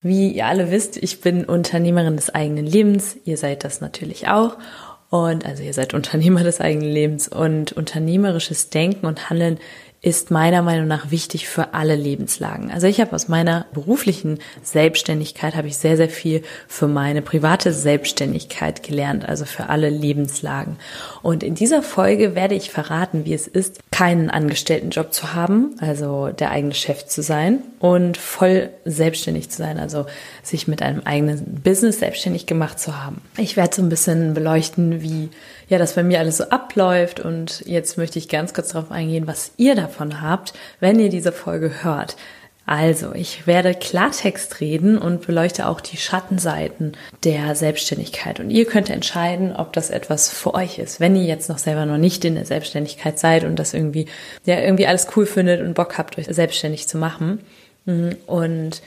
Wie 0.00 0.32
ihr 0.32 0.46
alle 0.46 0.70
wisst, 0.70 0.96
ich 0.96 1.20
bin 1.20 1.44
Unternehmerin 1.44 2.16
des 2.16 2.30
eigenen 2.30 2.66
Lebens. 2.66 3.16
Ihr 3.24 3.36
seid 3.36 3.62
das 3.62 3.80
natürlich 3.80 4.26
auch. 4.26 4.58
Und 5.10 5.46
also 5.46 5.62
ihr 5.62 5.74
seid 5.74 5.94
Unternehmer 5.94 6.42
des 6.42 6.60
eigenen 6.60 6.90
Lebens 6.90 7.28
und 7.28 7.72
unternehmerisches 7.72 8.70
Denken 8.70 9.06
und 9.06 9.30
Handeln 9.30 9.58
ist 10.04 10.32
meiner 10.32 10.62
Meinung 10.62 10.88
nach 10.88 11.12
wichtig 11.12 11.48
für 11.48 11.74
alle 11.74 11.94
Lebenslagen. 11.94 12.72
Also 12.72 12.88
ich 12.88 13.00
habe 13.00 13.12
aus 13.12 13.28
meiner 13.28 13.66
beruflichen 13.72 14.40
Selbstständigkeit 14.64 15.54
habe 15.54 15.68
ich 15.68 15.76
sehr 15.76 15.96
sehr 15.96 16.08
viel 16.08 16.42
für 16.66 16.88
meine 16.88 17.22
private 17.22 17.72
Selbstständigkeit 17.72 18.82
gelernt, 18.82 19.28
also 19.28 19.44
für 19.44 19.68
alle 19.68 19.90
Lebenslagen. 19.90 20.76
Und 21.22 21.44
in 21.44 21.54
dieser 21.54 21.84
Folge 21.84 22.34
werde 22.34 22.56
ich 22.56 22.72
verraten, 22.72 23.24
wie 23.26 23.32
es 23.32 23.46
ist, 23.46 23.78
keinen 23.92 24.28
Angestelltenjob 24.28 25.12
zu 25.12 25.34
haben, 25.34 25.76
also 25.78 26.30
der 26.30 26.50
eigene 26.50 26.74
Chef 26.74 27.06
zu 27.06 27.22
sein 27.22 27.60
und 27.78 28.16
voll 28.16 28.70
selbstständig 28.84 29.50
zu 29.50 29.58
sein, 29.58 29.78
also 29.78 30.06
sich 30.42 30.66
mit 30.66 30.82
einem 30.82 31.02
eigenen 31.04 31.60
Business 31.62 32.00
selbstständig 32.00 32.46
gemacht 32.46 32.80
zu 32.80 33.00
haben. 33.00 33.20
Ich 33.36 33.56
werde 33.56 33.76
so 33.76 33.82
ein 33.82 33.88
bisschen 33.88 34.34
beleuchten, 34.34 35.00
wie 35.00 35.28
ja, 35.72 35.78
das 35.78 35.94
bei 35.94 36.02
mir 36.02 36.18
alles 36.18 36.36
so 36.36 36.44
abläuft. 36.44 37.18
Und 37.18 37.62
jetzt 37.66 37.96
möchte 37.96 38.18
ich 38.18 38.28
ganz 38.28 38.52
kurz 38.52 38.68
darauf 38.68 38.90
eingehen, 38.90 39.26
was 39.26 39.52
ihr 39.56 39.74
davon 39.74 40.20
habt, 40.20 40.52
wenn 40.80 41.00
ihr 41.00 41.08
diese 41.08 41.32
Folge 41.32 41.82
hört. 41.82 42.16
Also, 42.66 43.12
ich 43.14 43.46
werde 43.46 43.74
Klartext 43.74 44.60
reden 44.60 44.98
und 44.98 45.26
beleuchte 45.26 45.66
auch 45.66 45.80
die 45.80 45.96
Schattenseiten 45.96 46.92
der 47.24 47.54
Selbstständigkeit. 47.54 48.38
Und 48.38 48.50
ihr 48.50 48.66
könnt 48.66 48.90
entscheiden, 48.90 49.56
ob 49.56 49.72
das 49.72 49.88
etwas 49.88 50.28
für 50.28 50.54
euch 50.54 50.78
ist. 50.78 51.00
Wenn 51.00 51.16
ihr 51.16 51.24
jetzt 51.24 51.48
noch 51.48 51.58
selber 51.58 51.86
noch 51.86 51.96
nicht 51.96 52.24
in 52.26 52.34
der 52.34 52.44
Selbstständigkeit 52.44 53.18
seid 53.18 53.44
und 53.44 53.56
das 53.58 53.72
irgendwie, 53.72 54.06
ja, 54.44 54.60
irgendwie 54.60 54.86
alles 54.86 55.08
cool 55.16 55.24
findet 55.24 55.62
und 55.62 55.74
Bock 55.74 55.96
habt, 55.96 56.18
euch 56.18 56.26
selbstständig 56.28 56.86
zu 56.86 56.98
machen. 56.98 57.40
Und 58.26 58.82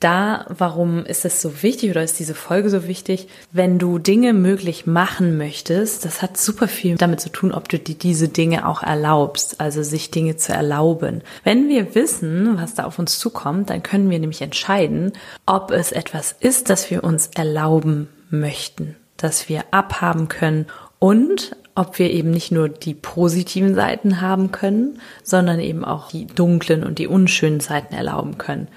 da, 0.00 0.46
warum 0.48 1.04
ist 1.04 1.26
es 1.26 1.42
so 1.42 1.62
wichtig 1.62 1.90
oder 1.90 2.02
ist 2.02 2.18
diese 2.18 2.34
Folge 2.34 2.70
so 2.70 2.86
wichtig? 2.86 3.28
Wenn 3.52 3.78
du 3.78 3.98
Dinge 3.98 4.32
möglich 4.32 4.86
machen 4.86 5.36
möchtest, 5.36 6.06
das 6.06 6.22
hat 6.22 6.38
super 6.38 6.68
viel 6.68 6.96
damit 6.96 7.20
zu 7.20 7.28
tun, 7.28 7.52
ob 7.52 7.68
du 7.68 7.78
dir 7.78 7.94
diese 7.94 8.28
Dinge 8.28 8.66
auch 8.66 8.82
erlaubst, 8.82 9.60
also 9.60 9.82
sich 9.82 10.10
Dinge 10.10 10.36
zu 10.36 10.54
erlauben. 10.54 11.20
Wenn 11.44 11.68
wir 11.68 11.94
wissen, 11.94 12.56
was 12.56 12.74
da 12.74 12.84
auf 12.84 12.98
uns 12.98 13.18
zukommt, 13.18 13.68
dann 13.68 13.82
können 13.82 14.08
wir 14.10 14.18
nämlich 14.18 14.40
entscheiden, 14.40 15.12
ob 15.44 15.70
es 15.70 15.92
etwas 15.92 16.34
ist, 16.40 16.70
das 16.70 16.90
wir 16.90 17.04
uns 17.04 17.28
erlauben 17.34 18.08
möchten, 18.30 18.96
das 19.18 19.50
wir 19.50 19.64
abhaben 19.70 20.28
können 20.28 20.66
und 20.98 21.54
ob 21.80 21.98
wir 21.98 22.10
eben 22.10 22.30
nicht 22.30 22.52
nur 22.52 22.68
die 22.68 22.92
positiven 22.92 23.74
Seiten 23.74 24.20
haben 24.20 24.52
können, 24.52 25.00
sondern 25.22 25.60
eben 25.60 25.82
auch 25.82 26.10
die 26.10 26.26
dunklen 26.26 26.84
und 26.84 26.98
die 26.98 27.06
unschönen 27.06 27.60
Seiten 27.60 27.94
erlauben 27.94 28.36
können. 28.36 28.68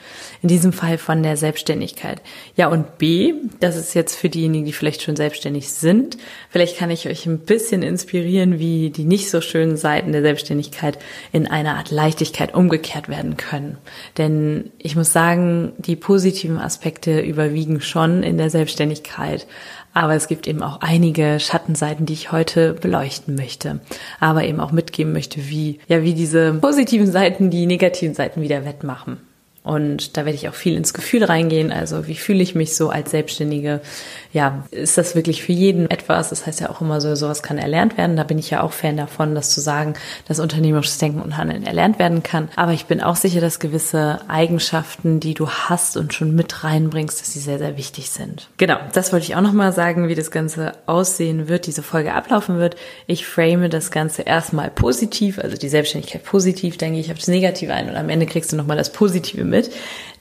In 0.42 0.48
diesem 0.48 0.72
Fall 0.72 0.98
von 0.98 1.22
der 1.22 1.36
Selbstständigkeit. 1.36 2.22
Ja, 2.56 2.70
und 2.70 2.98
B, 3.00 3.34
das 3.60 3.76
ist 3.76 3.94
jetzt 3.94 4.16
für 4.16 4.30
diejenigen, 4.30 4.63
die 4.63 4.72
vielleicht 4.72 5.02
schon 5.02 5.18
selbstständig 5.18 5.70
sind. 5.74 6.18
Vielleicht 6.50 6.78
kann 6.78 6.92
ich 6.92 7.10
euch 7.10 7.26
ein 7.26 7.39
bisschen 7.39 7.84
inspirieren, 7.84 8.58
wie 8.58 8.89
die 8.89 9.04
nicht 9.04 9.30
so 9.30 9.42
schönen 9.42 9.76
Seiten 9.76 10.13
der 10.13 10.22
Selbstständigkeit 10.22 10.98
in 11.34 11.46
einer 11.46 11.76
Art 11.76 11.92
Leichtigkeit 11.92 12.54
umgekehrt 12.54 13.10
werden 13.10 13.36
können. 13.36 13.80
Denn 14.18 14.72
ich 14.78 14.96
muss 14.96 15.12
sagen, 15.12 15.74
die 15.78 15.98
positiven 15.98 16.58
Aspekte 16.58 17.20
überwiegen 17.20 17.82
schon 17.82 18.24
in 18.24 18.38
der 18.38 18.50
Selbstständigkeit. 18.50 19.46
Aber 19.93 20.15
es 20.15 20.27
gibt 20.27 20.47
eben 20.47 20.63
auch 20.63 20.82
einige 20.82 21.39
Schattenseiten, 21.39 22.06
die 22.06 22.13
ich 22.13 22.32
heute 22.32 22.73
beleuchten 22.73 23.36
möchte. 23.36 23.79
Aber 24.19 24.43
eben 24.43 24.60
auch 24.60 24.71
mitgeben 24.71 25.13
möchte, 25.13 25.49
wie, 25.49 25.79
ja, 25.88 26.01
wie 26.01 26.13
diese 26.13 26.53
positiven 26.53 27.12
Seiten 27.12 27.49
die 27.49 27.65
negativen 27.67 28.15
Seiten 28.15 28.41
wieder 28.41 28.65
wettmachen. 28.65 29.17
Und 29.63 30.17
da 30.17 30.25
werde 30.25 30.36
ich 30.36 30.49
auch 30.49 30.53
viel 30.53 30.75
ins 30.75 30.93
Gefühl 30.93 31.23
reingehen. 31.23 31.71
Also 31.71 32.08
wie 32.08 32.15
fühle 32.15 32.43
ich 32.43 32.53
mich 32.53 32.75
so 32.75 32.89
als 32.89 33.12
Selbstständige? 33.12 33.79
Ja, 34.34 34.65
ist 34.72 34.98
das 34.98 35.13
wirklich 35.13 35.43
für 35.43 35.52
jeden 35.52 35.89
etwas? 35.91 36.30
Das 36.30 36.48
heißt 36.48 36.60
ja 36.60 36.72
auch 36.72 36.82
immer 36.82 37.00
so, 37.00 37.15
sowas 37.15 37.43
kann 37.43 37.60
erlernt 37.60 37.98
werden. 37.98 38.17
Da 38.17 38.24
bin 38.24 38.39
ich 38.39 38.50
ja 38.50 38.63
auch 38.63 38.72
Fan 38.72 38.98
davon, 38.98 39.36
das 39.36 39.52
zu 39.52 39.62
sagen, 39.62 39.93
dass 40.28 40.39
unternehmerisches 40.39 40.98
Denken 40.98 41.22
und 41.22 41.38
Handeln 41.38 41.63
erlernt 41.63 42.00
werden 42.00 42.24
kann. 42.24 42.50
Aber 42.56 42.74
ich 42.74 42.86
bin 42.86 43.00
auch 43.00 43.15
sicher, 43.15 43.41
dass 43.41 43.60
gewisse 43.60 44.22
Eigenschaften, 44.28 45.19
die 45.19 45.36
du 45.36 45.48
hast 45.50 45.98
und 45.98 46.15
schon 46.15 46.34
mit 46.34 46.63
reinbringst, 46.63 47.22
dass 47.22 47.32
sie 47.32 47.39
sehr, 47.39 47.60
sehr 47.60 47.78
wichtig 47.78 48.10
sind. 48.10 48.50
Genau, 48.58 48.78
das 48.93 49.13
wollte 49.13 49.28
ich 49.28 49.36
auch 49.36 49.41
nochmal 49.41 49.72
sagen, 49.72 50.08
wie 50.08 50.15
das 50.15 50.32
Ganze 50.32 50.72
aussehen 50.88 51.48
wird, 51.48 51.67
diese 51.67 51.84
Folge 51.84 52.13
ablaufen 52.13 52.58
wird. 52.58 52.76
Ich 53.06 53.28
frame 53.28 53.69
das 53.69 53.91
Ganze 53.91 54.24
erstmal 54.24 54.72
positiv, 54.72 55.38
also 55.38 55.58
die 55.58 55.69
Selbstständigkeit 55.69 56.24
positiv, 56.24 56.80
gehe 56.80 56.91
ich 57.00 57.12
auf 57.12 57.19
das 57.19 57.28
Negative 57.28 57.72
ein 57.72 57.88
und 57.88 57.96
am 57.96 58.10
Ende 58.10 58.26
kriegst 58.26 58.52
du 58.52 58.56
nochmal 58.56 58.78
das 58.78 58.91
Positive 58.91 59.43
mit. 59.43 59.69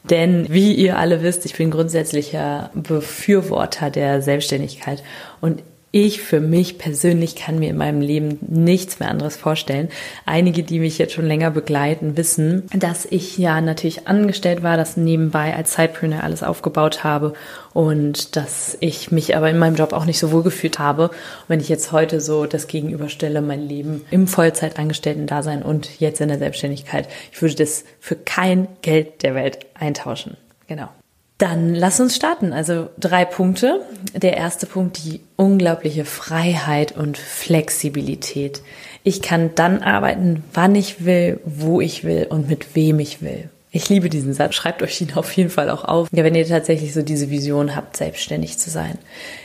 Denn 0.04 0.46
wie 0.50 0.74
ihr 0.74 0.98
alle 0.98 1.22
wisst, 1.22 1.44
ich 1.46 1.56
bin 1.56 1.70
grundsätzlicher 1.70 2.70
Befürworter 2.74 3.90
der 3.90 4.20
Selbstständigkeit. 4.20 5.02
Und 5.40 5.62
ich 5.92 6.22
für 6.22 6.40
mich 6.40 6.78
persönlich 6.78 7.36
kann 7.36 7.58
mir 7.58 7.68
in 7.68 7.76
meinem 7.76 8.00
Leben 8.00 8.38
nichts 8.40 8.98
mehr 8.98 9.10
anderes 9.10 9.36
vorstellen. 9.36 9.90
Einige, 10.24 10.62
die 10.62 10.80
mich 10.80 10.96
jetzt 10.96 11.12
schon 11.12 11.26
länger 11.26 11.50
begleiten, 11.50 12.16
wissen, 12.16 12.66
dass 12.74 13.04
ich 13.04 13.36
ja 13.36 13.60
natürlich 13.60 14.08
angestellt 14.08 14.62
war, 14.62 14.78
das 14.78 14.96
nebenbei 14.96 15.54
als 15.54 15.74
Sidepreneur 15.74 16.24
alles 16.24 16.42
aufgebaut 16.42 17.04
habe 17.04 17.34
und 17.74 18.36
dass 18.36 18.76
ich 18.80 19.12
mich 19.12 19.36
aber 19.36 19.50
in 19.50 19.58
meinem 19.58 19.76
Job 19.76 19.92
auch 19.92 20.06
nicht 20.06 20.18
so 20.18 20.32
wohl 20.32 20.42
gefühlt 20.42 20.78
habe. 20.78 21.08
Und 21.08 21.48
wenn 21.48 21.60
ich 21.60 21.68
jetzt 21.68 21.92
heute 21.92 22.22
so 22.22 22.46
das 22.46 22.68
gegenüberstelle, 22.68 23.42
mein 23.42 23.60
Leben 23.60 24.04
im 24.10 24.26
Vollzeitangestellten-Dasein 24.26 25.62
und 25.62 26.00
jetzt 26.00 26.22
in 26.22 26.28
der 26.28 26.38
Selbstständigkeit, 26.38 27.06
ich 27.30 27.42
würde 27.42 27.56
das 27.56 27.84
für 28.00 28.16
kein 28.16 28.66
Geld 28.80 29.22
der 29.22 29.34
Welt 29.34 29.66
eintauschen. 29.74 30.38
Genau. 30.66 30.88
Dann 31.42 31.74
lass 31.74 31.98
uns 31.98 32.14
starten. 32.14 32.52
Also 32.52 32.90
drei 33.00 33.24
Punkte. 33.24 33.80
Der 34.14 34.36
erste 34.36 34.64
Punkt, 34.64 35.02
die 35.02 35.18
unglaubliche 35.34 36.04
Freiheit 36.04 36.96
und 36.96 37.18
Flexibilität. 37.18 38.62
Ich 39.02 39.22
kann 39.22 39.50
dann 39.56 39.82
arbeiten, 39.82 40.44
wann 40.52 40.76
ich 40.76 41.04
will, 41.04 41.40
wo 41.44 41.80
ich 41.80 42.04
will 42.04 42.28
und 42.30 42.48
mit 42.48 42.76
wem 42.76 43.00
ich 43.00 43.22
will. 43.22 43.50
Ich 43.74 43.88
liebe 43.88 44.10
diesen 44.10 44.34
Satz. 44.34 44.54
Schreibt 44.54 44.82
euch 44.82 45.00
ihn 45.00 45.14
auf 45.14 45.32
jeden 45.32 45.48
Fall 45.48 45.70
auch 45.70 45.84
auf. 45.84 46.08
Ja, 46.12 46.24
wenn 46.24 46.34
ihr 46.34 46.46
tatsächlich 46.46 46.92
so 46.92 47.00
diese 47.00 47.30
Vision 47.30 47.74
habt, 47.74 47.96
selbstständig 47.96 48.58
zu 48.58 48.68
sein. 48.68 48.98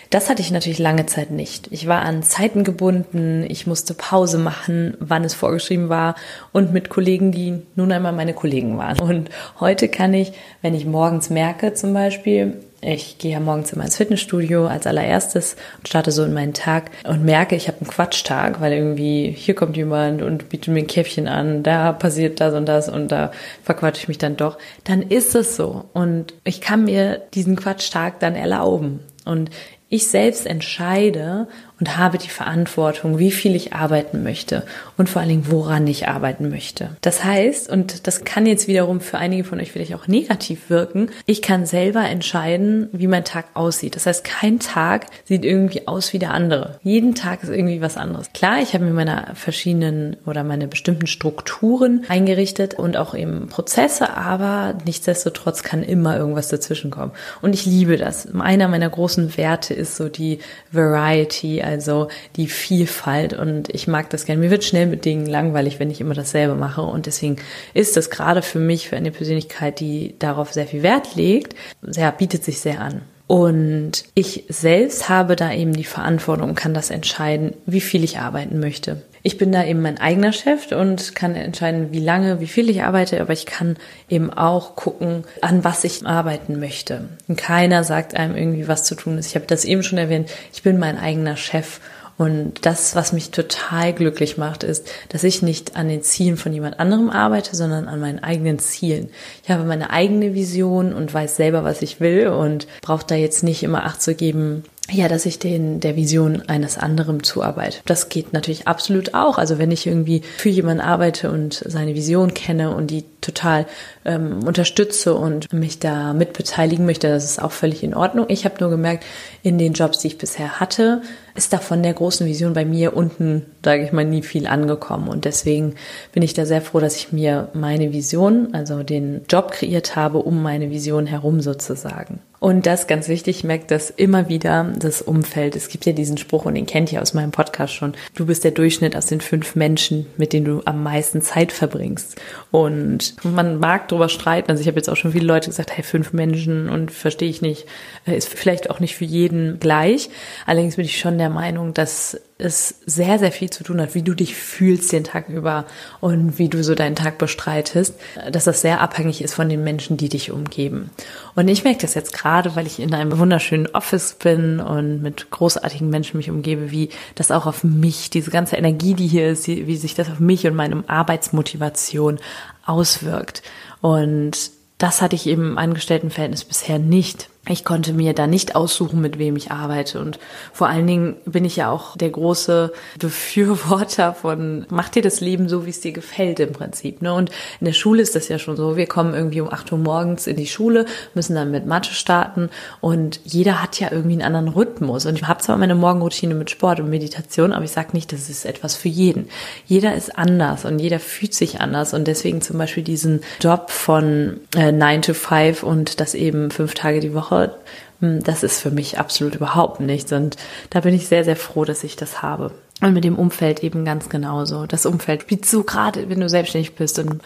Das 0.10 0.30
hatte 0.30 0.42
ich 0.42 0.52
natürlich 0.52 0.80
lange 0.80 1.06
Zeit 1.06 1.32
nicht. 1.32 1.70
Ich 1.72 1.88
war 1.88 2.02
an 2.02 2.24
Zeiten 2.24 2.66
gebunden, 2.66 3.46
ich 3.48 3.68
musste 3.68 3.94
Pause 3.94 4.38
machen, 4.38 4.96
wann 5.00 5.24
es 5.24 5.34
vorgeschrieben 5.34 5.88
war 5.88 6.16
und 6.52 6.74
mit 6.74 6.90
Kollegen, 6.90 7.32
die 7.32 7.62
nun 7.76 7.92
einmal 7.92 8.12
meine 8.12 8.34
Kollegen 8.34 8.78
waren. 8.78 9.00
Und 9.00 9.30
heute 9.62 9.88
kann 9.88 10.14
ich, 10.14 10.34
wenn 10.62 10.76
ich 10.76 10.86
morgens 10.86 11.30
merke 11.30 11.74
zum 11.74 11.94
Beispiel, 11.94 12.60
ich 12.82 13.18
gehe 13.18 13.32
ja 13.32 13.40
morgens 13.40 13.74
immer 13.74 13.86
ins 13.86 13.98
Fitnessstudio 13.98 14.68
als 14.68 14.86
allererstes 14.86 15.56
und 15.78 15.88
starte 15.88 16.12
so 16.12 16.24
in 16.24 16.34
meinen 16.34 16.54
Tag 16.54 16.92
und 17.08 17.26
merke, 17.26 17.56
ich 17.56 17.68
habe 17.68 17.80
einen 17.82 17.90
Quatschtag, 17.90 18.62
weil 18.62 18.74
irgendwie 18.74 19.32
hier 19.32 19.56
kommt 19.56 19.76
jemand 19.76 20.22
und 20.22 20.50
bietet 20.50 20.74
mir 20.74 20.82
ein 20.82 20.88
Käffchen 20.88 21.28
an, 21.28 21.64
da 21.64 21.92
passiert 21.92 22.40
das 22.40 22.54
und 22.54 22.68
das 22.68 22.88
und 22.88 23.12
da 23.12 23.32
verquatsche 23.64 24.02
ich 24.02 24.08
mich 24.08 24.20
dann 24.20 24.38
doch. 24.38 24.58
Dann 24.84 25.02
ist 25.02 25.34
es 25.34 25.56
so 25.56 25.86
und 25.94 26.36
ich 26.44 26.62
kann 26.62 26.84
mir 26.84 27.24
diesen 27.34 27.56
Quatschtag 27.56 28.20
dann 28.20 28.36
erlauben. 28.36 29.00
Und 29.26 29.50
ich 29.90 30.08
selbst 30.08 30.46
entscheide 30.46 31.48
und 31.80 31.98
habe 31.98 32.18
die 32.18 32.30
Verantwortung, 32.30 33.20
wie 33.20 33.32
viel 33.32 33.56
ich 33.56 33.74
arbeiten 33.74 34.24
möchte 34.24 34.64
und 34.98 35.10
vor 35.10 35.22
allen 35.22 35.30
Dingen, 35.30 35.52
woran 35.52 35.88
ich 35.88 36.08
arbeiten 36.08 36.50
möchte. 36.50 36.90
Das 37.02 37.24
heißt, 37.24 37.70
und 37.70 38.08
das 38.08 38.24
kann 38.24 38.46
jetzt 38.46 38.68
wiederum 38.68 39.02
für 39.02 39.18
einige 39.18 39.44
von 39.44 39.60
euch 39.60 39.72
vielleicht 39.72 39.94
auch 39.94 40.08
negativ 40.08 40.70
wirken, 40.70 41.10
ich 41.26 41.42
kann 41.42 41.66
selber 41.66 42.02
entscheiden, 42.02 42.90
wie 42.92 43.08
mein 43.08 43.24
Tag 43.24 43.46
aussieht. 43.54 43.96
Das 43.96 44.06
heißt, 44.06 44.24
kein 44.24 44.60
Tag 44.60 45.08
sieht 45.26 45.46
irgendwie 45.46 45.88
aus 45.88 46.14
wie 46.14 46.20
der 46.20 46.34
andere. 46.34 46.80
Jeden 46.84 47.16
Tag 47.16 47.44
ist 47.44 47.50
irgendwie 47.50 47.82
was 47.82 47.98
anderes. 47.98 48.32
Klar, 48.34 48.62
ich 48.62 48.74
habe 48.74 48.86
mir 48.86 48.94
meine 48.94 49.32
verschiedenen 49.36 50.18
oder 50.26 50.44
meine 50.44 50.68
bestimmten 50.68 51.08
Strukturen 51.08 52.06
eingerichtet 52.08 52.74
und 52.74 52.98
auch 52.98 53.14
eben 53.14 53.48
Prozesse, 53.48 54.16
aber 54.16 54.76
nichtsdestotrotz 54.86 55.64
kann 55.64 55.84
immer 55.84 56.18
irgendwas 56.18 56.48
dazwischen 56.48 56.92
kommen. 56.92 57.12
Und 57.42 57.54
ich 57.54 57.66
liebe 57.66 57.98
das. 57.98 58.28
Einer 58.34 58.68
meiner 58.68 58.90
großen 58.90 59.38
Werte 59.38 59.74
ist 59.74 59.96
so 59.96 60.10
die 60.10 60.40
Variety, 60.72 61.62
also 61.68 62.08
die 62.38 62.48
Vielfalt 62.48 63.34
und 63.34 63.70
ich 63.74 63.88
mag 63.88 64.10
das 64.10 64.26
gerne. 64.26 64.42
Mir 64.42 64.50
wird 64.52 64.64
schnell 64.64 64.88
mit 64.88 65.06
Dingen 65.06 65.26
langweilig, 65.26 65.80
wenn 65.80 65.92
ich 65.92 66.02
immer 66.02 66.14
dasselbe 66.14 66.56
mache 66.56 66.82
und 66.82 67.06
deswegen 67.06 67.36
ist 67.74 67.98
das 67.98 68.10
gerade 68.10 68.42
für 68.42 68.60
mich, 68.60 68.88
für 68.88 68.96
eine 68.96 69.12
Persönlichkeit, 69.12 69.80
die 69.80 70.16
darauf 70.18 70.54
sehr 70.54 70.66
viel 70.66 70.82
Wert 70.82 71.16
legt, 71.16 71.56
sehr, 71.82 72.12
bietet 72.12 72.44
sich 72.44 72.60
sehr 72.60 72.80
an. 72.80 73.02
Und 73.28 74.06
ich 74.14 74.46
selbst 74.48 75.10
habe 75.10 75.36
da 75.36 75.52
eben 75.52 75.74
die 75.74 75.84
Verantwortung, 75.84 76.56
kann 76.56 76.74
das 76.74 76.90
entscheiden, 76.90 77.54
wie 77.66 77.82
viel 77.82 78.06
ich 78.06 78.20
arbeiten 78.20 78.62
möchte. 78.62 79.02
Ich 79.28 79.38
bin 79.38 79.52
da 79.52 79.66
eben 79.66 79.82
mein 79.82 79.98
eigener 79.98 80.32
Chef 80.32 80.72
und 80.72 81.14
kann 81.14 81.36
entscheiden, 81.36 81.92
wie 81.92 82.00
lange, 82.00 82.40
wie 82.40 82.48
viel 82.48 82.70
ich 82.70 82.84
arbeite, 82.84 83.20
aber 83.20 83.34
ich 83.34 83.46
kann 83.46 83.76
eben 84.08 84.32
auch 84.32 84.78
gucken, 84.78 85.26
an 85.42 85.66
was 85.66 85.84
ich 85.84 86.08
arbeiten 86.08 86.62
möchte. 86.62 87.10
Und 87.28 87.36
keiner 87.36 87.84
sagt 87.84 88.16
einem 88.16 88.38
irgendwie, 88.38 88.70
was 88.70 88.86
zu 88.86 88.96
tun 88.96 89.18
ist. 89.18 89.28
Ich 89.28 89.36
habe 89.36 89.46
das 89.46 89.66
eben 89.66 89.84
schon 89.84 89.98
erwähnt, 89.98 90.30
ich 90.54 90.64
bin 90.64 90.80
mein 90.80 90.98
eigener 90.98 91.36
Chef 91.36 91.82
und 92.18 92.66
das, 92.66 92.96
was 92.96 93.12
mich 93.12 93.32
total 93.32 93.92
glücklich 93.92 94.38
macht, 94.38 94.64
ist, 94.64 94.90
dass 95.10 95.26
ich 95.26 95.42
nicht 95.42 95.76
an 95.76 95.90
den 95.90 96.04
Zielen 96.04 96.38
von 96.38 96.54
jemand 96.54 96.80
anderem 96.80 97.10
arbeite, 97.10 97.54
sondern 97.54 97.90
an 97.90 98.00
meinen 98.00 98.24
eigenen 98.24 98.60
Zielen. 98.60 99.10
Ich 99.44 99.52
habe 99.52 99.66
meine 99.66 99.90
eigene 99.90 100.36
Vision 100.36 100.94
und 100.94 101.14
weiß 101.14 101.36
selber, 101.36 101.66
was 101.66 101.82
ich 101.82 102.00
will 102.00 102.30
und 102.30 102.66
brauche 102.82 103.06
da 103.06 103.16
jetzt 103.16 103.44
nicht 103.44 103.62
immer 103.62 103.84
Acht 103.84 104.02
zu 104.02 104.16
geben, 104.16 104.64
ja, 104.90 105.10
dass 105.10 105.26
ich 105.26 105.38
den 105.38 105.82
der 105.82 105.96
Vision 105.98 106.44
eines 106.48 106.78
anderen 106.78 107.22
zuarbeite. 107.22 107.80
Das 107.86 108.08
geht 108.08 108.32
natürlich 108.32 108.68
absolut 108.68 109.14
auch. 109.14 109.38
Also 109.38 109.58
wenn 109.58 109.72
ich 109.72 109.86
irgendwie 109.86 110.22
für 110.38 110.50
jemanden 110.50 110.82
arbeite 110.82 111.30
und 111.30 111.62
seine 111.66 111.94
Vision 111.94 112.34
kenne 112.34 112.74
und 112.74 112.90
die 112.90 113.04
total 113.20 113.66
ähm, 114.06 114.44
unterstütze 114.46 115.14
und 115.14 115.52
mich 115.52 115.80
da 115.80 116.14
mitbeteiligen 116.14 116.86
möchte, 116.86 117.10
das 117.10 117.26
ist 117.26 117.42
auch 117.42 117.52
völlig 117.52 117.84
in 117.84 117.94
Ordnung. 117.94 118.28
Ich 118.30 118.46
habe 118.46 118.56
nur 118.62 118.70
gemerkt, 118.70 119.06
in 119.44 119.58
den 119.58 119.74
Jobs, 119.74 120.00
die 120.00 120.08
ich 120.08 120.18
bisher 120.18 120.62
hatte, 120.62 121.02
ist 121.36 121.52
da 121.52 121.58
von 121.58 121.84
der 121.84 121.94
großen 121.94 122.26
Vision 122.26 122.54
bei 122.54 122.64
mir 122.64 122.96
unten, 122.96 123.46
sage 123.64 123.84
ich 123.84 123.92
mal, 123.92 124.06
nie 124.06 124.24
viel 124.24 124.48
angekommen. 124.48 125.10
Und 125.10 125.26
deswegen 125.26 125.76
bin 126.14 126.24
ich 126.24 126.34
da 126.34 126.46
sehr 126.46 126.62
froh, 126.62 126.80
dass 126.80 126.96
ich 126.96 127.12
mir 127.12 127.50
meine 127.54 127.92
Vision, 127.92 128.54
also 128.54 128.84
den 128.84 129.22
Job 129.30 129.52
kreiert 129.52 129.98
habe, 129.98 130.20
um 130.20 130.42
meine 130.42 130.72
Vision 130.72 131.06
herum 131.08 131.42
sozusagen. 131.42 132.22
Und 132.40 132.66
das 132.68 132.86
ganz 132.88 133.08
wichtig, 133.08 133.38
ich 133.38 133.44
merke 133.44 133.66
das 133.68 133.90
immer 133.90 134.30
wieder, 134.30 134.72
das 134.78 135.02
Umfeld. 135.02 135.56
Es 135.56 135.70
gibt 135.70 135.86
ja 135.86 135.94
diesen 135.94 136.18
Spruch 136.18 136.46
und 136.46 136.54
den 136.54 136.68
kennt 136.68 136.92
ihr 136.92 137.02
aus 137.02 137.14
meinem 137.14 137.32
Podcast 137.32 137.74
schon. 137.74 137.94
Du 138.14 138.28
bist 138.28 138.44
der 138.44 138.52
Durchschnitt 138.52 138.96
aus 138.96 139.08
den 139.08 139.22
fünf 139.22 139.56
Menschen, 139.56 140.06
mit 140.18 140.34
denen 140.34 140.46
du 140.46 140.62
am 140.66 140.84
meisten 140.84 141.22
Zeit 141.22 141.52
verbringst. 141.52 142.16
Und 142.52 143.16
man 143.24 143.60
mag 143.60 143.88
darüber 143.88 144.10
streiten. 144.10 144.52
Also 144.52 144.62
ich 144.62 144.68
habe 144.68 144.78
jetzt 144.78 144.90
auch 144.90 144.96
schon 144.96 145.14
viele 145.14 145.26
Leute 145.26 145.50
gesagt, 145.50 145.76
hey, 145.76 145.84
fünf 145.84 146.14
Menschen 146.14 146.70
und 146.70 146.92
verstehe 146.92 147.30
ich 147.30 147.42
nicht, 147.42 147.66
äh, 148.06 148.16
ist 148.16 148.30
vielleicht 148.30 148.70
auch 148.70 148.80
nicht 148.80 148.96
für 148.96 149.06
jeden 149.06 149.60
gleich. 149.60 150.10
Allerdings 150.46 150.76
bin 150.76 150.86
ich 150.86 151.00
schon 151.00 151.18
der 151.18 151.30
Meinung, 151.30 151.74
dass 151.74 152.20
es 152.40 152.82
sehr, 152.86 153.18
sehr 153.18 153.32
viel 153.32 153.50
zu 153.50 153.64
tun 153.64 153.82
hat, 153.82 153.96
wie 153.96 154.04
du 154.04 154.14
dich 154.14 154.36
fühlst 154.36 154.92
den 154.92 155.04
Tag 155.04 155.28
über 155.30 155.66
und 156.02 156.38
wie 156.38 156.50
du 156.50 156.64
so 156.64 156.76
deinen 156.76 156.96
Tag 156.96 157.18
bestreitest, 157.18 157.96
dass 158.32 158.44
das 158.44 158.62
sehr 158.62 158.80
abhängig 158.80 159.24
ist 159.24 159.34
von 159.34 159.50
den 159.50 159.64
Menschen, 159.64 159.98
die 159.98 160.10
dich 160.10 160.32
umgeben. 160.32 160.92
Und 161.36 161.48
ich 161.48 161.64
merke 161.64 161.82
das 161.82 161.96
jetzt 161.96 162.14
gerade, 162.14 162.56
weil 162.56 162.68
ich 162.68 162.80
in 162.80 162.94
einem 162.94 163.18
wunderschönen 163.18 163.68
Office 163.68 164.14
bin 164.14 164.60
und 164.60 165.02
mit 165.02 165.32
großartigen 165.32 165.90
Menschen 165.90 166.18
mich 166.18 166.30
umgebe, 166.30 166.70
wie 166.70 166.90
das 167.16 167.32
auch 167.32 167.48
auf 167.48 167.64
mich, 167.64 168.12
diese 168.12 168.30
ganze 168.30 168.56
Energie, 168.56 168.94
die 168.94 169.08
hier 169.08 169.30
ist, 169.30 169.48
wie 169.48 169.76
sich 169.76 169.96
das 169.96 170.10
auf 170.10 170.20
mich 170.20 170.46
und 170.46 170.56
meine 170.56 170.84
Arbeitsmotivation 170.88 172.20
auswirkt. 172.66 173.42
Und 173.82 174.52
das 174.78 175.02
hatte 175.02 175.16
ich 175.16 175.26
eben 175.26 175.52
im 175.52 175.58
Angestelltenverhältnis 175.58 176.46
bisher 176.46 176.78
nicht. 176.78 177.30
Ich 177.50 177.64
konnte 177.64 177.94
mir 177.94 178.14
da 178.14 178.28
nicht 178.28 178.56
aussuchen, 178.56 179.00
mit 179.00 179.18
wem 179.20 179.36
ich 179.36 179.52
arbeite. 179.52 180.00
Und 180.00 180.20
vor 180.52 180.68
allen 180.68 180.88
Dingen 180.88 181.16
bin 181.26 181.46
ich 181.46 181.56
ja 181.56 181.72
auch 181.72 181.96
der 181.96 182.10
große 182.10 182.74
Befürworter 183.00 184.14
von, 184.14 184.66
mach 184.70 184.90
dir 184.90 185.02
das 185.02 185.22
Leben 185.22 185.48
so, 185.48 185.66
wie 185.66 185.70
es 185.70 185.80
dir 185.80 185.94
gefällt 185.94 186.40
im 186.40 186.52
Prinzip. 186.52 187.02
Ne? 187.02 187.14
Und 187.14 187.30
in 187.60 187.66
der 187.66 187.74
Schule 187.74 188.02
ist 188.02 188.16
das 188.16 188.28
ja 188.28 188.40
schon 188.40 188.58
so. 188.58 188.76
Wir 188.76 188.88
kommen 188.88 189.14
irgendwie 189.14 189.42
um 189.42 189.52
8 189.52 189.72
Uhr 189.72 189.78
morgens 189.78 190.28
in 190.28 190.36
die 190.36 190.48
Schule, 190.48 190.86
müssen 191.14 191.36
dann 191.36 191.52
mit 191.52 191.66
Mathe 191.66 191.94
starten 191.94 192.50
und 192.82 193.22
jeder 193.24 193.62
hat 193.62 193.80
ja 193.80 193.92
irgendwie 193.92 194.14
einen 194.14 194.36
anderen 194.36 194.50
Rhythmus. 194.50 195.06
Und 195.06 195.16
ich 195.16 195.28
habe 195.28 195.42
zwar 195.42 195.58
meine 195.58 195.76
Morgenroutine 195.76 196.34
mit 196.34 196.50
Sport 196.50 196.80
und 196.80 196.90
Meditation, 196.90 197.54
aber 197.54 197.66
ich 197.66 197.72
sage 197.72 197.90
nicht, 197.94 198.12
das 198.12 198.30
ist 198.30 198.46
etwas 198.46 198.76
für 198.76 198.90
jeden. 198.90 199.30
Jeder 199.66 199.96
ist 199.96 200.18
anders 200.18 200.66
und 200.66 200.80
jeder 200.80 201.00
fühlt 201.00 201.34
sich 201.34 201.62
anders. 201.62 201.94
Und 201.94 202.08
deswegen 202.08 202.42
zum 202.42 202.58
Beispiel 202.58 202.84
diesen 202.84 203.22
Job 203.40 203.70
von 203.70 204.40
äh, 204.56 204.72
9 204.72 205.02
to 205.02 205.14
5 205.14 205.64
und 205.64 206.00
das 206.00 206.14
eben 206.14 206.52
fünf 206.52 206.74
Tage 206.74 207.00
die 207.00 207.14
Woche 207.14 207.37
Woche, 207.38 207.56
hm, 208.00 208.24
das 208.24 208.44
ist 208.44 208.60
für 208.60 208.72
mich 208.72 209.00
absolut 209.00 209.36
überhaupt 209.36 209.80
nichts. 209.80 210.12
Und 210.12 210.38
da 210.70 210.82
bin 210.82 210.94
ich 210.94 211.08
sehr, 211.08 211.24
sehr 211.24 211.36
froh, 211.36 211.66
dass 211.66 211.84
ich 211.84 211.96
das 211.96 212.22
habe. 212.22 212.52
Und 212.82 212.94
mit 212.94 213.04
dem 213.04 213.18
Umfeld 213.18 213.64
eben 213.64 213.86
ganz 213.86 214.10
genauso. 214.10 214.68
Das 214.68 214.86
Umfeld 214.86 215.24
spielt 215.24 215.46
so 215.46 215.64
gerade, 215.64 216.10
wenn 216.10 216.20
du 216.20 216.30
selbstständig 216.30 216.76
bist 216.76 217.00
und 217.00 217.22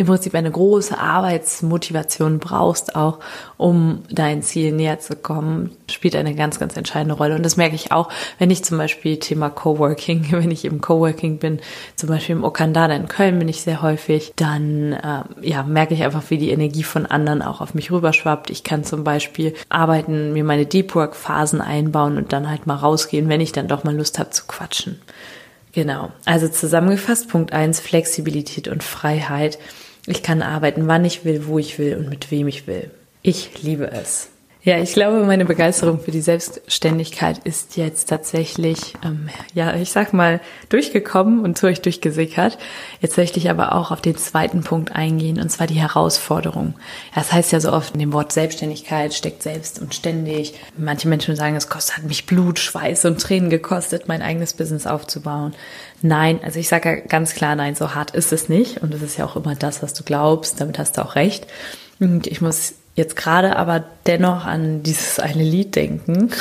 im 0.00 0.06
Prinzip 0.06 0.34
eine 0.34 0.50
große 0.50 0.98
Arbeitsmotivation 0.98 2.38
brauchst, 2.38 2.96
auch 2.96 3.18
um 3.58 4.02
dein 4.08 4.42
Ziel 4.42 4.72
näher 4.72 4.98
zu 4.98 5.14
kommen, 5.14 5.72
spielt 5.90 6.16
eine 6.16 6.34
ganz, 6.34 6.58
ganz 6.58 6.74
entscheidende 6.78 7.16
Rolle. 7.16 7.34
Und 7.34 7.44
das 7.44 7.58
merke 7.58 7.74
ich 7.74 7.92
auch, 7.92 8.08
wenn 8.38 8.50
ich 8.50 8.64
zum 8.64 8.78
Beispiel 8.78 9.18
Thema 9.18 9.50
Coworking, 9.50 10.28
wenn 10.30 10.50
ich 10.50 10.64
im 10.64 10.80
Coworking 10.80 11.36
bin, 11.36 11.60
zum 11.96 12.08
Beispiel 12.08 12.34
im 12.36 12.44
Okandada 12.44 12.94
in 12.94 13.08
Köln 13.08 13.38
bin 13.38 13.48
ich 13.48 13.60
sehr 13.60 13.82
häufig, 13.82 14.32
dann 14.36 14.94
äh, 14.94 15.24
ja, 15.42 15.64
merke 15.64 15.92
ich 15.92 16.02
einfach, 16.02 16.22
wie 16.30 16.38
die 16.38 16.50
Energie 16.50 16.82
von 16.82 17.04
anderen 17.04 17.42
auch 17.42 17.60
auf 17.60 17.74
mich 17.74 17.90
rüberschwappt. 17.90 18.48
Ich 18.48 18.64
kann 18.64 18.84
zum 18.84 19.04
Beispiel 19.04 19.52
arbeiten, 19.68 20.32
mir 20.32 20.44
meine 20.44 20.64
Deep 20.64 20.94
Work 20.94 21.14
Phasen 21.14 21.60
einbauen 21.60 22.16
und 22.16 22.32
dann 22.32 22.48
halt 22.48 22.66
mal 22.66 22.76
rausgehen, 22.76 23.28
wenn 23.28 23.42
ich 23.42 23.52
dann 23.52 23.68
doch 23.68 23.84
mal 23.84 23.94
Lust 23.94 24.18
habe 24.18 24.30
zu 24.30 24.44
quatschen. 24.46 24.98
Genau. 25.72 26.10
Also 26.24 26.48
zusammengefasst, 26.48 27.28
Punkt 27.28 27.52
eins 27.52 27.80
Flexibilität 27.80 28.66
und 28.66 28.82
Freiheit. 28.82 29.58
Ich 30.06 30.22
kann 30.22 30.42
arbeiten, 30.42 30.88
wann 30.88 31.04
ich 31.04 31.24
will, 31.24 31.46
wo 31.46 31.58
ich 31.58 31.78
will 31.78 31.96
und 31.96 32.08
mit 32.08 32.30
wem 32.30 32.48
ich 32.48 32.66
will. 32.66 32.90
Ich 33.22 33.62
liebe 33.62 33.90
es. 33.90 34.28
Ja, 34.62 34.78
ich 34.78 34.92
glaube, 34.92 35.24
meine 35.24 35.46
Begeisterung 35.46 36.00
für 36.00 36.10
die 36.10 36.20
Selbstständigkeit 36.20 37.38
ist 37.44 37.78
jetzt 37.78 38.10
tatsächlich, 38.10 38.92
ähm, 39.02 39.30
ja, 39.54 39.74
ich 39.74 39.90
sag 39.90 40.12
mal, 40.12 40.38
durchgekommen 40.68 41.40
und 41.40 41.56
zu 41.56 41.66
euch 41.66 41.80
durchgesickert. 41.80 42.58
Jetzt 43.00 43.16
möchte 43.16 43.38
ich 43.38 43.48
aber 43.48 43.74
auch 43.74 43.90
auf 43.90 44.02
den 44.02 44.18
zweiten 44.18 44.62
Punkt 44.62 44.94
eingehen, 44.94 45.40
und 45.40 45.48
zwar 45.48 45.66
die 45.66 45.80
Herausforderung. 45.80 46.74
Das 47.14 47.32
heißt 47.32 47.52
ja 47.52 47.60
so 47.60 47.72
oft, 47.72 47.94
in 47.94 48.00
dem 48.00 48.12
Wort 48.12 48.32
Selbstständigkeit 48.32 49.14
steckt 49.14 49.42
selbst 49.42 49.80
und 49.80 49.94
ständig. 49.94 50.52
Manche 50.76 51.08
Menschen 51.08 51.36
sagen, 51.36 51.56
es 51.56 51.70
kostet, 51.70 51.96
hat 51.96 52.04
mich 52.04 52.26
Blut, 52.26 52.58
Schweiß 52.58 53.06
und 53.06 53.18
Tränen 53.18 53.48
gekostet, 53.48 54.08
mein 54.08 54.20
eigenes 54.20 54.52
Business 54.52 54.86
aufzubauen. 54.86 55.54
Nein, 56.02 56.38
also 56.42 56.58
ich 56.58 56.68
sage 56.68 56.88
ja 56.90 56.96
ganz 56.96 57.34
klar, 57.34 57.56
nein, 57.56 57.74
so 57.76 57.94
hart 57.94 58.10
ist 58.10 58.30
es 58.30 58.50
nicht. 58.50 58.82
Und 58.82 58.92
das 58.92 59.00
ist 59.00 59.16
ja 59.16 59.24
auch 59.24 59.36
immer 59.36 59.54
das, 59.54 59.82
was 59.82 59.94
du 59.94 60.04
glaubst. 60.04 60.60
Damit 60.60 60.78
hast 60.78 60.98
du 60.98 61.02
auch 61.02 61.14
recht. 61.14 61.46
Und 61.98 62.26
ich 62.26 62.42
muss 62.42 62.74
jetzt 63.00 63.16
gerade 63.16 63.56
aber 63.56 63.82
dennoch 64.06 64.44
an 64.44 64.82
dieses 64.82 65.18
eine 65.18 65.42
Lied 65.42 65.74
denken. 65.74 66.30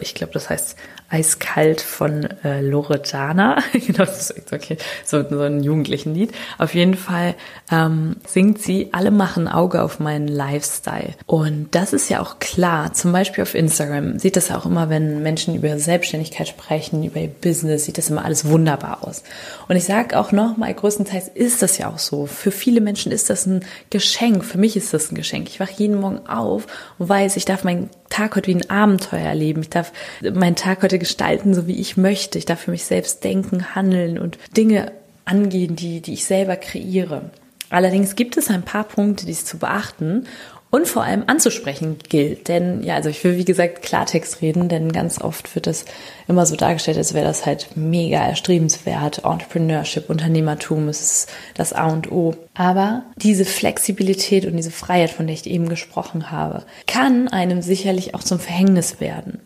Ich 0.00 0.14
glaube, 0.14 0.32
das 0.32 0.48
heißt 0.48 0.76
Eiskalt 1.10 1.80
von 1.80 2.24
äh, 2.44 2.60
Loredana. 2.60 3.58
genau, 3.72 3.98
das 3.98 4.30
ist 4.30 4.52
okay. 4.52 4.78
So, 5.04 5.28
so 5.28 5.40
ein 5.40 5.62
jugendlichen 5.62 6.14
Lied. 6.14 6.30
Auf 6.56 6.74
jeden 6.74 6.94
Fall 6.94 7.34
ähm, 7.72 8.16
singt 8.26 8.62
sie, 8.62 8.90
alle 8.92 9.10
machen 9.10 9.48
Auge 9.48 9.82
auf 9.82 9.98
meinen 9.98 10.28
Lifestyle. 10.28 11.14
Und 11.26 11.74
das 11.74 11.92
ist 11.92 12.08
ja 12.08 12.20
auch 12.20 12.38
klar. 12.38 12.92
Zum 12.94 13.10
Beispiel 13.10 13.42
auf 13.42 13.56
Instagram 13.56 14.20
sieht 14.20 14.36
das 14.36 14.52
auch 14.52 14.66
immer, 14.66 14.88
wenn 14.88 15.20
Menschen 15.22 15.56
über 15.56 15.76
Selbstständigkeit 15.80 16.46
sprechen, 16.46 17.02
über 17.02 17.18
ihr 17.18 17.28
Business, 17.28 17.86
sieht 17.86 17.98
das 17.98 18.08
immer 18.08 18.24
alles 18.24 18.44
wunderbar 18.44 18.98
aus. 19.02 19.24
Und 19.66 19.74
ich 19.74 19.84
sage 19.84 20.16
auch 20.16 20.30
nochmal, 20.30 20.72
größtenteils 20.72 21.26
ist 21.26 21.60
das 21.60 21.76
ja 21.76 21.88
auch 21.90 21.98
so. 21.98 22.26
Für 22.26 22.52
viele 22.52 22.80
Menschen 22.80 23.10
ist 23.10 23.30
das 23.30 23.46
ein 23.46 23.64
Geschenk. 23.90 24.44
Für 24.44 24.58
mich 24.58 24.76
ist 24.76 24.94
das 24.94 25.10
ein 25.10 25.16
Geschenk. 25.16 25.48
Ich 25.48 25.58
wache 25.58 25.72
jeden 25.76 26.00
Morgen 26.00 26.26
auf 26.28 26.68
und 26.98 27.08
weiß, 27.08 27.36
ich 27.36 27.44
darf 27.44 27.64
meinen 27.64 27.90
Tag 28.10 28.36
heute 28.36 28.48
wie 28.48 28.56
ein 28.56 28.70
Abenteuer 28.70 29.20
erleben. 29.20 29.62
Ich 29.62 29.70
darf 29.70 29.92
meinen 30.20 30.56
Tag 30.56 30.82
heute 30.82 30.98
gestalten, 30.98 31.54
so 31.54 31.66
wie 31.66 31.80
ich 31.80 31.96
möchte. 31.96 32.36
Ich 32.36 32.44
darf 32.44 32.60
für 32.60 32.70
mich 32.70 32.84
selbst 32.84 33.24
denken, 33.24 33.74
handeln 33.74 34.18
und 34.18 34.38
Dinge 34.56 34.92
angehen, 35.24 35.76
die, 35.76 36.02
die 36.02 36.14
ich 36.14 36.26
selber 36.26 36.56
kreiere. 36.56 37.30
Allerdings 37.70 38.16
gibt 38.16 38.36
es 38.36 38.50
ein 38.50 38.62
paar 38.62 38.84
Punkte, 38.84 39.26
die 39.26 39.32
es 39.32 39.44
zu 39.44 39.58
beachten 39.58 40.26
und 40.70 40.86
vor 40.86 41.02
allem 41.02 41.24
anzusprechen 41.26 41.98
gilt. 42.08 42.48
Denn 42.48 42.82
ja, 42.82 42.94
also 42.94 43.08
ich 43.08 43.22
will 43.24 43.36
wie 43.36 43.44
gesagt 43.44 43.82
Klartext 43.82 44.40
reden, 44.40 44.68
denn 44.68 44.92
ganz 44.92 45.20
oft 45.20 45.54
wird 45.54 45.66
das 45.66 45.84
immer 46.28 46.46
so 46.46 46.56
dargestellt, 46.56 46.96
als 46.96 47.12
wäre 47.12 47.24
das 47.26 47.44
halt 47.44 47.70
mega 47.74 48.18
erstrebenswert. 48.18 49.24
Entrepreneurship, 49.24 50.08
Unternehmertum 50.08 50.88
ist 50.88 51.28
das 51.54 51.72
A 51.72 51.86
und 51.86 52.12
O. 52.12 52.34
Aber 52.54 53.02
diese 53.16 53.44
Flexibilität 53.44 54.46
und 54.46 54.56
diese 54.56 54.70
Freiheit, 54.70 55.10
von 55.10 55.26
der 55.26 55.34
ich 55.34 55.46
eben 55.46 55.68
gesprochen 55.68 56.30
habe, 56.30 56.62
kann 56.86 57.28
einem 57.28 57.62
sicherlich 57.62 58.14
auch 58.14 58.22
zum 58.22 58.38
Verhängnis 58.38 59.00
werden. 59.00 59.40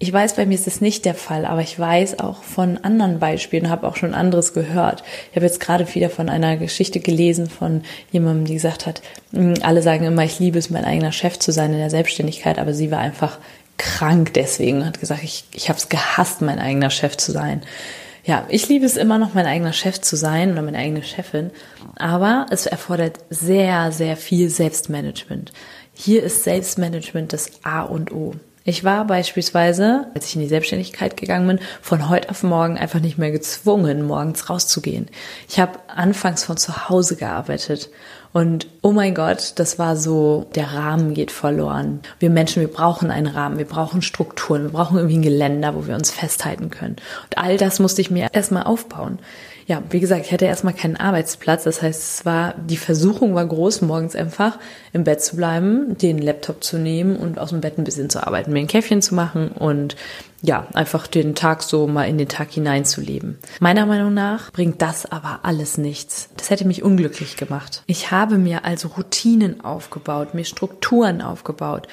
Ich 0.00 0.12
weiß, 0.12 0.36
bei 0.36 0.46
mir 0.46 0.54
ist 0.54 0.68
das 0.68 0.80
nicht 0.80 1.04
der 1.04 1.16
Fall, 1.16 1.44
aber 1.44 1.60
ich 1.60 1.76
weiß 1.76 2.20
auch 2.20 2.44
von 2.44 2.78
anderen 2.78 3.18
Beispielen, 3.18 3.68
habe 3.68 3.88
auch 3.88 3.96
schon 3.96 4.14
anderes 4.14 4.54
gehört. 4.54 5.02
Ich 5.30 5.36
habe 5.36 5.46
jetzt 5.46 5.58
gerade 5.58 5.92
wieder 5.92 6.08
von 6.08 6.28
einer 6.28 6.56
Geschichte 6.56 7.00
gelesen 7.00 7.50
von 7.50 7.82
jemandem, 8.12 8.44
die 8.44 8.54
gesagt 8.54 8.86
hat, 8.86 9.02
hm, 9.32 9.54
alle 9.62 9.82
sagen 9.82 10.04
immer, 10.04 10.22
ich 10.22 10.38
liebe 10.38 10.56
es, 10.56 10.70
mein 10.70 10.84
eigener 10.84 11.10
Chef 11.10 11.40
zu 11.40 11.50
sein 11.50 11.72
in 11.72 11.78
der 11.78 11.90
Selbstständigkeit, 11.90 12.60
aber 12.60 12.74
sie 12.74 12.92
war 12.92 13.00
einfach 13.00 13.38
krank 13.76 14.34
deswegen, 14.34 14.86
hat 14.86 15.00
gesagt, 15.00 15.24
ich, 15.24 15.44
ich 15.52 15.68
habe 15.68 15.80
es 15.80 15.88
gehasst, 15.88 16.42
mein 16.42 16.60
eigener 16.60 16.90
Chef 16.90 17.16
zu 17.16 17.32
sein. 17.32 17.62
Ja, 18.24 18.46
ich 18.50 18.68
liebe 18.68 18.86
es 18.86 18.96
immer 18.96 19.18
noch, 19.18 19.34
mein 19.34 19.46
eigener 19.46 19.72
Chef 19.72 20.00
zu 20.00 20.14
sein 20.14 20.52
oder 20.52 20.62
meine 20.62 20.78
eigene 20.78 21.02
Chefin, 21.02 21.50
aber 21.96 22.46
es 22.50 22.66
erfordert 22.66 23.18
sehr, 23.30 23.90
sehr 23.90 24.16
viel 24.16 24.48
Selbstmanagement. 24.48 25.50
Hier 25.92 26.22
ist 26.22 26.44
Selbstmanagement 26.44 27.32
das 27.32 27.50
A 27.64 27.82
und 27.82 28.12
O. 28.12 28.34
Ich 28.68 28.84
war 28.84 29.06
beispielsweise, 29.06 30.08
als 30.14 30.26
ich 30.26 30.34
in 30.34 30.42
die 30.42 30.46
Selbstständigkeit 30.46 31.16
gegangen 31.16 31.48
bin, 31.48 31.58
von 31.80 32.10
heute 32.10 32.28
auf 32.28 32.42
morgen 32.42 32.76
einfach 32.76 33.00
nicht 33.00 33.16
mehr 33.16 33.30
gezwungen, 33.30 34.06
morgens 34.06 34.50
rauszugehen. 34.50 35.06
Ich 35.48 35.58
habe 35.58 35.78
anfangs 35.86 36.44
von 36.44 36.58
zu 36.58 36.90
Hause 36.90 37.16
gearbeitet 37.16 37.88
und 38.34 38.66
oh 38.82 38.92
mein 38.92 39.14
Gott, 39.14 39.54
das 39.56 39.78
war 39.78 39.96
so, 39.96 40.50
der 40.54 40.74
Rahmen 40.74 41.14
geht 41.14 41.30
verloren. 41.30 42.00
Wir 42.18 42.28
Menschen, 42.28 42.60
wir 42.60 42.70
brauchen 42.70 43.10
einen 43.10 43.28
Rahmen, 43.28 43.56
wir 43.56 43.64
brauchen 43.64 44.02
Strukturen, 44.02 44.64
wir 44.64 44.72
brauchen 44.72 44.98
irgendwie 44.98 45.16
ein 45.16 45.22
Geländer, 45.22 45.74
wo 45.74 45.86
wir 45.86 45.94
uns 45.94 46.10
festhalten 46.10 46.68
können. 46.68 46.96
Und 47.24 47.38
all 47.38 47.56
das 47.56 47.78
musste 47.78 48.02
ich 48.02 48.10
mir 48.10 48.28
erstmal 48.34 48.64
aufbauen 48.64 49.18
ja, 49.68 49.82
wie 49.90 50.00
gesagt, 50.00 50.24
ich 50.24 50.32
hatte 50.32 50.46
erstmal 50.46 50.72
keinen 50.72 50.96
Arbeitsplatz. 50.96 51.64
Das 51.64 51.82
heißt, 51.82 52.00
es 52.02 52.24
war, 52.24 52.54
die 52.54 52.78
Versuchung 52.78 53.34
war 53.34 53.44
groß, 53.44 53.82
morgens 53.82 54.16
einfach 54.16 54.58
im 54.94 55.04
Bett 55.04 55.20
zu 55.20 55.36
bleiben, 55.36 55.98
den 55.98 56.16
Laptop 56.16 56.64
zu 56.64 56.78
nehmen 56.78 57.16
und 57.16 57.38
aus 57.38 57.50
dem 57.50 57.60
Bett 57.60 57.76
ein 57.76 57.84
bisschen 57.84 58.08
zu 58.08 58.26
arbeiten, 58.26 58.50
mir 58.50 58.60
ein 58.60 58.66
Käffchen 58.66 59.02
zu 59.02 59.14
machen 59.14 59.48
und 59.48 59.94
ja, 60.40 60.66
einfach 60.72 61.06
den 61.06 61.34
Tag 61.34 61.62
so 61.62 61.86
mal 61.86 62.04
in 62.04 62.16
den 62.16 62.28
Tag 62.28 62.50
hineinzuleben. 62.50 63.38
Meiner 63.60 63.84
Meinung 63.84 64.14
nach 64.14 64.50
bringt 64.52 64.80
das 64.80 65.04
aber 65.04 65.40
alles 65.42 65.76
nichts. 65.76 66.30
Das 66.38 66.48
hätte 66.48 66.66
mich 66.66 66.82
unglücklich 66.82 67.36
gemacht. 67.36 67.82
Ich 67.86 68.10
habe 68.10 68.38
mir 68.38 68.64
also 68.64 68.88
Routinen 68.88 69.62
aufgebaut, 69.62 70.32
mir 70.32 70.44
Strukturen 70.46 71.20
aufgebaut 71.20 71.88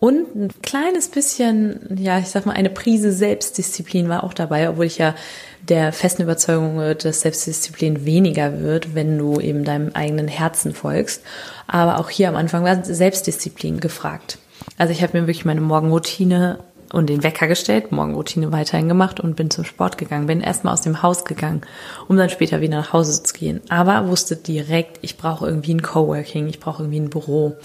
und 0.00 0.36
ein 0.36 0.48
kleines 0.62 1.08
bisschen, 1.08 1.96
ja, 1.98 2.20
ich 2.20 2.28
sag 2.28 2.46
mal, 2.46 2.52
eine 2.52 2.70
Prise 2.70 3.10
Selbstdisziplin 3.10 4.08
war 4.08 4.22
auch 4.22 4.32
dabei, 4.32 4.70
obwohl 4.70 4.86
ich 4.86 4.98
ja 4.98 5.16
der 5.62 5.92
festen 5.92 6.22
Überzeugung 6.22 6.76
dass 7.04 7.20
Selbstdisziplin 7.20 8.04
weniger 8.04 8.60
wird, 8.60 8.94
wenn 8.94 9.18
du 9.18 9.40
eben 9.40 9.64
deinem 9.64 9.90
eigenen 9.94 10.28
Herzen 10.28 10.74
folgst. 10.74 11.22
Aber 11.66 11.98
auch 11.98 12.10
hier 12.10 12.28
am 12.28 12.36
Anfang 12.36 12.64
war 12.64 12.84
Selbstdisziplin 12.84 13.80
gefragt. 13.80 14.38
Also 14.76 14.92
ich 14.92 15.02
habe 15.02 15.18
mir 15.18 15.26
wirklich 15.26 15.44
meine 15.44 15.60
Morgenroutine 15.60 16.58
und 16.92 17.08
den 17.08 17.22
Wecker 17.22 17.46
gestellt, 17.46 17.92
Morgenroutine 17.92 18.52
weiterhin 18.52 18.88
gemacht 18.88 19.20
und 19.20 19.36
bin 19.36 19.50
zum 19.50 19.64
Sport 19.64 19.98
gegangen. 19.98 20.26
Bin 20.26 20.40
erstmal 20.40 20.72
aus 20.72 20.80
dem 20.80 21.02
Haus 21.02 21.24
gegangen, 21.24 21.62
um 22.08 22.16
dann 22.16 22.30
später 22.30 22.60
wieder 22.60 22.78
nach 22.78 22.92
Hause 22.92 23.22
zu 23.22 23.34
gehen. 23.34 23.60
Aber 23.68 24.08
wusste 24.08 24.36
direkt, 24.36 24.98
ich 25.02 25.16
brauche 25.16 25.46
irgendwie 25.46 25.74
ein 25.74 25.82
Coworking, 25.82 26.48
ich 26.48 26.60
brauche 26.60 26.82
irgendwie 26.82 27.00
ein 27.00 27.10
Büro. 27.10 27.56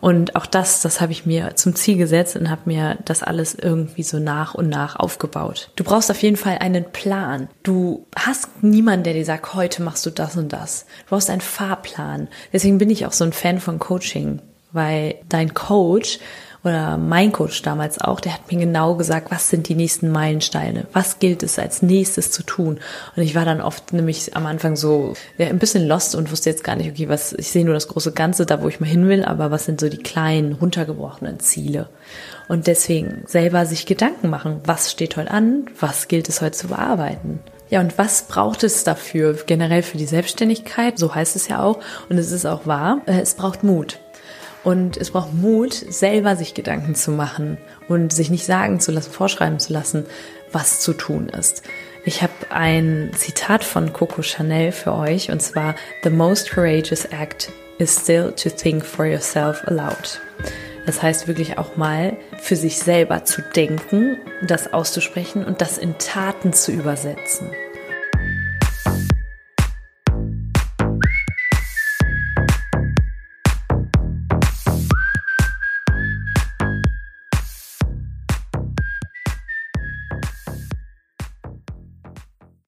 Und 0.00 0.36
auch 0.36 0.46
das, 0.46 0.80
das 0.80 1.00
habe 1.00 1.12
ich 1.12 1.26
mir 1.26 1.56
zum 1.56 1.74
Ziel 1.74 1.96
gesetzt 1.96 2.36
und 2.36 2.50
habe 2.50 2.62
mir 2.66 2.98
das 3.04 3.22
alles 3.22 3.54
irgendwie 3.54 4.02
so 4.02 4.18
nach 4.18 4.54
und 4.54 4.68
nach 4.68 4.96
aufgebaut. 4.96 5.70
Du 5.76 5.84
brauchst 5.84 6.10
auf 6.10 6.22
jeden 6.22 6.36
Fall 6.36 6.58
einen 6.58 6.84
Plan. 6.92 7.48
Du 7.62 8.06
hast 8.16 8.62
niemanden, 8.62 9.04
der 9.04 9.14
dir 9.14 9.24
sagt, 9.24 9.54
heute 9.54 9.82
machst 9.82 10.04
du 10.06 10.10
das 10.10 10.36
und 10.36 10.52
das. 10.52 10.86
Du 11.04 11.10
brauchst 11.10 11.30
einen 11.30 11.40
Fahrplan. 11.40 12.28
Deswegen 12.52 12.78
bin 12.78 12.90
ich 12.90 13.06
auch 13.06 13.12
so 13.12 13.24
ein 13.24 13.32
Fan 13.32 13.60
von 13.60 13.78
Coaching, 13.78 14.40
weil 14.72 15.16
dein 15.28 15.54
Coach 15.54 16.18
oder 16.64 16.96
mein 16.96 17.30
Coach 17.30 17.60
damals 17.62 18.00
auch, 18.00 18.20
der 18.20 18.32
hat 18.32 18.50
mir 18.50 18.58
genau 18.58 18.94
gesagt, 18.94 19.30
was 19.30 19.50
sind 19.50 19.68
die 19.68 19.74
nächsten 19.74 20.10
Meilensteine, 20.10 20.86
was 20.92 21.18
gilt 21.18 21.42
es 21.42 21.58
als 21.58 21.82
nächstes 21.82 22.30
zu 22.30 22.42
tun. 22.42 22.80
Und 23.14 23.22
ich 23.22 23.34
war 23.34 23.44
dann 23.44 23.60
oft 23.60 23.92
nämlich 23.92 24.34
am 24.34 24.46
Anfang 24.46 24.74
so 24.74 25.12
ja, 25.36 25.48
ein 25.48 25.58
bisschen 25.58 25.86
lost 25.86 26.14
und 26.14 26.32
wusste 26.32 26.48
jetzt 26.50 26.64
gar 26.64 26.76
nicht, 26.76 26.90
okay, 26.90 27.08
was, 27.08 27.34
ich 27.34 27.50
sehe 27.50 27.64
nur 27.64 27.74
das 27.74 27.88
große 27.88 28.12
Ganze, 28.12 28.46
da 28.46 28.62
wo 28.62 28.68
ich 28.68 28.80
mal 28.80 28.86
hin 28.86 29.08
will, 29.08 29.24
aber 29.24 29.50
was 29.50 29.66
sind 29.66 29.78
so 29.78 29.88
die 29.88 30.02
kleinen, 30.02 30.54
runtergebrochenen 30.54 31.38
Ziele. 31.38 31.88
Und 32.48 32.66
deswegen 32.66 33.24
selber 33.26 33.66
sich 33.66 33.84
Gedanken 33.86 34.30
machen, 34.30 34.60
was 34.64 34.90
steht 34.90 35.16
heute 35.16 35.30
an, 35.30 35.66
was 35.78 36.08
gilt 36.08 36.28
es 36.28 36.40
heute 36.40 36.56
zu 36.56 36.68
bearbeiten. 36.68 37.40
Ja, 37.70 37.80
und 37.80 37.98
was 37.98 38.22
braucht 38.22 38.62
es 38.62 38.84
dafür? 38.84 39.36
Generell 39.46 39.82
für 39.82 39.98
die 39.98 40.06
Selbstständigkeit, 40.06 40.98
so 40.98 41.14
heißt 41.14 41.36
es 41.36 41.48
ja 41.48 41.62
auch, 41.62 41.80
und 42.08 42.18
es 42.18 42.30
ist 42.30 42.46
auch 42.46 42.66
wahr, 42.66 43.02
äh, 43.06 43.20
es 43.20 43.34
braucht 43.34 43.64
Mut. 43.64 43.98
Und 44.64 44.96
es 44.96 45.10
braucht 45.10 45.34
Mut, 45.34 45.74
selber 45.74 46.36
sich 46.36 46.54
Gedanken 46.54 46.94
zu 46.94 47.10
machen 47.10 47.58
und 47.88 48.12
sich 48.12 48.30
nicht 48.30 48.46
sagen 48.46 48.80
zu 48.80 48.92
lassen, 48.92 49.12
vorschreiben 49.12 49.60
zu 49.60 49.72
lassen, 49.72 50.06
was 50.52 50.80
zu 50.80 50.94
tun 50.94 51.28
ist. 51.28 51.62
Ich 52.06 52.22
habe 52.22 52.32
ein 52.50 53.10
Zitat 53.14 53.62
von 53.62 53.92
Coco 53.92 54.22
Chanel 54.22 54.72
für 54.72 54.94
euch 54.94 55.30
und 55.30 55.40
zwar 55.40 55.74
The 56.02 56.10
most 56.10 56.50
courageous 56.50 57.04
act 57.06 57.50
is 57.78 57.94
still 57.94 58.32
to 58.32 58.50
think 58.50 58.84
for 58.84 59.04
yourself 59.04 59.66
aloud. 59.66 60.20
Das 60.86 61.02
heißt 61.02 61.28
wirklich 61.28 61.58
auch 61.58 61.76
mal 61.76 62.16
für 62.38 62.56
sich 62.56 62.78
selber 62.78 63.24
zu 63.24 63.42
denken, 63.56 64.18
das 64.46 64.72
auszusprechen 64.72 65.44
und 65.44 65.60
das 65.60 65.78
in 65.78 65.96
Taten 65.98 66.52
zu 66.52 66.72
übersetzen. 66.72 67.50